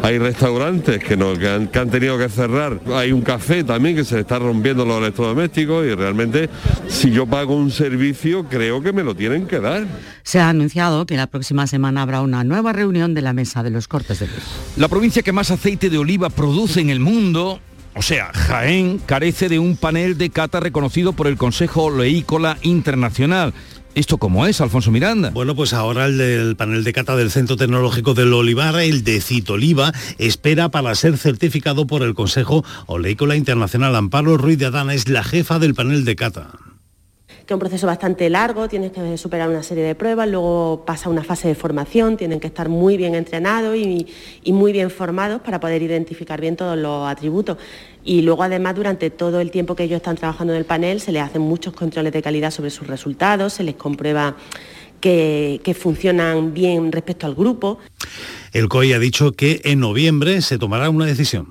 Hay 0.04 0.20
restaurantes 0.20 1.04
que, 1.04 1.18
no, 1.18 1.34
que, 1.38 1.50
han, 1.50 1.68
que 1.68 1.80
han 1.80 1.90
tenido 1.90 2.18
que 2.18 2.30
cerrar. 2.30 2.80
Hay 2.94 3.12
un 3.12 3.22
café 3.22 3.64
también 3.64 3.96
que 3.96 4.06
se 4.06 4.20
está 4.20 4.38
rompiendo 4.38 4.86
los 4.86 5.00
electrodomésticos 5.00 5.86
y 5.86 5.96
realmente 5.96 6.50
si 6.88 7.12
yo 7.12 7.26
pago 7.26 7.56
un 7.56 7.72
servicio 7.72 8.48
creo 8.48 8.82
que 8.82 8.94
me 8.94 9.04
lo 9.04 9.16
tienen 9.16 9.48
que 9.48 9.60
dar. 9.60 9.86
Se 10.24 10.40
ha 10.40 10.50
anunciado 10.50 11.06
que 11.06 11.18
la 11.18 11.28
próxima 11.28 11.66
semana 11.68 12.04
habrá 12.04 12.22
una 12.22 12.44
nueva 12.44 12.74
reunión 12.74 13.16
de 13.16 13.22
la 13.22 13.34
mesa 13.34 13.64
de 13.64 13.72
los 13.72 13.88
cortes 13.88 14.20
de 14.20 14.28
luz. 14.28 14.44
La 14.78 14.88
provincia 14.88 15.24
que 15.24 15.32
más 15.32 15.50
aceite 15.52 15.90
de 15.90 15.98
oliva 15.98 16.30
produce 16.30 16.80
en 16.80 16.90
el 16.90 17.00
mundo 17.00 17.60
o 17.98 18.02
sea, 18.04 18.32
Jaén 18.34 19.00
carece 19.00 19.50
de 19.50 19.58
un 19.58 19.76
panel 19.76 20.18
de 20.18 20.30
cata 20.30 20.60
reconocido 20.60 21.14
por 21.14 21.26
el 21.26 21.36
Consejo 21.36 21.86
Oleícola 21.86 22.58
Internacional. 22.62 23.54
¿Esto 23.96 24.20
cómo 24.20 24.46
es, 24.46 24.62
Alfonso 24.62 24.92
Miranda? 24.92 25.32
Bueno, 25.32 25.56
pues 25.56 25.74
ahora 25.74 26.06
el 26.06 26.20
del 26.20 26.56
panel 26.56 26.84
de 26.84 26.94
cata 26.94 27.16
del 27.16 27.32
Centro 27.32 27.56
Tecnológico 27.56 28.14
del 28.14 28.32
Olivar, 28.32 28.80
el 28.80 29.04
de 29.04 29.20
Citoliva, 29.20 29.92
espera 30.20 30.70
para 30.70 30.94
ser 30.94 31.18
certificado 31.18 31.88
por 31.88 32.04
el 32.04 32.14
Consejo 32.14 32.64
Oleícola 32.86 33.36
Internacional. 33.36 33.96
Amparo 33.96 34.38
Ruiz 34.38 34.60
de 34.60 34.68
Adana 34.68 34.94
es 34.94 35.10
la 35.10 35.24
jefa 35.24 35.58
del 35.58 35.74
panel 35.74 36.06
de 36.06 36.16
cata 36.16 36.52
que 37.48 37.54
es 37.54 37.56
un 37.56 37.62
proceso 37.62 37.88
bastante 37.88 38.30
largo, 38.30 38.68
tienes 38.68 38.92
que 38.92 39.18
superar 39.18 39.48
una 39.48 39.64
serie 39.64 39.86
de 39.86 39.96
pruebas, 39.96 40.28
luego 40.28 40.84
pasa 40.86 41.10
una 41.10 41.24
fase 41.24 41.48
de 41.48 41.56
formación, 41.56 42.18
tienen 42.18 42.42
que 42.42 42.48
estar 42.48 42.68
muy 42.68 42.98
bien 42.98 43.16
entrenados 43.16 43.78
y, 43.78 44.06
muy 44.52 44.74
bien 44.74 44.90
formados 44.90 45.42
para 45.42 45.62
poder 45.62 45.82
identificar 45.82 46.42
bien 46.42 46.58
todos 46.58 46.78
los 46.78 47.08
atributos. 47.08 47.58
Y 48.04 48.22
luego 48.22 48.44
además 48.44 48.76
durante 48.76 49.10
todo 49.12 49.40
el 49.40 49.50
tiempo 49.50 49.78
que 49.78 49.84
ellos 49.84 49.98
están 49.98 50.18
trabajando 50.18 50.52
en 50.52 50.60
el 50.60 50.66
panel 50.66 51.00
se 51.00 51.14
les 51.14 51.24
hacen 51.24 51.42
muchos 51.42 51.74
controles 51.74 52.12
de 52.12 52.22
calidad 52.22 52.52
sobre 52.52 52.70
sus 52.70 52.86
resultados, 52.86 53.54
se 53.54 53.64
les 53.64 53.76
comprueba 53.76 54.36
que 55.00 55.78
funcionan 55.80 56.54
bien 56.54 56.92
respecto 56.92 57.28
al 57.28 57.36
grupo. 57.36 57.80
El 58.52 58.68
COI 58.68 58.92
ha 58.92 59.00
dicho 59.00 59.32
que 59.32 59.62
en 59.64 59.80
noviembre 59.80 60.42
se 60.42 60.58
tomará 60.58 60.90
una 60.90 61.06
decisión. 61.06 61.48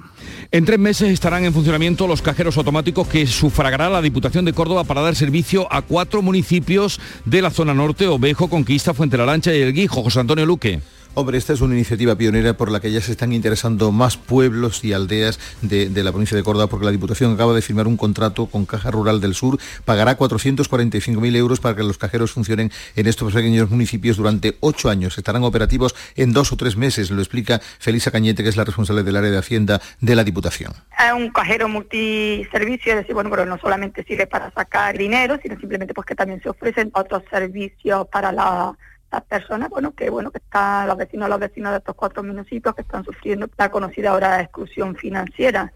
En 0.52 0.64
tres 0.64 0.78
meses 0.78 1.10
estarán 1.10 1.44
en 1.44 1.52
funcionamiento 1.52 2.06
los 2.06 2.22
cajeros 2.22 2.56
automáticos 2.56 3.08
que 3.08 3.26
sufragará 3.26 3.90
la 3.90 4.00
Diputación 4.00 4.44
de 4.44 4.52
Córdoba 4.52 4.84
para 4.84 5.00
dar 5.00 5.16
servicio 5.16 5.66
a 5.72 5.82
cuatro 5.82 6.22
municipios 6.22 7.00
de 7.24 7.42
la 7.42 7.50
zona 7.50 7.74
norte, 7.74 8.06
Ovejo, 8.06 8.48
Conquista, 8.48 8.94
Fuente 8.94 9.16
la 9.16 9.26
Lancha 9.26 9.54
y 9.54 9.60
El 9.60 9.72
Guijo. 9.72 10.02
José 10.02 10.20
Antonio 10.20 10.46
Luque. 10.46 10.80
Hombre, 11.18 11.38
esta 11.38 11.54
es 11.54 11.62
una 11.62 11.72
iniciativa 11.72 12.14
pionera 12.14 12.58
por 12.58 12.70
la 12.70 12.78
que 12.78 12.92
ya 12.92 13.00
se 13.00 13.10
están 13.10 13.32
interesando 13.32 13.90
más 13.90 14.18
pueblos 14.18 14.84
y 14.84 14.92
aldeas 14.92 15.40
de, 15.62 15.88
la 16.04 16.10
provincia 16.10 16.36
de 16.36 16.42
Córdoba, 16.42 16.66
porque 16.66 16.84
la 16.84 16.90
Diputación 16.92 17.32
acaba 17.32 17.54
de 17.54 17.62
firmar 17.62 17.86
un 17.86 17.96
contrato 17.96 18.44
con 18.48 18.66
Caja 18.66 18.90
Rural 18.90 19.18
del 19.22 19.34
Sur, 19.34 19.58
pagará 19.86 20.18
445.000 20.18 21.36
euros 21.36 21.58
para 21.58 21.74
que 21.74 21.84
los 21.84 21.96
cajeros 21.96 22.32
funcionen 22.32 22.70
en 22.96 23.06
estos 23.06 23.32
pequeños 23.32 23.70
municipios 23.70 24.18
durante 24.18 24.58
ocho 24.60 24.90
años. 24.90 25.16
Estarán 25.16 25.42
operativos 25.44 25.94
en 26.16 26.34
dos 26.34 26.52
o 26.52 26.58
tres 26.58 26.76
meses, 26.76 27.10
lo 27.10 27.22
explica 27.22 27.62
Felisa 27.78 28.10
Cañete, 28.10 28.42
que 28.42 28.50
es 28.50 28.58
la 28.58 28.64
responsable 28.64 29.02
del 29.02 29.16
área 29.16 29.30
de 29.30 29.38
Hacienda 29.38 29.80
de 30.02 30.16
la 30.16 30.22
Diputación. 30.22 30.74
Es 30.98 31.14
un 31.14 31.30
cajero 31.30 31.66
multiservicio, 31.66 32.92
es 32.92 32.98
decir, 32.98 33.14
bueno, 33.14 33.30
pero 33.30 33.46
no 33.46 33.56
solamente 33.56 34.04
sirve 34.04 34.26
para 34.26 34.50
sacar 34.50 34.98
dinero, 34.98 35.38
sino 35.42 35.58
simplemente 35.58 35.94
pues 35.94 36.06
que 36.06 36.14
también 36.14 36.42
se 36.42 36.50
ofrecen 36.50 36.90
otros 36.92 37.22
servicios 37.30 38.06
para 38.08 38.32
la 38.32 38.76
las 39.10 39.24
personas, 39.24 39.70
bueno, 39.70 39.92
que 39.92 40.10
bueno, 40.10 40.30
que 40.30 40.38
están 40.38 40.88
los 40.88 40.96
vecinos, 40.96 41.28
los 41.28 41.38
vecinos 41.38 41.72
de 41.72 41.78
estos 41.78 41.94
cuatro 41.94 42.22
municipios 42.22 42.74
que 42.74 42.82
están 42.82 43.04
sufriendo 43.04 43.48
la 43.56 43.70
conocida 43.70 44.10
ahora 44.10 44.40
exclusión 44.40 44.96
financiera. 44.96 45.72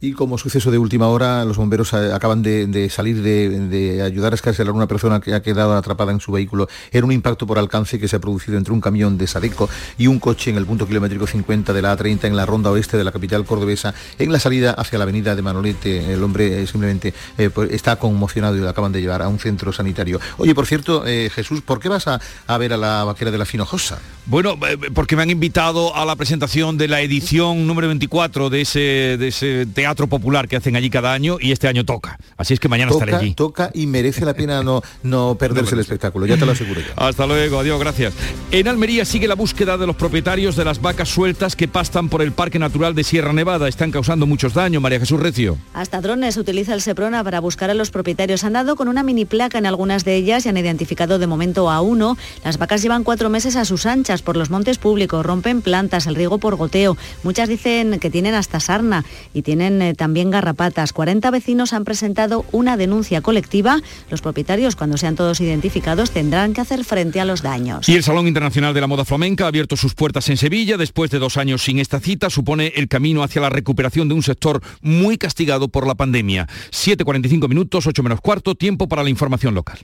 Y 0.00 0.12
como 0.12 0.38
suceso 0.38 0.70
de 0.70 0.78
última 0.78 1.08
hora, 1.08 1.44
los 1.44 1.56
bomberos 1.56 1.92
eh, 1.92 2.12
acaban 2.14 2.40
de, 2.40 2.88
salir 2.88 3.20
de, 3.20 4.00
ayudar 4.00 4.30
a 4.32 4.36
escarcelar 4.36 4.70
a 4.70 4.76
una 4.76 4.86
persona 4.86 5.18
que 5.18 5.34
ha 5.34 5.42
quedado 5.42 5.74
atrapada 5.74 6.12
en 6.12 6.20
su 6.20 6.30
vehículo. 6.30 6.68
Era 6.92 7.04
un 7.04 7.10
impacto 7.10 7.48
por 7.48 7.58
alcance 7.58 7.98
que 7.98 8.06
se 8.06 8.14
ha 8.14 8.20
producido 8.20 8.58
entre 8.58 8.72
un 8.72 8.80
camión 8.80 9.18
de 9.18 9.26
Sadeco 9.26 9.68
y 9.98 10.06
un 10.06 10.20
coche 10.20 10.52
en 10.52 10.56
el 10.56 10.66
punto 10.66 10.86
kilométrico 10.86 11.26
50 11.26 11.72
de 11.72 11.82
la 11.82 11.98
A30 11.98 12.26
en 12.28 12.36
la 12.36 12.46
ronda 12.46 12.70
oeste 12.70 12.96
de 12.96 13.02
la 13.02 13.10
capital 13.10 13.44
cordobesa, 13.44 13.92
en 14.20 14.30
la 14.30 14.38
salida 14.38 14.70
hacia 14.70 14.98
la 14.98 15.02
avenida 15.02 15.34
de 15.34 15.42
Manolete. 15.42 16.12
El 16.12 16.22
hombre 16.22 16.62
eh, 16.62 16.66
simplemente 16.68 17.12
eh, 17.36 17.50
pues, 17.52 17.72
está 17.72 17.96
conmocionado 17.96 18.56
y 18.56 18.60
lo 18.60 18.68
acaban 18.68 18.92
de 18.92 19.00
llevar 19.00 19.22
a 19.22 19.26
un 19.26 19.40
centro 19.40 19.72
sanitario. 19.72 20.20
Oye, 20.36 20.54
por 20.54 20.66
cierto, 20.66 21.02
Jesús, 21.02 21.60
¿por 21.62 21.80
qué 21.80 21.88
vas 21.88 22.06
a, 22.06 22.20
a, 22.46 22.56
ver 22.56 22.72
a 22.72 22.76
la 22.76 23.02
vaquera 23.02 23.32
de 23.32 23.38
la 23.38 23.44
Finojosa? 23.44 23.98
Bueno, 24.26 24.56
porque 24.94 25.16
me 25.16 25.22
han 25.22 25.30
invitado 25.30 25.96
a 25.96 26.04
la 26.04 26.14
presentación 26.14 26.76
de 26.78 26.86
la 26.86 27.00
edición 27.00 27.66
número 27.66 27.88
24 27.88 28.50
de 28.50 28.60
ese, 28.60 28.80
de 29.18 29.28
ese 29.28 29.66
teatro 29.66 29.87
teatro 29.88 30.06
popular 30.06 30.48
que 30.48 30.56
hacen 30.56 30.76
allí 30.76 30.90
cada 30.90 31.14
año 31.14 31.38
y 31.40 31.50
este 31.50 31.66
año 31.66 31.82
toca. 31.82 32.18
Así 32.36 32.52
es 32.52 32.60
que 32.60 32.68
mañana 32.68 32.90
toca, 32.90 33.06
estaré 33.06 33.24
allí. 33.24 33.34
Toca 33.34 33.70
y 33.72 33.86
merece 33.86 34.26
la 34.26 34.34
pena 34.34 34.62
no, 34.62 34.82
no 35.02 35.34
perderse 35.38 35.74
el 35.74 35.80
espectáculo, 35.80 36.26
ya 36.26 36.36
te 36.36 36.44
lo 36.44 36.52
aseguro 36.52 36.82
yo. 36.82 36.92
Hasta 36.96 37.26
luego, 37.26 37.58
adiós, 37.58 37.80
gracias. 37.80 38.12
En 38.50 38.68
Almería 38.68 39.06
sigue 39.06 39.26
la 39.26 39.34
búsqueda 39.34 39.78
de 39.78 39.86
los 39.86 39.96
propietarios 39.96 40.56
de 40.56 40.66
las 40.66 40.82
vacas 40.82 41.08
sueltas 41.08 41.56
que 41.56 41.68
pastan 41.68 42.10
por 42.10 42.20
el 42.20 42.32
Parque 42.32 42.58
Natural 42.58 42.94
de 42.94 43.02
Sierra 43.02 43.32
Nevada. 43.32 43.66
Están 43.66 43.90
causando 43.90 44.26
muchos 44.26 44.52
daños, 44.52 44.82
María 44.82 45.00
Jesús 45.00 45.20
Recio. 45.20 45.56
Hasta 45.72 46.02
drones 46.02 46.36
utiliza 46.36 46.74
el 46.74 46.82
Seprona 46.82 47.24
para 47.24 47.40
buscar 47.40 47.70
a 47.70 47.74
los 47.74 47.90
propietarios. 47.90 48.44
Han 48.44 48.52
dado 48.52 48.76
con 48.76 48.88
una 48.88 49.02
mini 49.02 49.24
placa 49.24 49.56
en 49.56 49.64
algunas 49.64 50.04
de 50.04 50.16
ellas 50.16 50.44
y 50.44 50.50
han 50.50 50.58
identificado 50.58 51.18
de 51.18 51.26
momento 51.26 51.70
a 51.70 51.80
uno. 51.80 52.18
Las 52.44 52.58
vacas 52.58 52.82
llevan 52.82 53.04
cuatro 53.04 53.30
meses 53.30 53.56
a 53.56 53.64
sus 53.64 53.86
anchas. 53.86 54.20
por 54.20 54.36
los 54.36 54.50
montes 54.50 54.76
públicos, 54.76 55.24
rompen 55.24 55.62
plantas, 55.62 56.06
el 56.06 56.14
riego 56.14 56.36
por 56.36 56.56
goteo. 56.56 56.98
Muchas 57.22 57.48
dicen 57.48 57.98
que 57.98 58.10
tienen 58.10 58.34
hasta 58.34 58.60
sarna 58.60 59.06
y 59.32 59.40
tienen 59.42 59.77
eh, 59.82 59.94
también 59.94 60.30
garrapatas. 60.30 60.92
40 60.92 61.30
vecinos 61.30 61.72
han 61.72 61.84
presentado 61.84 62.44
una 62.52 62.76
denuncia 62.76 63.20
colectiva. 63.20 63.80
Los 64.10 64.20
propietarios, 64.20 64.76
cuando 64.76 64.96
sean 64.96 65.16
todos 65.16 65.40
identificados, 65.40 66.10
tendrán 66.10 66.54
que 66.54 66.60
hacer 66.60 66.84
frente 66.84 67.20
a 67.20 67.24
los 67.24 67.42
daños. 67.42 67.88
Y 67.88 67.94
el 67.94 68.02
Salón 68.02 68.26
Internacional 68.26 68.74
de 68.74 68.80
la 68.80 68.86
Moda 68.86 69.04
Flamenca 69.04 69.44
ha 69.44 69.48
abierto 69.48 69.76
sus 69.76 69.94
puertas 69.94 70.28
en 70.28 70.36
Sevilla. 70.36 70.76
Después 70.76 71.10
de 71.10 71.18
dos 71.18 71.36
años 71.36 71.62
sin 71.62 71.78
esta 71.78 72.00
cita, 72.00 72.30
supone 72.30 72.72
el 72.76 72.88
camino 72.88 73.22
hacia 73.22 73.40
la 73.40 73.50
recuperación 73.50 74.08
de 74.08 74.14
un 74.14 74.22
sector 74.22 74.62
muy 74.80 75.18
castigado 75.18 75.68
por 75.68 75.86
la 75.86 75.94
pandemia. 75.94 76.46
7.45 76.70 77.48
minutos, 77.48 77.86
8 77.86 78.02
menos 78.02 78.20
cuarto, 78.20 78.54
tiempo 78.54 78.88
para 78.88 79.02
la 79.02 79.10
información 79.10 79.54
local. 79.54 79.78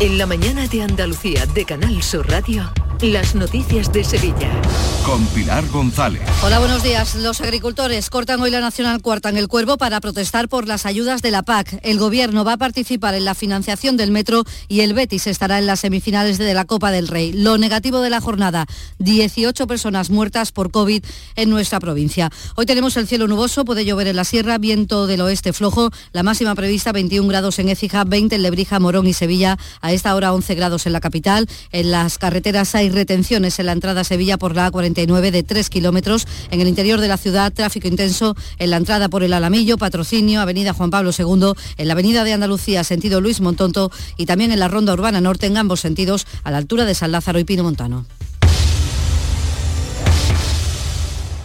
En 0.00 0.18
la 0.18 0.26
mañana 0.26 0.66
de 0.66 0.82
Andalucía 0.82 1.46
de 1.46 1.64
Canal 1.64 2.02
Sur 2.02 2.28
Radio, 2.28 2.70
las 3.02 3.34
noticias 3.34 3.92
de 3.92 4.04
Sevilla. 4.04 4.50
Con 5.04 5.26
Pilar 5.26 5.66
González. 5.68 6.22
Hola, 6.42 6.58
buenos 6.58 6.82
días. 6.82 7.14
Los 7.16 7.40
agricultores 7.42 8.08
cortan 8.08 8.40
hoy 8.40 8.50
la 8.50 8.60
Nacional 8.60 9.02
Cuarta 9.02 9.28
en 9.28 9.36
el 9.36 9.48
Cuervo 9.48 9.76
para 9.76 10.00
protestar 10.00 10.48
por 10.48 10.66
las 10.66 10.86
ayudas 10.86 11.20
de 11.20 11.30
la 11.30 11.42
PAC. 11.42 11.78
El 11.82 11.98
gobierno 11.98 12.44
va 12.44 12.54
a 12.54 12.56
participar 12.56 13.14
en 13.14 13.26
la 13.26 13.34
financiación 13.34 13.98
del 13.98 14.10
metro 14.10 14.44
y 14.68 14.80
el 14.80 14.94
Betis 14.94 15.26
estará 15.26 15.58
en 15.58 15.66
las 15.66 15.80
semifinales 15.80 16.38
de 16.38 16.54
la 16.54 16.64
Copa 16.64 16.90
del 16.90 17.08
Rey. 17.08 17.32
Lo 17.32 17.58
negativo 17.58 18.00
de 18.00 18.08
la 18.08 18.20
jornada, 18.22 18.66
18 18.98 19.66
personas 19.66 20.08
muertas 20.08 20.52
por 20.52 20.70
COVID 20.70 21.04
en 21.36 21.50
nuestra 21.50 21.80
provincia. 21.80 22.30
Hoy 22.56 22.64
tenemos 22.64 22.96
el 22.96 23.06
cielo 23.06 23.28
nuboso, 23.28 23.66
puede 23.66 23.84
llover 23.84 24.06
en 24.06 24.16
la 24.16 24.24
sierra, 24.24 24.56
viento 24.56 25.06
del 25.06 25.20
oeste 25.20 25.52
flojo, 25.52 25.90
la 26.12 26.22
máxima 26.22 26.54
prevista 26.54 26.92
21 26.92 27.28
grados 27.28 27.58
en 27.58 27.68
Écija, 27.68 28.04
20 28.04 28.36
en 28.36 28.42
Lebrija, 28.42 28.78
Morón 28.78 29.06
y 29.06 29.12
Sevilla, 29.12 29.58
a 29.82 29.92
esta 29.92 30.14
hora 30.14 30.32
11 30.32 30.54
grados 30.54 30.86
en 30.86 30.92
la 30.92 31.00
capital. 31.00 31.46
En 31.72 31.90
las 31.90 32.16
carreteras 32.16 32.74
hay 32.74 32.83
retenciones 32.92 33.58
en 33.58 33.66
la 33.66 33.72
entrada 33.72 34.02
a 34.02 34.04
Sevilla 34.04 34.36
por 34.36 34.54
la 34.54 34.70
A40 34.70 35.30
de 35.30 35.42
3 35.42 35.70
kilómetros. 35.70 36.26
En 36.50 36.60
el 36.60 36.68
interior 36.68 37.00
de 37.00 37.08
la 37.08 37.16
ciudad, 37.16 37.52
tráfico 37.52 37.88
intenso 37.88 38.36
en 38.58 38.70
la 38.70 38.76
entrada 38.76 39.08
por 39.08 39.22
el 39.22 39.32
Alamillo, 39.32 39.78
Patrocinio, 39.78 40.40
Avenida 40.40 40.72
Juan 40.72 40.90
Pablo 40.90 41.10
II, 41.16 41.52
en 41.76 41.88
la 41.88 41.92
Avenida 41.92 42.24
de 42.24 42.32
Andalucía, 42.32 42.84
sentido 42.84 43.20
Luis 43.20 43.40
Montonto, 43.40 43.90
y 44.16 44.26
también 44.26 44.52
en 44.52 44.60
la 44.60 44.68
Ronda 44.68 44.92
Urbana 44.92 45.20
Norte, 45.20 45.46
en 45.46 45.56
ambos 45.56 45.80
sentidos, 45.80 46.26
a 46.42 46.50
la 46.50 46.58
altura 46.58 46.84
de 46.84 46.94
San 46.94 47.12
Lázaro 47.12 47.38
y 47.38 47.44
Pino 47.44 47.62
Montano. 47.62 48.06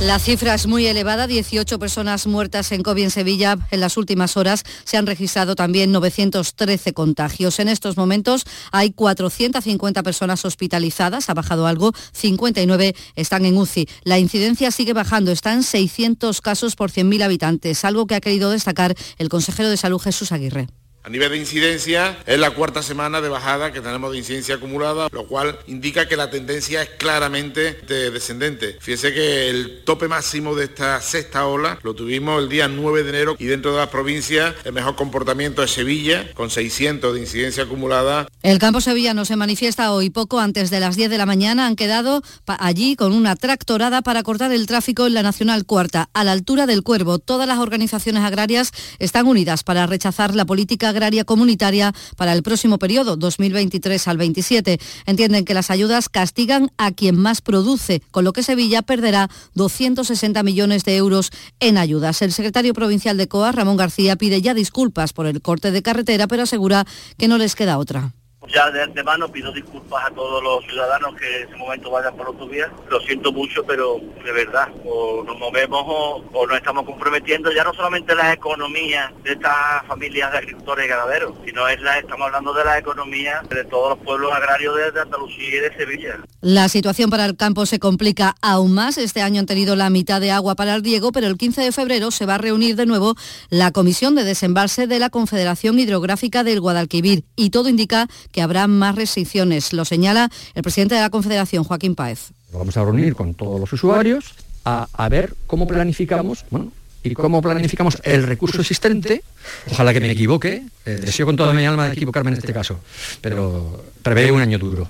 La 0.00 0.18
cifra 0.18 0.54
es 0.54 0.66
muy 0.66 0.86
elevada, 0.86 1.26
18 1.26 1.78
personas 1.78 2.26
muertas 2.26 2.72
en 2.72 2.82
COVID 2.82 3.02
en 3.04 3.10
Sevilla 3.10 3.58
en 3.70 3.80
las 3.80 3.98
últimas 3.98 4.38
horas. 4.38 4.64
Se 4.84 4.96
han 4.96 5.06
registrado 5.06 5.54
también 5.54 5.92
913 5.92 6.94
contagios. 6.94 7.58
En 7.58 7.68
estos 7.68 7.98
momentos 7.98 8.44
hay 8.72 8.92
450 8.92 10.02
personas 10.02 10.42
hospitalizadas, 10.46 11.28
ha 11.28 11.34
bajado 11.34 11.66
algo, 11.66 11.92
59 12.12 12.96
están 13.14 13.44
en 13.44 13.58
UCI. 13.58 13.90
La 14.02 14.18
incidencia 14.18 14.70
sigue 14.70 14.94
bajando, 14.94 15.32
están 15.32 15.62
600 15.62 16.40
casos 16.40 16.76
por 16.76 16.90
100.000 16.90 17.22
habitantes, 17.22 17.84
algo 17.84 18.06
que 18.06 18.14
ha 18.14 18.22
querido 18.22 18.50
destacar 18.50 18.94
el 19.18 19.28
consejero 19.28 19.68
de 19.68 19.76
Salud 19.76 20.00
Jesús 20.00 20.32
Aguirre. 20.32 20.68
A 21.02 21.08
nivel 21.08 21.30
de 21.30 21.38
incidencia, 21.38 22.18
es 22.26 22.38
la 22.38 22.50
cuarta 22.50 22.82
semana 22.82 23.22
de 23.22 23.30
bajada 23.30 23.72
que 23.72 23.80
tenemos 23.80 24.12
de 24.12 24.18
incidencia 24.18 24.56
acumulada, 24.56 25.08
lo 25.10 25.26
cual 25.26 25.58
indica 25.66 26.06
que 26.06 26.14
la 26.14 26.30
tendencia 26.30 26.82
es 26.82 26.90
claramente 26.90 27.72
descendente. 27.88 28.76
Fíjese 28.80 29.14
que 29.14 29.48
el 29.48 29.82
tope 29.84 30.08
máximo 30.08 30.54
de 30.54 30.64
esta 30.64 31.00
sexta 31.00 31.46
ola 31.46 31.78
lo 31.82 31.94
tuvimos 31.94 32.42
el 32.42 32.50
día 32.50 32.68
9 32.68 33.02
de 33.02 33.08
enero 33.08 33.36
y 33.38 33.46
dentro 33.46 33.72
de 33.72 33.78
las 33.78 33.88
provincias 33.88 34.54
el 34.64 34.74
mejor 34.74 34.94
comportamiento 34.94 35.62
es 35.62 35.70
Sevilla, 35.70 36.32
con 36.34 36.50
600 36.50 37.14
de 37.14 37.20
incidencia 37.20 37.62
acumulada. 37.62 38.28
El 38.42 38.58
campo 38.58 38.82
sevillano 38.82 39.24
se 39.24 39.36
manifiesta 39.36 39.92
hoy 39.92 40.10
poco 40.10 40.38
antes 40.38 40.68
de 40.68 40.80
las 40.80 40.96
10 40.96 41.08
de 41.08 41.18
la 41.18 41.24
mañana. 41.24 41.66
Han 41.66 41.76
quedado 41.76 42.22
allí 42.46 42.94
con 42.96 43.12
una 43.12 43.36
tractorada 43.36 44.02
para 44.02 44.22
cortar 44.22 44.52
el 44.52 44.66
tráfico 44.66 45.06
en 45.06 45.14
la 45.14 45.22
Nacional 45.22 45.64
Cuarta, 45.64 46.10
a 46.12 46.24
la 46.24 46.32
altura 46.32 46.66
del 46.66 46.82
Cuervo. 46.82 47.18
Todas 47.18 47.48
las 47.48 47.58
organizaciones 47.58 48.22
agrarias 48.22 48.72
están 48.98 49.26
unidas 49.26 49.64
para 49.64 49.86
rechazar 49.86 50.34
la 50.34 50.44
política 50.44 50.89
agraria 50.90 51.24
comunitaria 51.24 51.94
para 52.16 52.32
el 52.34 52.42
próximo 52.42 52.78
periodo 52.78 53.16
2023 53.16 54.06
al 54.08 54.18
27. 54.18 54.78
Entienden 55.06 55.44
que 55.44 55.54
las 55.54 55.70
ayudas 55.70 56.08
castigan 56.08 56.70
a 56.76 56.92
quien 56.92 57.16
más 57.16 57.40
produce, 57.40 58.02
con 58.10 58.24
lo 58.24 58.32
que 58.32 58.42
Sevilla 58.42 58.82
perderá 58.82 59.30
260 59.54 60.42
millones 60.42 60.84
de 60.84 60.96
euros 60.96 61.30
en 61.58 61.78
ayudas. 61.78 62.20
El 62.22 62.32
secretario 62.32 62.74
provincial 62.74 63.16
de 63.16 63.28
COA, 63.28 63.52
Ramón 63.52 63.76
García, 63.76 64.16
pide 64.16 64.42
ya 64.42 64.54
disculpas 64.54 65.12
por 65.12 65.26
el 65.26 65.40
corte 65.40 65.70
de 65.70 65.82
carretera, 65.82 66.26
pero 66.26 66.42
asegura 66.42 66.86
que 67.16 67.28
no 67.28 67.38
les 67.38 67.54
queda 67.54 67.78
otra. 67.78 68.12
Ya 68.48 68.70
de 68.70 68.82
antemano 68.82 69.30
pido 69.30 69.52
disculpas 69.52 70.06
a 70.06 70.10
todos 70.10 70.42
los 70.42 70.64
ciudadanos 70.64 71.14
que 71.14 71.42
en 71.42 71.48
ese 71.48 71.56
momento 71.56 71.90
vayan 71.90 72.16
por 72.16 72.26
autovías. 72.26 72.70
Lo 72.88 72.98
siento 73.00 73.30
mucho, 73.32 73.62
pero 73.64 74.00
de 74.24 74.32
verdad, 74.32 74.68
o 74.84 75.22
nos 75.24 75.38
movemos 75.38 75.82
o, 75.86 76.24
o 76.32 76.46
nos 76.46 76.56
estamos 76.56 76.84
comprometiendo 76.86 77.52
ya 77.52 77.64
no 77.64 77.74
solamente 77.74 78.14
la 78.14 78.32
economía 78.32 79.12
de 79.22 79.32
estas 79.32 79.86
familias 79.86 80.32
de 80.32 80.38
agricultores 80.38 80.86
y 80.86 80.88
ganaderos, 80.88 81.34
sino 81.44 81.68
es 81.68 81.80
la, 81.80 81.98
estamos 81.98 82.26
hablando 82.26 82.54
de 82.54 82.64
la 82.64 82.78
economía 82.78 83.42
de 83.48 83.64
todos 83.64 83.90
los 83.90 83.98
pueblos 83.98 84.32
agrarios 84.32 84.74
de, 84.76 85.00
Andalucía 85.00 85.48
y 85.48 85.60
de 85.60 85.76
Sevilla. 85.76 86.18
La 86.40 86.68
situación 86.68 87.10
para 87.10 87.24
el 87.26 87.36
campo 87.36 87.66
se 87.66 87.78
complica 87.78 88.34
aún 88.42 88.74
más. 88.74 88.98
Este 88.98 89.22
año 89.22 89.40
han 89.40 89.46
tenido 89.46 89.76
la 89.76 89.90
mitad 89.90 90.20
de 90.20 90.30
agua 90.30 90.54
para 90.54 90.74
el 90.74 90.84
riego, 90.84 91.12
pero 91.12 91.26
el 91.26 91.36
15 91.36 91.62
de 91.62 91.72
febrero 91.72 92.10
se 92.10 92.26
va 92.26 92.36
a 92.36 92.38
reunir 92.38 92.76
de 92.76 92.86
nuevo 92.86 93.14
la 93.50 93.70
Comisión 93.70 94.14
de 94.14 94.24
Desembalse 94.24 94.86
de 94.86 94.98
la 94.98 95.10
Confederación 95.10 95.78
Hidrográfica 95.78 96.44
del 96.44 96.60
Guadalquivir 96.60 97.24
y 97.36 97.50
todo 97.50 97.68
indica 97.68 98.08
que 98.32 98.42
habrá 98.42 98.66
más 98.66 98.94
restricciones. 98.94 99.72
Lo 99.72 99.84
señala 99.84 100.30
el 100.54 100.62
presidente 100.62 100.94
de 100.94 101.00
la 101.00 101.10
Confederación, 101.10 101.64
Joaquín 101.64 101.94
Páez. 101.94 102.30
Vamos 102.52 102.76
a 102.76 102.84
reunir 102.84 103.14
con 103.14 103.34
todos 103.34 103.60
los 103.60 103.72
usuarios 103.72 104.34
a, 104.64 105.08
ver 105.08 105.34
cómo 105.46 105.66
planificamos, 105.66 106.44
bueno, 106.50 106.72
y 107.02 107.14
cómo 107.14 107.40
planificamos 107.40 107.98
el 108.04 108.24
recurso 108.24 108.60
existente. 108.60 109.22
Ojalá 109.70 109.92
que 109.92 110.00
me 110.00 110.10
equivoque, 110.10 110.62
eh, 110.84 110.90
deseo 110.90 111.26
con 111.26 111.36
toda 111.36 111.52
mi 111.52 111.64
alma 111.64 111.92
equivocarme 111.92 112.30
en 112.30 112.36
este 112.36 112.52
caso, 112.52 112.80
pero 113.20 113.84
prevé 114.02 114.30
un 114.30 114.40
año 114.40 114.58
duro. 114.58 114.88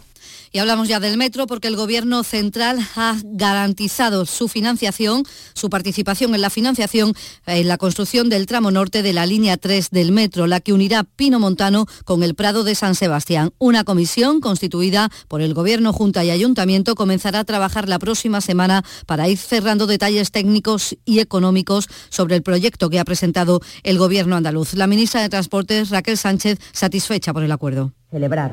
Y 0.53 0.59
hablamos 0.59 0.89
ya 0.89 0.99
del 0.99 1.17
metro 1.17 1.47
porque 1.47 1.69
el 1.69 1.77
Gobierno 1.77 2.25
central 2.25 2.81
ha 2.97 3.17
garantizado 3.23 4.27
su 4.27 4.49
financiación, 4.49 5.23
su 5.55 5.71
participación 5.71 6.35
en 6.35 6.41
la 6.41 6.51
financiación 6.51 7.15
en 7.47 7.69
la 7.69 7.79
construcción 7.79 8.29
del 8.29 8.47
tramo 8.47 8.73
norte 8.73 9.03
de 9.03 9.13
la 9.13 9.27
línea 9.27 9.57
3 9.57 9.91
del 9.91 10.11
metro, 10.11 10.49
la 10.49 10.59
que 10.59 10.73
unirá 10.73 11.05
Pino 11.05 11.39
Montano 11.39 11.87
con 12.05 12.25
el 12.25 12.35
Prado 12.35 12.65
de 12.65 12.75
San 12.75 12.97
Sebastián. 12.97 13.53
Una 13.59 13.85
comisión 13.85 14.41
constituida 14.41 15.09
por 15.29 15.41
el 15.41 15.55
Gobierno, 15.55 15.93
Junta 15.93 16.25
y 16.25 16.31
Ayuntamiento 16.31 16.97
comenzará 16.97 17.41
a 17.41 17.45
trabajar 17.45 17.89
la 17.89 18.01
próxima 18.01 18.41
semana 18.41 18.85
para 19.07 19.29
ir 19.29 19.39
cerrando 19.39 19.87
detalles 19.87 20.33
técnicos 20.33 20.97
y 21.05 21.21
económicos 21.21 21.87
sobre 22.09 22.35
el 22.35 22.43
proyecto 22.43 22.91
que 22.91 22.99
ha 22.99 23.05
presentado 23.05 23.61
el 23.85 23.99
Gobierno 23.99 24.35
andaluz. 24.35 24.75
La 24.75 24.89
ministra 24.89 25.23
de 25.23 25.29
Transportes, 25.29 25.91
Raquel 25.91 26.19
Sánchez, 26.19 26.59
satisfecha 26.73 27.33
por 27.33 27.45
el 27.45 27.53
acuerdo 27.53 27.93
celebrar 28.11 28.51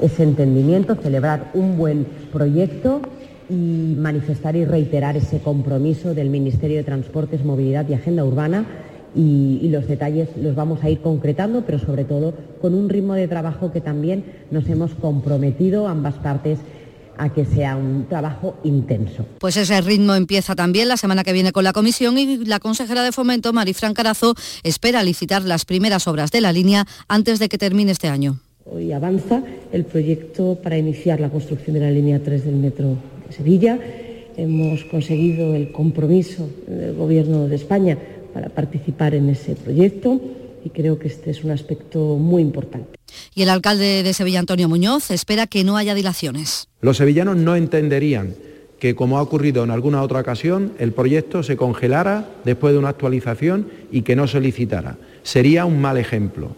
ese 0.00 0.22
entendimiento, 0.22 0.94
celebrar 0.94 1.50
un 1.54 1.76
buen 1.76 2.04
proyecto 2.32 3.00
y 3.48 3.96
manifestar 3.98 4.54
y 4.54 4.64
reiterar 4.64 5.16
ese 5.16 5.40
compromiso 5.40 6.14
del 6.14 6.30
Ministerio 6.30 6.76
de 6.76 6.84
Transportes, 6.84 7.44
Movilidad 7.44 7.88
y 7.88 7.94
Agenda 7.94 8.24
Urbana 8.24 8.66
y, 9.14 9.68
los 9.68 9.88
detalles 9.88 10.28
los 10.36 10.54
vamos 10.54 10.84
a 10.84 10.90
ir 10.90 11.00
concretando, 11.00 11.64
pero 11.66 11.80
sobre 11.80 12.04
todo 12.04 12.34
con 12.60 12.74
un 12.74 12.88
ritmo 12.88 13.14
de 13.14 13.26
trabajo 13.26 13.72
que 13.72 13.80
también 13.80 14.24
nos 14.52 14.68
hemos 14.68 14.94
comprometido 14.94 15.88
ambas 15.88 16.14
partes 16.14 16.60
a 17.18 17.28
que 17.30 17.44
sea 17.44 17.76
un 17.76 18.06
trabajo 18.08 18.56
intenso. 18.62 19.26
Pues 19.40 19.56
ese 19.56 19.80
ritmo 19.80 20.14
empieza 20.14 20.54
también 20.54 20.88
la 20.88 20.96
semana 20.96 21.24
que 21.24 21.32
viene 21.32 21.52
con 21.52 21.64
la 21.64 21.72
comisión 21.72 22.16
y 22.16 22.44
la 22.44 22.60
consejera 22.60 23.02
de 23.02 23.10
Fomento, 23.10 23.52
Marifran 23.52 23.94
Carazo, 23.94 24.34
espera 24.62 25.02
licitar 25.02 25.42
las 25.42 25.64
primeras 25.64 26.06
obras 26.06 26.30
de 26.30 26.40
la 26.40 26.52
línea 26.52 26.86
antes 27.08 27.40
de 27.40 27.48
que 27.48 27.58
termine 27.58 27.90
este 27.90 28.08
año. 28.08 28.38
Hoy 28.66 28.92
avanza 28.92 29.42
el 29.72 29.84
proyecto 29.84 30.58
para 30.62 30.76
iniciar 30.76 31.18
la 31.18 31.30
construcción 31.30 31.74
de 31.74 31.80
la 31.80 31.90
línea 31.90 32.20
3 32.22 32.44
del 32.44 32.56
metro 32.56 32.96
de 33.26 33.32
Sevilla. 33.34 33.78
Hemos 34.36 34.84
conseguido 34.84 35.54
el 35.54 35.72
compromiso 35.72 36.48
del 36.66 36.94
Gobierno 36.94 37.48
de 37.48 37.56
España 37.56 37.96
para 38.34 38.48
participar 38.50 39.14
en 39.14 39.30
ese 39.30 39.54
proyecto 39.54 40.20
y 40.64 40.70
creo 40.70 40.98
que 40.98 41.08
este 41.08 41.30
es 41.30 41.42
un 41.42 41.50
aspecto 41.50 42.16
muy 42.16 42.42
importante. 42.42 42.98
Y 43.34 43.42
el 43.42 43.48
alcalde 43.48 44.02
de 44.02 44.12
Sevilla, 44.12 44.40
Antonio 44.40 44.68
Muñoz, 44.68 45.10
espera 45.10 45.46
que 45.46 45.64
no 45.64 45.76
haya 45.76 45.94
dilaciones. 45.94 46.68
Los 46.82 46.98
sevillanos 46.98 47.36
no 47.36 47.56
entenderían 47.56 48.34
que, 48.78 48.94
como 48.94 49.18
ha 49.18 49.22
ocurrido 49.22 49.64
en 49.64 49.70
alguna 49.70 50.02
otra 50.02 50.20
ocasión, 50.20 50.72
el 50.78 50.92
proyecto 50.92 51.42
se 51.42 51.56
congelara 51.56 52.28
después 52.44 52.72
de 52.74 52.78
una 52.78 52.90
actualización 52.90 53.68
y 53.90 54.02
que 54.02 54.16
no 54.16 54.26
se 54.26 54.40
licitara. 54.40 54.96
Sería 55.22 55.64
un 55.64 55.80
mal 55.80 55.96
ejemplo. 55.96 56.56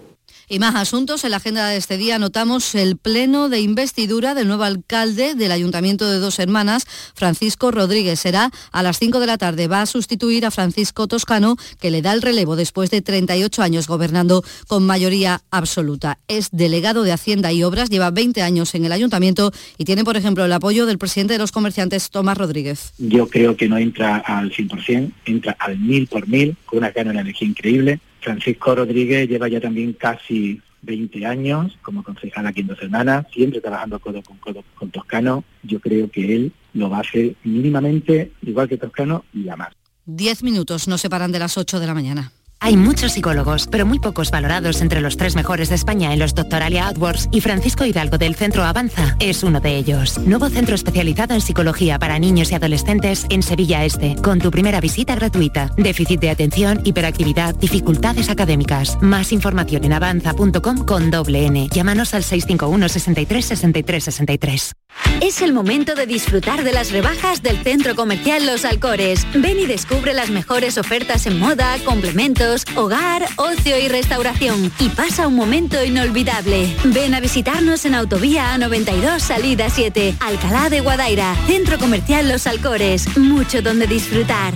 Y 0.53 0.59
más 0.59 0.75
asuntos. 0.75 1.25
En 1.25 1.31
la 1.31 1.39
agenda 1.39 1.67
de 1.67 1.79
este 1.79 1.97
día 1.97 2.19
notamos 2.19 2.75
el 2.75 2.99
pleno 2.99 3.49
de 3.49 3.63
investidura 3.63 4.35
del 4.35 4.49
nuevo 4.49 4.65
alcalde 4.65 5.35
del 5.35 5.51
Ayuntamiento 5.51 6.07
de 6.11 6.19
Dos 6.19 6.39
Hermanas, 6.39 6.85
Francisco 7.15 7.71
Rodríguez. 7.71 8.21
Será 8.21 8.51
a 8.71 8.83
las 8.83 8.99
5 8.99 9.19
de 9.19 9.27
la 9.27 9.39
tarde. 9.39 9.67
Va 9.67 9.81
a 9.81 9.87
sustituir 9.87 10.45
a 10.45 10.51
Francisco 10.51 11.09
Toscano, 11.09 11.57
que 11.81 11.91
le 11.91 12.03
da 12.03 12.13
el 12.13 12.21
relevo 12.21 12.55
después 12.55 12.91
de 12.91 13.01
38 13.01 13.63
años 13.63 13.89
gobernando 13.89 14.45
con 14.69 14.85
mayoría 14.85 15.41
absoluta. 15.51 16.19
Es 16.29 16.51
delegado 16.53 17.03
de 17.03 17.13
Hacienda 17.13 17.51
y 17.51 17.63
Obras, 17.63 17.89
lleva 17.89 18.11
20 18.11 18.43
años 18.43 18.75
en 18.75 18.85
el 18.85 18.93
Ayuntamiento 18.93 19.53
y 19.79 19.87
tiene, 19.87 20.05
por 20.05 20.19
ejemplo, 20.19 20.45
el 20.45 20.53
apoyo 20.53 20.85
del 20.85 20.99
presidente 20.99 21.33
de 21.33 21.39
los 21.39 21.51
comerciantes, 21.51 22.11
Tomás 22.11 22.37
Rodríguez. 22.37 22.93
Yo 22.99 23.27
creo 23.27 23.57
que 23.57 23.71
no 23.71 23.79
entra 23.79 24.19
al 24.19 24.53
100%, 24.53 25.13
entra 25.25 25.57
al 25.59 25.79
mil 25.79 26.07
por 26.09 26.29
mil, 26.29 26.59
con 26.67 26.81
una 26.81 26.93
cara 26.93 27.11
de 27.11 27.21
energía 27.21 27.49
increíble 27.49 28.01
Francisco 28.23 28.75
Rodríguez 28.75 29.29
lleva 29.29 29.49
ya 29.49 29.61
también 29.61 29.93
casi 29.95 30.61
20 30.83 31.27
años 31.27 31.77
como 31.83 32.03
concejal 32.03 32.47
aquí 32.47 32.61
en 32.61 32.69
Dos 32.69 32.83
Hermanas, 32.83 33.27
siempre 33.33 33.61
trabajando 33.61 33.99
codo 33.99 34.23
con 34.23 34.37
codo 34.39 34.65
con 34.75 34.91
Toscano. 34.91 35.45
Yo 35.63 35.81
creo 35.81 36.11
que 36.11 36.35
él 36.35 36.53
lo 36.75 36.89
va 36.89 37.01
a 37.01 37.03
mínimamente 37.45 38.33
igual 38.43 38.69
que 38.69 38.79
Toscano 38.79 39.25
y 39.33 39.49
a 39.49 39.57
más. 39.57 39.73
Diez 40.05 40.43
minutos 40.43 40.89
nos 40.89 41.01
separan 41.01 41.31
de 41.33 41.39
las 41.39 41.57
8 41.57 41.79
de 41.79 41.87
la 41.87 41.95
mañana. 41.95 42.33
Hay 42.65 42.77
muchos 42.77 43.15
psicólogos, 43.15 43.67
pero 43.67 43.85
muy 43.85 43.99
pocos 43.99 44.31
valorados 44.31 44.83
entre 44.83 45.01
los 45.01 45.17
tres 45.17 45.35
mejores 45.35 45.69
de 45.69 45.75
España 45.75 46.13
en 46.13 46.21
los 46.21 46.33
Doctoralia 46.33 46.87
AdWords 46.87 47.29
y 47.33 47.41
Francisco 47.41 47.85
Hidalgo 47.85 48.19
del 48.19 48.37
Centro 48.37 48.63
Avanza 48.63 49.17
es 49.19 49.43
uno 49.43 49.59
de 49.59 49.77
ellos. 49.77 50.17
Nuevo 50.19 50.49
centro 50.49 50.77
especializado 50.77 51.35
en 51.35 51.41
psicología 51.41 51.99
para 51.99 52.21
niños 52.21 52.53
y 52.53 52.55
adolescentes 52.55 53.27
en 53.31 53.43
Sevilla 53.43 53.85
Este, 53.85 54.15
con 54.23 54.39
tu 54.39 54.53
primera 54.53 54.81
visita 54.81 55.17
gratuita. 55.17 55.71
Déficit 55.77 56.21
de 56.21 56.31
atención, 56.31 56.81
hiperactividad, 56.85 57.57
dificultades 57.57 58.31
académicas. 58.31 58.97
Más 59.01 59.33
información 59.33 59.83
en 59.83 59.95
avanza.com 59.95 60.85
con 60.87 61.11
doble 61.11 61.47
N. 61.47 61.69
Llámanos 61.69 62.15
al 62.15 62.23
651 62.23 62.89
63 62.89 63.45
63 63.45 64.05
63. 64.05 64.73
Es 65.21 65.41
el 65.41 65.53
momento 65.53 65.95
de 65.95 66.07
disfrutar 66.07 66.65
de 66.65 66.73
las 66.73 66.91
rebajas 66.91 67.43
del 67.43 67.57
Centro 67.63 67.95
Comercial 67.95 68.45
Los 68.47 68.65
Alcores. 68.65 69.27
Ven 69.35 69.59
y 69.59 69.67
descubre 69.67 70.15
las 70.15 70.31
mejores 70.31 70.79
ofertas 70.79 71.27
en 71.27 71.39
moda, 71.39 71.77
complementos, 71.85 72.52
hogar, 72.77 73.27
ocio 73.37 73.79
y 73.79 73.89
restauración. 73.89 74.73
Y 74.79 74.89
pasa 74.91 75.27
un 75.27 75.35
momento 75.35 75.83
inolvidable. 75.83 76.75
Ven 76.85 77.15
a 77.15 77.21
visitarnos 77.21 77.85
en 77.85 77.95
Autovía 77.95 78.55
A92 78.55 79.21
Salida 79.21 79.71
7, 79.71 80.17
Alcalá 80.21 80.69
de 80.69 80.81
Guadaira, 80.81 81.35
Centro 81.47 81.79
Comercial 81.79 82.29
Los 82.29 82.47
Alcores. 82.47 83.17
Mucho 83.17 83.63
donde 83.63 83.87
disfrutar. 83.87 84.53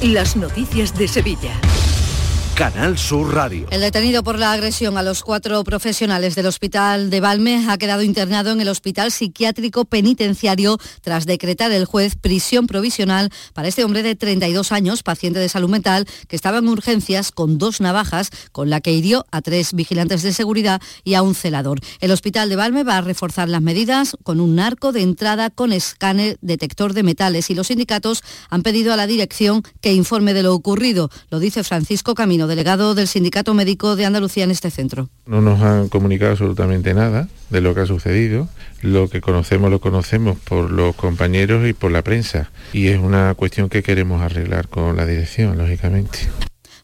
Las 0.00 0.36
noticias 0.36 0.96
de 0.96 1.08
Sevilla. 1.08 1.52
Canal 2.54 2.98
Sur 2.98 3.34
Radio. 3.34 3.66
El 3.70 3.80
detenido 3.80 4.22
por 4.22 4.38
la 4.38 4.52
agresión 4.52 4.98
a 4.98 5.02
los 5.02 5.22
cuatro 5.22 5.64
profesionales 5.64 6.34
del 6.34 6.44
hospital 6.46 7.08
de 7.08 7.20
Valme 7.20 7.64
ha 7.68 7.78
quedado 7.78 8.02
internado 8.02 8.52
en 8.52 8.60
el 8.60 8.68
Hospital 8.68 9.10
Psiquiátrico 9.10 9.86
Penitenciario 9.86 10.76
tras 11.00 11.24
decretar 11.24 11.72
el 11.72 11.86
juez 11.86 12.14
prisión 12.14 12.66
provisional 12.66 13.30
para 13.54 13.68
este 13.68 13.84
hombre 13.84 14.02
de 14.02 14.16
32 14.16 14.70
años, 14.70 15.02
paciente 15.02 15.38
de 15.38 15.48
salud 15.48 15.70
mental, 15.70 16.06
que 16.28 16.36
estaba 16.36 16.58
en 16.58 16.68
urgencias 16.68 17.32
con 17.32 17.56
dos 17.56 17.80
navajas 17.80 18.28
con 18.52 18.68
la 18.68 18.82
que 18.82 18.92
hirió 18.92 19.24
a 19.30 19.40
tres 19.40 19.72
vigilantes 19.72 20.22
de 20.22 20.34
seguridad 20.34 20.82
y 21.04 21.14
a 21.14 21.22
un 21.22 21.34
celador. 21.34 21.80
El 22.00 22.10
Hospital 22.10 22.50
de 22.50 22.56
Valme 22.56 22.84
va 22.84 22.98
a 22.98 23.02
reforzar 23.02 23.48
las 23.48 23.62
medidas 23.62 24.16
con 24.24 24.40
un 24.40 24.56
narco 24.56 24.92
de 24.92 25.00
entrada 25.00 25.48
con 25.48 25.72
escáner 25.72 26.36
detector 26.42 26.92
de 26.92 27.02
metales 27.02 27.48
y 27.48 27.54
los 27.54 27.68
sindicatos 27.68 28.22
han 28.50 28.62
pedido 28.62 28.92
a 28.92 28.96
la 28.96 29.06
dirección 29.06 29.62
que 29.80 29.94
informe 29.94 30.34
de 30.34 30.42
lo 30.42 30.54
ocurrido. 30.54 31.08
Lo 31.30 31.38
dice 31.38 31.64
Francisco 31.64 32.14
Camino 32.14 32.41
delegado 32.46 32.94
del 32.94 33.08
Sindicato 33.08 33.54
Médico 33.54 33.96
de 33.96 34.06
Andalucía 34.06 34.44
en 34.44 34.50
este 34.50 34.70
centro. 34.70 35.08
No 35.26 35.40
nos 35.40 35.60
han 35.62 35.88
comunicado 35.88 36.32
absolutamente 36.32 36.94
nada 36.94 37.28
de 37.50 37.60
lo 37.60 37.74
que 37.74 37.80
ha 37.80 37.86
sucedido. 37.86 38.48
Lo 38.80 39.08
que 39.08 39.20
conocemos 39.20 39.70
lo 39.70 39.80
conocemos 39.80 40.38
por 40.38 40.70
los 40.70 40.94
compañeros 40.96 41.68
y 41.68 41.72
por 41.72 41.90
la 41.92 42.02
prensa. 42.02 42.50
Y 42.72 42.88
es 42.88 42.98
una 42.98 43.34
cuestión 43.34 43.68
que 43.68 43.82
queremos 43.82 44.22
arreglar 44.22 44.68
con 44.68 44.96
la 44.96 45.06
dirección, 45.06 45.56
lógicamente. 45.58 46.18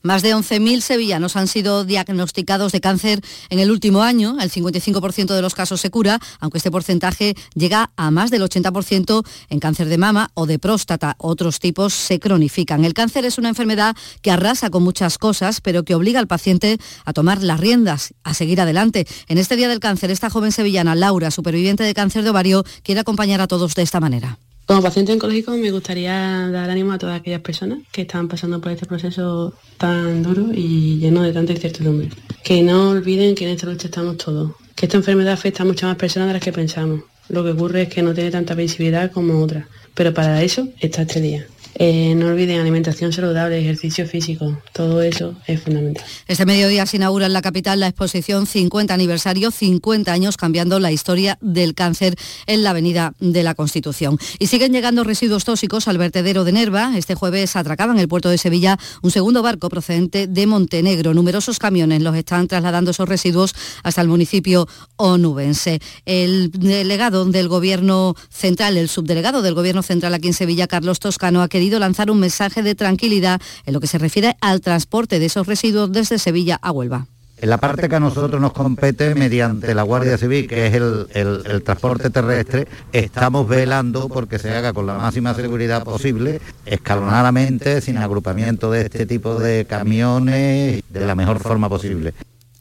Más 0.09 0.23
de 0.23 0.35
11.000 0.35 0.81
sevillanos 0.81 1.37
han 1.37 1.49
sido 1.49 1.85
diagnosticados 1.85 2.73
de 2.73 2.81
cáncer 2.81 3.21
en 3.51 3.59
el 3.59 3.71
último 3.71 4.03
año. 4.03 4.39
El 4.41 4.51
55% 4.51 5.35
de 5.35 5.43
los 5.43 5.55
casos 5.55 5.83
se 5.83 5.91
cura, 5.91 6.19
aunque 6.41 6.57
este 6.57 6.71
porcentaje 6.71 7.35
llega 7.55 7.91
a 7.95 8.11
más 8.11 8.31
del 8.31 8.41
80% 8.41 9.23
en 9.51 9.61
cáncer 9.61 9.87
de 9.91 9.99
mama 9.99 10.31
o 10.33 10.47
de 10.47 10.59
próstata. 10.59 11.15
Otros 11.19 11.61
tipos 11.61 11.93
se 11.93 12.19
cronifican. 12.21 12.87
El 12.87 12.95
cáncer 12.95 13.27
es 13.27 13.37
una 13.37 13.51
enfermedad 13.51 13.95
que 14.23 14.31
arrasa 14.31 14.71
con 14.71 14.83
muchas 14.83 15.19
cosas, 15.19 15.61
pero 15.61 15.85
que 15.85 15.95
obliga 15.95 16.21
al 16.21 16.27
paciente 16.27 16.79
a 17.05 17.13
tomar 17.13 17.43
las 17.43 17.61
riendas, 17.61 18.15
a 18.25 18.33
seguir 18.33 18.63
adelante. 18.63 19.07
En 19.29 19.37
este 19.37 19.57
Día 19.57 19.69
del 19.69 19.79
Cáncer, 19.79 20.11
esta 20.11 20.31
joven 20.31 20.53
sevillana, 20.53 20.95
Laura, 20.95 21.31
superviviente 21.31 21.85
de 21.85 21.93
cáncer 21.93 22.25
de 22.25 22.31
ovario, 22.31 22.65
quiere 22.83 23.03
acompañar 23.03 23.43
a 23.43 23.47
todos 23.47 23.75
de 23.75 23.83
esta 23.83 24.01
manera. 24.01 24.39
Como 24.69 24.83
paciente 24.83 25.15
oncológico 25.15 25.53
me 25.53 25.71
gustaría 25.71 26.13
dar 26.51 26.69
ánimo 26.69 26.93
a 26.93 26.99
todas 26.99 27.19
aquellas 27.19 27.41
personas 27.41 27.79
que 27.91 28.03
están 28.03 28.29
pasando 28.29 28.61
por 28.61 28.71
este 28.71 28.85
proceso 28.85 29.55
tan 29.79 30.23
duro 30.23 30.49
y 30.53 30.99
lleno 30.99 31.23
de 31.23 31.33
tanta 31.33 31.55
incertidumbre. 31.55 32.11
Que 32.45 32.63
no 32.63 32.91
olviden 32.91 33.35
que 33.35 33.45
en 33.47 33.53
esta 33.53 33.67
lucha 33.67 33.87
estamos 33.87 34.19
todos, 34.19 34.53
que 34.75 34.85
esta 34.85 34.99
enfermedad 34.99 35.33
afecta 35.33 35.63
a 35.63 35.67
muchas 35.67 35.89
más 35.89 35.97
personas 35.97 36.29
de 36.29 36.35
las 36.35 36.43
que 36.43 36.53
pensamos. 36.53 37.01
Lo 37.31 37.43
que 37.45 37.53
ocurre 37.53 37.83
es 37.85 37.89
que 37.89 38.03
no 38.03 38.13
tiene 38.13 38.31
tanta 38.31 38.55
visibilidad 38.55 39.11
como 39.11 39.43
otras, 39.43 39.65
pero 39.95 40.13
para 40.13 40.43
eso 40.43 40.69
está 40.81 41.01
este 41.01 41.23
día. 41.23 41.47
Eh, 41.81 42.17
no 42.17 42.27
olviden 42.27 42.61
alimentación 42.61 43.13
saludable, 43.13 43.61
ejercicio 43.61 44.05
físico, 44.05 44.61
todo 44.73 45.01
eso 45.01 45.37
es 45.47 45.63
fundamental. 45.63 46.05
Este 46.27 46.45
mediodía 46.45 46.85
se 46.87 46.97
inaugura 46.97 47.27
en 47.27 47.33
la 47.33 47.41
capital 47.41 47.79
la 47.79 47.87
exposición 47.87 48.47
50 48.47 48.93
aniversario, 48.93 49.53
50 49.53 50.13
años 50.13 50.37
cambiando 50.37 50.81
la 50.81 50.91
historia 50.91 51.39
del 51.41 51.75
cáncer 51.75 52.17
en 52.47 52.65
la 52.65 52.71
Avenida 52.71 53.15
de 53.21 53.45
la 53.45 53.55
Constitución. 53.55 54.19
Y 54.41 54.49
siguen 54.49 54.73
llegando 54.73 55.05
residuos 55.05 55.45
tóxicos 55.45 55.87
al 55.87 55.99
vertedero 55.99 56.43
de 56.43 56.51
Nerva. 56.51 56.95
Este 56.97 57.15
jueves 57.15 57.55
atracaba 57.55 57.93
en 57.93 58.01
el 58.01 58.09
puerto 58.09 58.29
de 58.29 58.39
Sevilla 58.39 58.77
un 59.03 59.13
segundo 59.13 59.43
barco 59.43 59.69
procedente 59.69 60.27
de 60.27 60.47
Montenegro. 60.49 61.15
Numerosos 61.15 61.61
camiones 61.61 62.03
los 62.03 62.17
están 62.17 62.49
trasladando 62.49 62.91
esos 62.91 63.09
residuos 63.09 63.55
hasta 63.85 64.01
el 64.01 64.09
municipio 64.09 64.67
onubense. 64.97 65.79
El 66.07 66.51
delegado 66.51 67.25
del 67.25 67.47
Gobierno 67.47 68.17
Central, 68.31 68.77
el 68.77 68.89
subdelegado 68.89 69.43
del 69.43 69.55
Gobierno 69.55 69.85
Central 69.85 70.13
aquí 70.15 70.27
en 70.27 70.35
Sevilla, 70.35 70.67
Carlos 70.67 70.99
Toscano, 70.99 71.41
ha 71.41 71.49
querido 71.49 71.68
lanzar 71.77 72.11
un 72.11 72.21
mensaje 72.21 72.63
de 72.63 72.75
tranquilidad 72.75 73.41
en 73.67 73.75
lo 73.75 73.81
que 73.81 73.87
se 73.87 73.99
refiere 73.99 74.37
al 74.41 74.61
transporte 74.61 75.19
de 75.19 75.27
esos 75.27 75.47
residuos 75.47 75.93
desde 75.93 76.19
Sevilla 76.19 76.59
a 76.63 76.73
Huelva. 76.73 77.07
En 77.41 77.51
la 77.51 77.59
parte 77.59 77.89
que 77.89 77.95
a 77.95 78.01
nosotros 78.01 78.41
nos 78.41 78.53
compete 78.53 79.15
mediante 79.15 79.73
la 79.73 79.83
Guardia 79.83 80.19
Civil, 80.19 80.49
que 80.49 80.67
es 80.67 80.75
el, 80.75 81.63
transporte 81.63 82.11
terrestre, 82.11 82.67
estamos 82.93 83.47
velando 83.47 84.09
porque 84.09 84.41
se 84.41 84.51
haga 84.51 84.73
con 84.73 84.87
la 84.87 84.95
máxima 84.95 85.35
seguridad 85.35 85.85
posible, 85.85 86.41
escalonadamente, 86.67 87.81
sin 87.81 87.99
agrupamiento 87.99 88.73
de 88.73 88.83
este 88.83 89.07
tipo 89.07 89.37
de 89.37 89.67
camiones, 89.67 90.83
de 90.89 91.07
la 91.07 91.15
mejor 91.15 91.39
forma 91.39 91.69
posible. 91.69 92.13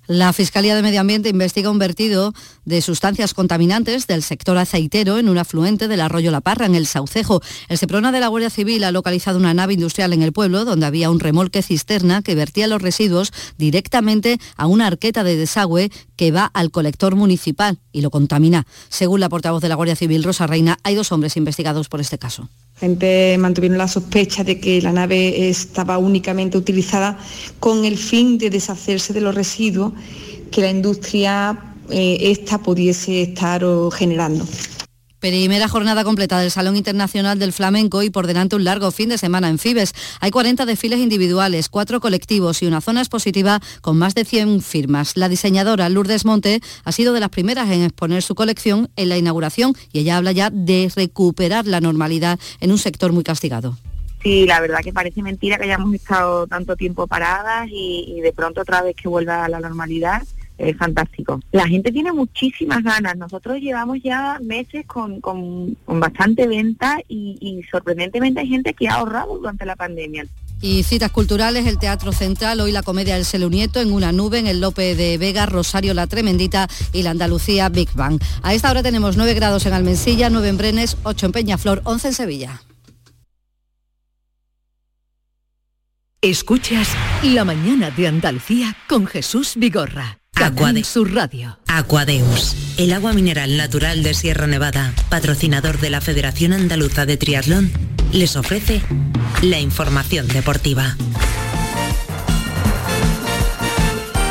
La 0.07 0.31
Fiscalía 0.31 0.73
de 0.73 0.81
Medio 0.81 1.01
Ambiente 1.01 1.27
investiga 1.27 1.69
un 1.69 1.79
vertido 1.79 2.33
de 2.63 2.81
sustancias 2.81 3.33
contaminantes 3.33 4.07
del 4.07 4.23
sector 4.23 4.57
aceitero 4.57 5.17
en 5.17 5.27
un 5.27 5.37
afluente 5.37 5.89
del 5.89 5.99
arroyo 5.99 6.31
La 6.31 6.39
Parra, 6.39 6.65
en 6.65 6.75
el 6.75 6.87
Saucejo. 6.87 7.41
El 7.67 7.77
Seprona 7.77 8.13
de 8.13 8.21
la 8.21 8.29
Guardia 8.29 8.49
Civil 8.49 8.85
ha 8.85 8.91
localizado 8.93 9.37
una 9.37 9.53
nave 9.53 9.73
industrial 9.73 10.13
en 10.13 10.21
el 10.21 10.31
pueblo 10.31 10.63
donde 10.63 10.85
había 10.85 11.11
un 11.11 11.19
remolque 11.19 11.61
cisterna 11.61 12.21
que 12.21 12.35
vertía 12.35 12.67
los 12.67 12.81
residuos 12.81 13.33
directamente 13.57 14.39
a 14.55 14.67
una 14.67 14.87
arqueta 14.87 15.25
de 15.25 15.35
desagüe 15.35 15.91
que 16.15 16.31
va 16.31 16.45
al 16.45 16.71
colector 16.71 17.17
municipal 17.17 17.79
y 17.91 17.99
lo 17.99 18.09
contamina. 18.09 18.65
Según 18.87 19.19
la 19.19 19.27
portavoz 19.27 19.61
de 19.61 19.67
la 19.67 19.75
Guardia 19.75 19.97
Civil, 19.97 20.23
Rosa 20.23 20.47
Reina, 20.47 20.77
hay 20.83 20.95
dos 20.95 21.11
hombres 21.11 21.35
investigados 21.35 21.89
por 21.89 21.99
este 21.99 22.17
caso. 22.17 22.47
Gente 22.79 23.37
mantuvieron 23.39 23.77
la 23.77 23.87
sospecha 23.87 24.43
de 24.43 24.59
que 24.59 24.81
la 24.81 24.91
nave 24.91 25.49
estaba 25.49 25.97
únicamente 25.97 26.57
utilizada 26.57 27.17
con 27.59 27.85
el 27.85 27.97
fin 27.97 28.37
de 28.37 28.49
deshacerse 28.49 29.13
de 29.13 29.21
los 29.21 29.33
residuos 29.33 29.93
que 30.51 30.61
la 30.61 30.69
industria 30.69 31.57
eh, 31.89 32.17
esta 32.21 32.59
pudiese 32.59 33.21
estar 33.23 33.63
generando. 33.91 34.45
Primera 35.19 35.67
jornada 35.67 36.03
completa 36.03 36.39
del 36.39 36.51
Salón 36.51 36.77
Internacional 36.77 37.39
del 37.39 37.51
Flamenco 37.51 38.03
y 38.03 38.11
por 38.11 38.27
delante 38.27 38.55
un 38.55 38.63
largo 38.63 38.91
fin 38.91 39.09
de 39.09 39.17
semana 39.17 39.49
en 39.49 39.57
Fibes. 39.57 39.93
Hay 40.19 40.29
40 40.29 40.67
desfiles 40.67 40.99
individuales, 40.99 41.69
cuatro 41.69 41.99
colectivos 41.99 42.61
y 42.61 42.67
una 42.67 42.81
zona 42.81 43.01
expositiva 43.01 43.59
con 43.81 43.97
más 43.97 44.13
de 44.13 44.25
100 44.25 44.61
firmas. 44.61 45.17
La 45.17 45.27
diseñadora 45.27 45.89
Lourdes 45.89 46.23
Monte 46.23 46.61
ha 46.83 46.91
sido 46.91 47.13
de 47.13 47.19
las 47.19 47.29
primeras 47.29 47.71
en 47.71 47.81
exponer 47.81 48.21
su 48.21 48.35
colección 48.35 48.91
en 48.95 49.09
la 49.09 49.17
inauguración 49.17 49.73
y 49.91 49.99
ella 50.01 50.17
habla 50.17 50.33
ya 50.33 50.51
de 50.51 50.91
recuperar 50.95 51.65
la 51.65 51.81
normalidad 51.81 52.37
en 52.59 52.71
un 52.71 52.77
sector 52.77 53.11
muy 53.11 53.23
castigado. 53.23 53.75
Sí, 54.21 54.45
la 54.45 54.59
verdad 54.59 54.81
que 54.83 54.93
parece 54.93 55.23
mentira 55.23 55.57
que 55.57 55.63
hayamos 55.63 55.95
estado 55.95 56.45
tanto 56.45 56.75
tiempo 56.75 57.07
paradas 57.07 57.67
y, 57.71 58.05
y 58.15 58.21
de 58.21 58.33
pronto 58.33 58.61
otra 58.61 58.83
vez 58.83 58.95
que 58.95 59.07
vuelva 59.07 59.45
a 59.45 59.49
la 59.49 59.59
normalidad 59.59 60.21
es 60.57 60.77
fantástico. 60.77 61.39
La 61.51 61.67
gente 61.67 61.91
tiene 61.91 62.11
muchísimas 62.11 62.83
ganas. 62.83 63.17
Nosotros 63.17 63.59
llevamos 63.59 63.99
ya 64.03 64.39
meses 64.41 64.85
con, 64.85 65.21
con, 65.21 65.75
con 65.85 65.99
bastante 65.99 66.47
venta 66.47 66.97
y, 67.07 67.37
y 67.39 67.63
sorprendentemente 67.69 68.41
hay 68.41 68.47
gente 68.47 68.73
que 68.73 68.87
ha 68.87 68.95
ahorrado 68.95 69.37
durante 69.37 69.65
la 69.65 69.75
pandemia. 69.75 70.25
Y 70.59 70.81
citas 70.83 71.11
culturales, 71.11 71.67
el 71.67 71.77
Teatro 71.77 72.11
Central, 72.11 72.59
hoy 72.61 72.71
la 72.71 72.81
comedia 72.81 73.13
del 73.13 73.25
Celunieto, 73.25 73.79
en 73.79 73.91
una 73.91 74.11
nube, 74.11 74.39
en 74.39 74.47
el 74.47 74.59
Lope 74.59 74.95
de 74.95 75.17
Vega, 75.19 75.45
Rosario 75.45 75.93
La 75.93 76.07
Tremendita 76.07 76.67
y 76.93 77.03
la 77.03 77.11
Andalucía 77.11 77.69
Big 77.69 77.89
Bang. 77.93 78.19
A 78.41 78.55
esta 78.55 78.71
hora 78.71 78.81
tenemos 78.81 79.17
9 79.17 79.35
grados 79.35 79.67
en 79.67 79.73
Almensilla, 79.73 80.31
9 80.31 80.49
en 80.49 80.57
Brenes, 80.57 80.97
8 81.03 81.27
en 81.27 81.31
Peñaflor, 81.31 81.81
11 81.83 82.07
en 82.07 82.13
Sevilla. 82.13 82.61
Escuchas 86.21 86.89
La 87.21 87.45
mañana 87.45 87.91
de 87.91 88.07
Andalucía 88.07 88.75
con 88.89 89.05
Jesús 89.05 89.53
Vigorra. 89.55 90.17
Canal 90.37 90.85
Sur 90.85 91.15
Radio. 91.15 91.57
Aquadeus, 91.65 92.55
el 92.77 92.93
agua 92.93 93.11
mineral 93.11 93.57
natural 93.57 94.03
de 94.03 94.13
Sierra 94.13 94.45
Nevada, 94.45 94.93
patrocinador 95.09 95.79
de 95.79 95.89
la 95.89 95.99
Federación 95.99 96.53
Andaluza 96.53 97.07
de 97.07 97.17
Triatlón, 97.17 97.71
les 98.11 98.35
ofrece 98.35 98.81
la 99.41 99.59
información 99.59 100.27
deportiva. 100.27 100.95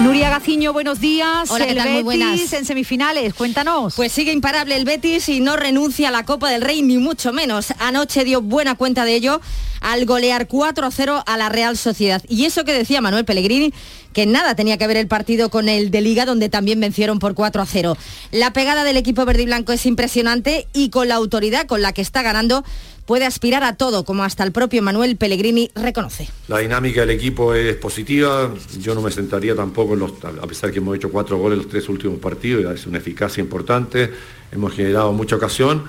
Nuria 0.03 0.31
Gaciño, 0.31 0.73
buenos 0.73 1.01
días. 1.01 1.51
Hola, 1.51 1.65
¿qué 1.65 1.73
El 1.73 1.79
tal? 1.79 1.89
Muy 1.89 2.19
Betis 2.19 2.29
buenas. 2.29 2.53
en 2.53 2.65
semifinales, 2.65 3.35
cuéntanos. 3.35 3.95
Pues 3.97 4.13
sigue 4.13 4.31
imparable 4.31 4.77
el 4.77 4.85
Betis 4.85 5.29
y 5.29 5.41
no 5.41 5.57
renuncia 5.57 6.11
a 6.11 6.13
la 6.13 6.25
Copa 6.25 6.51
del 6.51 6.63
Rey, 6.63 6.83
ni 6.83 6.99
mucho 6.99 7.33
menos. 7.33 7.73
Anoche 7.81 8.25
dio 8.25 8.43
buena 8.43 8.77
cuenta 8.77 9.05
de 9.05 9.17
ello 9.17 9.41
al 9.81 10.05
golear 10.05 10.47
4 10.47 10.87
a 10.87 10.91
0 10.91 11.25
a 11.27 11.37
la 11.37 11.49
Real 11.49 11.77
Sociedad. 11.77 12.23
Y 12.29 12.45
eso 12.45 12.65
que 12.65 12.73
decía 12.73 13.01
Manuel 13.01 13.25
Pellegrini, 13.25 13.73
que 14.17 14.25
nada 14.25 14.55
tenía 14.55 14.79
que 14.79 14.87
ver 14.87 14.97
el 14.97 15.09
partido 15.09 15.51
con 15.51 15.69
el 15.69 15.91
de 15.91 16.01
Liga, 16.01 16.25
donde 16.25 16.49
también 16.49 16.81
vencieron 16.81 17.19
por 17.19 17.35
4 17.35 17.61
a 17.61 17.67
0. 17.67 17.99
La 18.33 18.55
pegada 18.55 18.83
del 18.83 18.97
equipo 18.97 19.27
verde 19.27 19.43
y 19.43 19.45
blanco 19.45 19.75
es 19.75 19.85
impresionante 19.85 20.67
y 20.73 20.89
con 20.89 21.09
la 21.09 21.17
autoridad 21.17 21.67
con 21.67 21.83
la 21.83 21.93
que 21.93 22.01
está 22.01 22.23
ganando 22.23 22.64
puede 23.05 23.27
aspirar 23.27 23.62
a 23.62 23.77
todo, 23.77 24.07
como 24.07 24.25
hasta 24.25 24.43
el 24.43 24.53
propio 24.53 24.81
Manuel 24.81 25.19
Pellegrini 25.19 25.71
reconoce. 25.75 26.31
La 26.49 26.61
dinámica 26.61 27.03
del 27.03 27.11
equipo 27.11 27.53
es 27.53 27.77
positiva, 27.77 28.55
yo 28.81 28.95
no 28.95 29.03
me 29.03 29.11
sentaría 29.11 29.55
tampoco, 29.55 29.93
en 29.93 30.03
a 30.03 30.47
pesar 30.47 30.73
que 30.73 30.79
hemos 30.79 30.97
hecho 30.97 31.11
cuatro 31.11 31.37
goles 31.37 31.59
los 31.59 31.69
tres 31.69 31.87
últimos 31.91 32.19
partidos, 32.19 32.75
es 32.75 32.87
una 32.87 32.97
eficacia 32.97 33.43
importante, 33.43 34.11
hemos 34.51 34.73
generado 34.73 35.12
mucha 35.12 35.37
ocasión, 35.37 35.85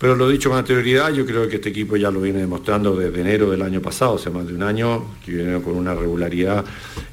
pero 0.00 0.16
lo 0.16 0.30
dicho 0.30 0.48
con 0.48 0.58
anterioridad, 0.58 1.12
yo 1.12 1.26
creo 1.26 1.46
que 1.46 1.56
este 1.56 1.68
equipo 1.68 1.94
ya 1.94 2.10
lo 2.10 2.22
viene 2.22 2.38
demostrando 2.38 2.96
desde 2.96 3.20
enero 3.20 3.50
del 3.50 3.60
año 3.60 3.82
pasado, 3.82 4.14
hace 4.14 4.30
más 4.30 4.46
de 4.46 4.54
un 4.54 4.62
año, 4.62 5.04
que 5.22 5.30
viene 5.30 5.60
con 5.60 5.76
una 5.76 5.94
regularidad 5.94 6.64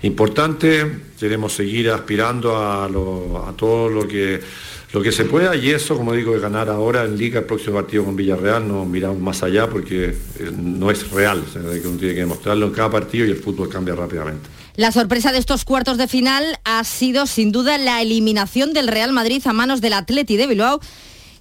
importante, 0.04 1.00
queremos 1.20 1.52
seguir 1.52 1.90
aspirando 1.90 2.56
a, 2.56 2.90
todo 3.58 3.90
lo 3.90 4.08
que, 4.08 4.40
se 5.12 5.26
pueda 5.26 5.54
y 5.54 5.72
eso, 5.72 5.98
como 5.98 6.14
digo, 6.14 6.34
es 6.34 6.42
ganar 6.42 6.70
ahora 6.70 7.04
en 7.04 7.18
Liga 7.18 7.40
el 7.40 7.46
próximo 7.46 7.76
partido 7.76 8.06
con 8.06 8.16
Villarreal, 8.16 8.66
no 8.66 8.86
miramos 8.86 9.20
más 9.20 9.44
allá 9.44 9.68
porque 9.68 10.06
eh, 10.40 10.52
no 10.58 10.90
es 10.90 11.12
real, 11.12 11.44
o 11.46 11.52
sea, 11.52 11.62
uno 11.62 11.98
tiene 11.98 12.14
que 12.14 12.22
demostrarlo 12.22 12.68
en 12.68 12.72
cada 12.72 12.90
partido 12.90 13.26
y 13.26 13.32
el 13.32 13.38
fútbol 13.38 13.68
cambia 13.68 13.96
rápidamente. 13.96 14.48
La 14.78 14.94
sorpresa 14.94 15.34
de 15.34 15.40
estos 15.40 15.66
cuartos 15.66 15.98
de 15.98 16.08
final 16.08 16.58
ha 16.64 16.86
sido 16.86 17.28
sin 17.28 17.52
duda 17.52 17.78
la 17.78 18.02
eliminación 18.02 18.72
del 18.72 18.88
Real 18.88 19.12
Madrid 19.12 19.42
a 19.46 19.52
manos 19.52 19.82
del 19.82 19.92
Atleti 19.92 20.38
de 20.38 20.48
Bilbao 20.48 20.80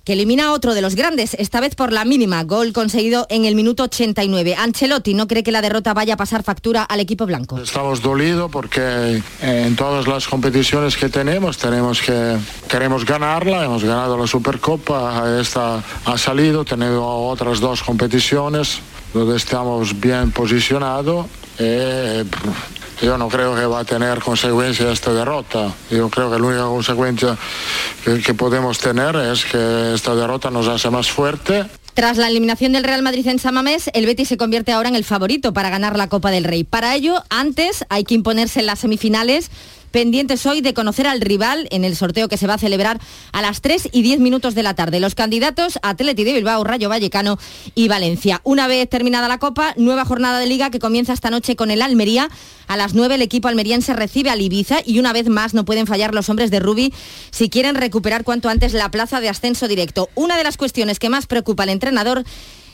que 0.07 0.13
elimina 0.13 0.47
a 0.47 0.53
otro 0.53 0.73
de 0.73 0.83
los 0.83 0.95
grandes, 0.95 1.35
esta 1.35 1.61
vez 1.61 1.75
por 1.75 1.93
la 1.93 2.05
mínima, 2.05 2.45
gol 2.45 2.73
conseguido 2.73 3.27
en 3.29 3.45
el 3.45 3.57
minuto 3.57 3.83
89. 3.83 4.55
Ancelotti 4.57 5.15
no 5.15 5.27
cree 5.27 5.43
que 5.43 5.51
la 5.51 5.61
derrota 5.61 5.95
vaya 5.95 6.15
a 6.15 6.17
pasar 6.17 6.45
factura 6.45 6.85
al 6.85 7.01
equipo 7.01 7.27
blanco. 7.27 7.59
Estamos 7.59 8.01
dolidos 8.01 8.49
porque 8.49 8.81
eh, 8.81 9.23
en 9.67 9.75
todas 9.75 10.07
las 10.07 10.29
competiciones 10.29 10.97
que 10.97 11.09
tenemos 11.09 11.59
tenemos 11.59 12.01
que 12.01 12.37
queremos 12.69 13.05
ganarla. 13.05 13.65
Hemos 13.65 13.83
ganado 13.83 14.17
la 14.17 14.29
Supercopa, 14.29 15.41
esta 15.41 15.83
ha 16.05 16.17
salido, 16.17 16.65
tenemos 16.65 17.03
otras 17.03 17.59
dos 17.59 17.83
competiciones 17.83 18.79
donde 19.13 19.37
estamos 19.37 19.99
bien 19.99 20.31
posicionados. 20.31 21.27
Eh, 21.59 22.25
yo 23.03 23.19
no 23.19 23.29
creo 23.29 23.55
que 23.55 23.67
va 23.67 23.81
a 23.81 23.85
tener 23.85 24.21
consecuencia 24.21 24.91
esta 24.91 25.13
derrota. 25.13 25.73
Yo 25.91 26.09
creo 26.09 26.31
que 26.31 26.39
la 26.39 26.47
única 26.47 26.65
consecuencia 26.65 27.37
que, 28.05 28.35
podemos 28.35 28.79
tener 28.79 29.17
es 29.17 29.45
que 29.45 29.95
esta 29.95 30.15
derrota 30.15 30.51
nos 30.51 30.69
hace 30.69 30.91
más 30.91 31.11
fuerte 31.11 31.67
Tras 31.95 32.17
la 32.17 32.29
eliminación 32.29 32.73
del 32.73 32.85
Real 32.85 33.03
Madrid 33.03 33.27
en 33.27 33.39
Samamés, 33.39 33.91
el 33.95 34.07
Betis 34.07 34.29
se 34.29 34.37
convierte 34.37 34.73
ahora 34.73 34.89
en 34.89 34.97
el 34.97 35.05
favorito 35.05 35.53
para 35.53 35.71
ganar 35.71 35.97
la 35.97 36.09
Copa 36.09 36.31
del 36.31 36.45
Rey. 36.45 36.65
Para 36.65 36.95
ello, 36.95 37.23
antes 37.31 37.85
hay 37.89 38.05
que 38.05 38.15
imponerse 38.15 38.61
en 38.61 38.67
las 38.67 38.81
semifinales 38.81 39.51
pendientes 39.91 40.45
hoy 40.47 40.61
de 40.61 40.75
conocer 40.75 41.07
al 41.07 41.21
rival 41.21 41.69
en 41.71 41.85
el 41.85 41.97
sorteo 41.97 42.29
que 42.29 42.37
se 42.37 42.47
va 42.47 42.55
a 42.55 42.59
celebrar 42.59 43.01
a 43.33 43.43
las 43.43 43.61
3 43.61 43.89
y 43.93 44.03
10 44.03 44.21
minutos 44.21 44.55
de 44.55 44.63
la 44.63 44.75
tarde. 44.75 45.01
Los 45.01 45.15
candidatos, 45.15 45.79
Atleti 45.83 46.25
de 46.25 46.33
Bilbao, 46.33 46.65
Rayo 46.65 46.89
Vallecano 46.89 47.39
y 47.75 47.89
Valencia. 47.89 48.41
Una 48.45 48.69
vez 48.69 48.89
terminada 48.89 49.29
la 49.29 49.39
Copa, 49.39 49.75
nueva 49.77 50.05
jornada 50.05 50.39
de 50.39 50.47
Liga 50.47 50.71
que 50.71 50.79
comienza 50.79 51.13
esta 51.13 51.31
noche 51.31 51.57
con 51.57 51.71
el 51.71 51.83
Almería. 51.83 52.29
A 52.69 52.77
las 52.77 52.95
9 52.95 53.15
el 53.15 53.23
equipo 53.23 53.49
almeriense 53.49 53.95
recibe 53.95 54.31
al 54.31 54.41
Ibiza 54.41 54.79
y 54.85 54.99
una 54.99 55.13
vez 55.13 55.29
más 55.29 55.55
no 55.55 55.65
pueden 55.65 55.87
fallar 55.87 56.15
los 56.15 56.29
hombres 56.29 56.51
de 56.51 56.61
Rubi 56.61 56.93
si 57.31 57.49
quieren 57.49 57.75
recuperar 57.75 58.25
cuanto 58.25 58.49
antes 58.49 58.73
la 58.73 58.91
plaza 58.91 59.21
de 59.21 59.29
ascenso 59.29 59.69
directo. 59.69 60.09
Una 60.15 60.37
de 60.37 60.45
las 60.45 60.57
cuestiones 60.57 60.99
que 60.99 61.09
más 61.09 61.27
preocupa 61.27 61.63
al 61.63 61.71
entrenador 61.71 62.25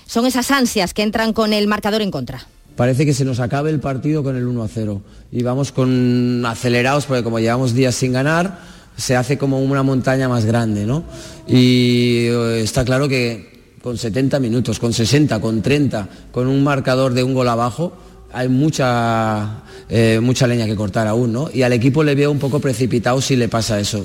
son 0.06 0.26
esas 0.26 0.50
ansias 0.50 0.94
que 0.94 1.02
entran 1.02 1.32
con 1.32 1.52
el 1.52 1.66
marcador 1.66 2.02
en 2.02 2.10
contra. 2.10 2.46
Parece 2.76 3.04
que 3.04 3.14
se 3.14 3.24
nos 3.24 3.40
acabe 3.40 3.70
el 3.70 3.80
partido 3.80 4.22
con 4.22 4.36
el 4.36 4.46
1 4.46 4.62
a 4.62 4.68
0 4.68 5.02
y 5.30 5.42
vamos 5.42 5.72
con 5.72 6.44
acelerados 6.46 7.06
porque 7.06 7.22
como 7.22 7.38
llevamos 7.38 7.74
días 7.74 7.94
sin 7.94 8.12
ganar, 8.12 8.58
se 8.96 9.16
hace 9.16 9.38
como 9.38 9.60
una 9.60 9.82
montaña 9.82 10.28
más 10.28 10.44
grande, 10.44 10.86
¿no? 10.86 11.04
Y 11.46 12.26
eh, 12.28 12.60
está 12.62 12.84
claro 12.84 13.08
que 13.08 13.76
con 13.82 13.98
70 13.98 14.38
minutos, 14.38 14.78
con 14.78 14.92
60, 14.92 15.40
con 15.40 15.60
30, 15.60 16.08
con 16.30 16.46
un 16.46 16.62
marcador 16.62 17.14
de 17.14 17.24
un 17.24 17.34
gol 17.34 17.48
abajo, 17.48 17.92
hay 18.32 18.48
mucha, 18.48 19.62
eh, 19.88 20.20
mucha 20.22 20.46
leña 20.46 20.66
que 20.66 20.76
cortar 20.76 21.06
aún, 21.06 21.32
¿no? 21.32 21.50
Y 21.52 21.62
al 21.62 21.72
equipo 21.72 22.02
le 22.02 22.14
veo 22.14 22.30
un 22.30 22.38
poco 22.38 22.60
precipitado 22.60 23.20
si 23.20 23.36
le 23.36 23.48
pasa 23.48 23.78
eso. 23.78 24.04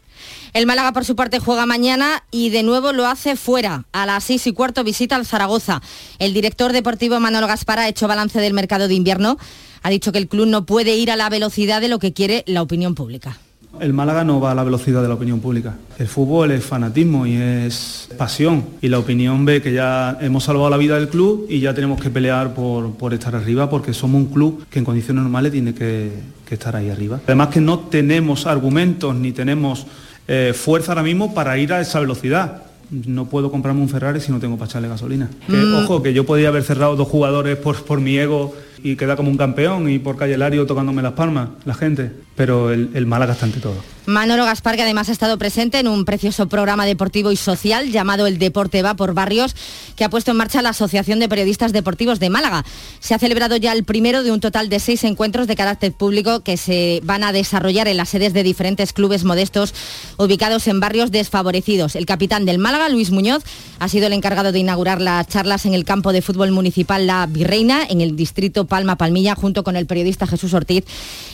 El 0.53 0.65
Málaga 0.65 0.91
por 0.93 1.05
su 1.05 1.15
parte 1.15 1.39
juega 1.39 1.65
mañana 1.65 2.23
y 2.31 2.49
de 2.49 2.63
nuevo 2.63 2.93
lo 2.93 3.05
hace 3.05 3.35
fuera. 3.35 3.85
A 3.91 4.05
las 4.05 4.23
seis 4.23 4.47
y 4.47 4.53
cuarto 4.53 4.83
visita 4.83 5.15
al 5.15 5.25
Zaragoza. 5.25 5.81
El 6.19 6.33
director 6.33 6.73
deportivo 6.73 7.19
Manolo 7.19 7.47
Gaspar 7.47 7.79
ha 7.79 7.87
hecho 7.87 8.07
balance 8.07 8.39
del 8.39 8.53
mercado 8.53 8.87
de 8.87 8.95
invierno. 8.95 9.37
Ha 9.83 9.89
dicho 9.89 10.11
que 10.11 10.17
el 10.17 10.27
club 10.27 10.47
no 10.47 10.65
puede 10.65 10.95
ir 10.95 11.11
a 11.11 11.15
la 11.15 11.29
velocidad 11.29 11.81
de 11.81 11.89
lo 11.89 11.99
que 11.99 12.13
quiere 12.13 12.43
la 12.47 12.61
opinión 12.61 12.95
pública. 12.95 13.37
El 13.81 13.93
Málaga 13.93 14.23
no 14.23 14.39
va 14.39 14.51
a 14.51 14.55
la 14.55 14.63
velocidad 14.63 15.01
de 15.01 15.07
la 15.07 15.13
opinión 15.15 15.39
pública. 15.39 15.75
El 15.97 16.07
fútbol 16.07 16.51
es 16.51 16.63
fanatismo 16.63 17.25
y 17.25 17.35
es 17.35 18.09
pasión. 18.17 18.63
Y 18.81 18.87
la 18.89 18.99
opinión 18.99 19.45
ve 19.45 19.61
que 19.61 19.73
ya 19.73 20.17
hemos 20.21 20.43
salvado 20.43 20.69
la 20.69 20.77
vida 20.77 20.95
del 20.95 21.09
club 21.09 21.45
y 21.49 21.59
ya 21.59 21.73
tenemos 21.73 22.01
que 22.01 22.09
pelear 22.09 22.53
por, 22.53 22.91
por 22.95 23.13
estar 23.13 23.35
arriba 23.35 23.69
porque 23.69 23.93
somos 23.93 24.21
un 24.21 24.27
club 24.27 24.65
que 24.69 24.79
en 24.79 24.85
condiciones 24.85 25.23
normales 25.23 25.51
tiene 25.51 25.73
que, 25.73 26.11
que 26.47 26.55
estar 26.55 26.75
ahí 26.75 26.89
arriba. 26.89 27.19
Además 27.25 27.47
que 27.49 27.61
no 27.61 27.79
tenemos 27.79 28.45
argumentos 28.47 29.15
ni 29.15 29.31
tenemos 29.31 29.85
eh, 30.27 30.53
fuerza 30.55 30.91
ahora 30.91 31.03
mismo 31.03 31.33
para 31.33 31.57
ir 31.57 31.73
a 31.73 31.81
esa 31.81 31.99
velocidad. 31.99 32.63
No 32.89 33.25
puedo 33.25 33.51
comprarme 33.51 33.81
un 33.81 33.89
Ferrari 33.89 34.21
si 34.21 34.31
no 34.31 34.39
tengo 34.39 34.55
para 34.57 34.69
echarle 34.69 34.87
gasolina. 34.87 35.29
Que, 35.47 35.57
Mm. 35.57 35.75
ojo, 35.83 36.01
que 36.01 36.13
yo 36.13 36.25
podía 36.25 36.47
haber 36.49 36.63
cerrado 36.63 36.95
dos 36.95 37.07
jugadores 37.07 37.57
por, 37.57 37.75
por 37.83 37.99
mi 37.99 38.17
ego 38.17 38.53
y 38.83 38.95
quedar 38.95 39.17
como 39.17 39.29
un 39.29 39.37
campeón 39.37 39.89
y 39.89 39.99
por 39.99 40.17
calle 40.17 40.37
Lario 40.37 40.65
tocándome 40.65 41.01
las 41.01 41.13
palmas, 41.13 41.49
la 41.65 41.73
gente. 41.73 42.11
Pero 42.35 42.71
el, 42.71 42.91
el 42.93 43.05
Málaga 43.05 43.33
está 43.33 43.45
ante 43.45 43.59
todo. 43.59 43.75
Manolo 44.07 44.45
Gaspar, 44.45 44.77
que 44.77 44.83
además 44.83 45.09
ha 45.09 45.11
estado 45.11 45.37
presente 45.37 45.79
en 45.79 45.87
un 45.89 46.05
precioso 46.05 46.47
programa 46.47 46.85
deportivo 46.85 47.33
y 47.33 47.35
social 47.35 47.91
llamado 47.91 48.25
El 48.25 48.37
Deporte 48.37 48.81
va 48.81 48.95
por 48.95 49.13
barrios, 49.13 49.53
que 49.97 50.05
ha 50.05 50.09
puesto 50.09 50.31
en 50.31 50.37
marcha 50.37 50.61
la 50.61 50.69
Asociación 50.69 51.19
de 51.19 51.27
Periodistas 51.27 51.73
Deportivos 51.73 52.21
de 52.21 52.29
Málaga. 52.29 52.63
Se 53.01 53.13
ha 53.13 53.19
celebrado 53.19 53.57
ya 53.57 53.73
el 53.73 53.83
primero 53.83 54.23
de 54.23 54.31
un 54.31 54.39
total 54.39 54.69
de 54.69 54.79
seis 54.79 55.03
encuentros 55.03 55.45
de 55.45 55.57
carácter 55.57 55.91
público 55.91 56.39
que 56.39 56.55
se 56.55 57.01
van 57.03 57.25
a 57.25 57.33
desarrollar 57.33 57.89
en 57.89 57.97
las 57.97 58.07
sedes 58.07 58.31
de 58.31 58.43
diferentes 58.43 58.93
clubes 58.93 59.25
modestos 59.25 59.73
ubicados 60.15 60.69
en 60.69 60.79
barrios 60.79 61.11
desfavorecidos. 61.11 61.97
El 61.97 62.05
capitán 62.05 62.45
del 62.45 62.59
Málaga, 62.59 62.87
Luis 62.87 63.11
Muñoz, 63.11 63.43
ha 63.79 63.89
sido 63.89 64.07
el 64.07 64.13
encargado 64.13 64.53
de 64.53 64.59
inaugurar 64.59 65.01
las 65.01 65.27
charlas 65.27 65.65
en 65.65 65.73
el 65.73 65.83
campo 65.83 66.13
de 66.13 66.21
fútbol 66.21 66.51
municipal 66.51 67.07
La 67.07 67.25
Virreina, 67.25 67.85
en 67.89 67.99
el 67.99 68.15
distrito 68.15 68.66
Palma 68.67 68.97
Palmilla, 68.97 69.35
junto 69.35 69.63
con 69.63 69.75
el 69.75 69.85
periodista 69.85 70.27
Jesús 70.27 70.53
Ortiz, 70.53 70.83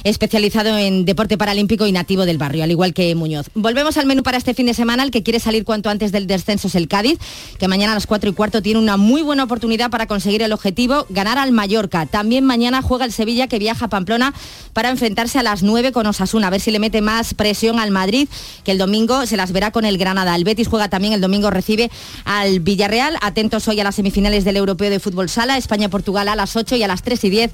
especializado 0.04 0.78
en 0.78 1.06
deporte 1.06 1.38
paralímpico 1.38 1.86
y 1.88 1.92
nativo 1.92 2.26
del 2.26 2.38
barrio, 2.38 2.64
al 2.64 2.72
igual 2.72 2.94
que 2.94 3.14
Muñoz. 3.16 3.48
Volvemos 3.54 3.98
al 3.98 4.06
menú 4.06 4.24
para 4.24 4.38
este 4.38 4.54
fin 4.54 4.66
de 4.66 4.74
semana. 4.74 5.04
El 5.04 5.12
que 5.12 5.24
quiere 5.24 5.40
salir 5.40 5.66
cuanto 5.66 5.90
antes 5.90 6.12
del 6.12 6.28
descenso 6.28 6.68
es 6.68 6.76
el 6.76 6.88
Cádiz, 6.88 7.20
que 7.58 7.68
mañana 7.68 7.92
a 7.92 7.96
las 7.96 8.08
4 8.08 8.30
y 8.30 8.34
cuarto 8.34 8.62
tiene 8.62 8.80
una 8.80 8.98
muy 8.98 9.22
buena 9.22 9.44
oportunidad 9.44 9.90
para 9.90 10.08
conseguir 10.08 10.42
el 10.42 10.54
objetivo, 10.54 11.06
ganar 11.10 11.38
al 11.38 11.52
Mallorca. 11.52 12.06
También 12.06 12.46
mañana 12.46 12.82
juega 12.82 13.06
el 13.06 13.12
Sevilla, 13.12 13.48
que 13.48 13.60
viaja 13.60 13.86
a 13.86 13.90
Pamplona 13.90 14.34
para 14.74 14.90
enfrentarse 14.90 15.40
a 15.40 15.44
las 15.44 15.64
9 15.64 15.92
con 15.92 16.06
Osasuna, 16.06 16.48
a 16.48 16.50
ver 16.50 16.62
si 16.62 16.72
le 16.72 16.80
mete 16.80 17.02
más 17.02 17.34
presión 17.34 17.80
al 17.80 17.92
Madrid, 17.92 18.28
que 18.64 18.72
el 18.72 18.78
domingo 18.78 19.26
se 19.26 19.38
las 19.38 19.52
verá 19.52 19.72
con 19.72 19.86
el 19.86 19.98
Granada. 19.98 20.36
El 20.36 20.44
Betis 20.44 20.68
juega 20.68 20.90
también 20.90 21.14
el 21.14 21.22
domingo, 21.22 21.50
recibe 21.50 21.90
al 22.26 22.60
Villarreal. 22.60 23.18
Atentos 23.22 23.68
hoy 23.68 23.80
a 23.80 23.84
las 23.84 23.96
semifinales 23.96 24.44
del 24.46 24.58
Europeo 24.58 24.90
de 24.90 25.00
Fútbol 25.00 25.30
Sala, 25.30 25.58
España-Portugal 25.58 26.28
a 26.28 26.36
las 26.36 26.56
8 26.56 26.76
y 26.76 26.84
a 26.84 26.88
las 26.88 27.02
3 27.04 27.22
y 27.24 27.30
10. 27.30 27.51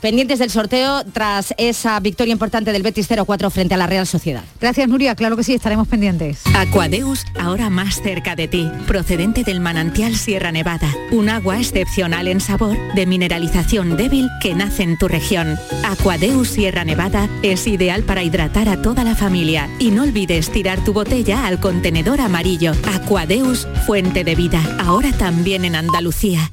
pendientes 0.00 0.38
del 0.38 0.50
sorteo 0.50 1.02
tras 1.12 1.54
esa 1.58 1.98
victoria 2.00 2.32
importante 2.32 2.72
del 2.72 2.82
Betis 2.82 3.10
0-4 3.10 3.50
frente 3.50 3.74
a 3.74 3.76
la 3.76 3.86
Real 3.86 4.06
Sociedad. 4.06 4.44
Gracias, 4.60 4.88
Nuria. 4.88 5.14
Claro 5.14 5.36
que 5.36 5.42
sí, 5.42 5.54
estaremos 5.54 5.88
pendientes. 5.88 6.42
Aquadeus, 6.54 7.24
ahora 7.40 7.70
más 7.70 8.02
cerca 8.02 8.36
de 8.36 8.46
ti, 8.46 8.70
procedente 8.86 9.42
del 9.42 9.58
manantial 9.60 10.14
Sierra 10.16 10.52
Nevada, 10.52 10.88
un 11.10 11.28
agua 11.28 11.58
excepcional 11.58 12.28
en 12.28 12.40
sabor, 12.40 12.76
de 12.94 13.06
mineralización 13.06 13.96
débil 13.96 14.28
que 14.40 14.54
nace 14.54 14.82
en 14.84 14.98
tu 14.98 15.08
región. 15.08 15.58
Aquadeus 15.84 16.48
Sierra 16.48 16.84
Nevada 16.84 17.28
es 17.42 17.66
ideal 17.66 18.04
para 18.04 18.22
hidratar 18.22 18.68
a 18.68 18.80
toda 18.82 19.02
la 19.02 19.16
familia 19.16 19.68
y 19.78 19.90
no 19.90 20.02
olvides 20.04 20.50
tirar 20.50 20.84
tu 20.84 20.92
botella 20.92 21.46
al 21.46 21.58
contenedor 21.58 22.20
amarillo. 22.20 22.72
Aquadeus, 22.94 23.66
fuente 23.86 24.24
de 24.24 24.34
vida, 24.34 24.62
ahora 24.78 25.10
también 25.12 25.64
en 25.64 25.74
Andalucía. 25.74 26.50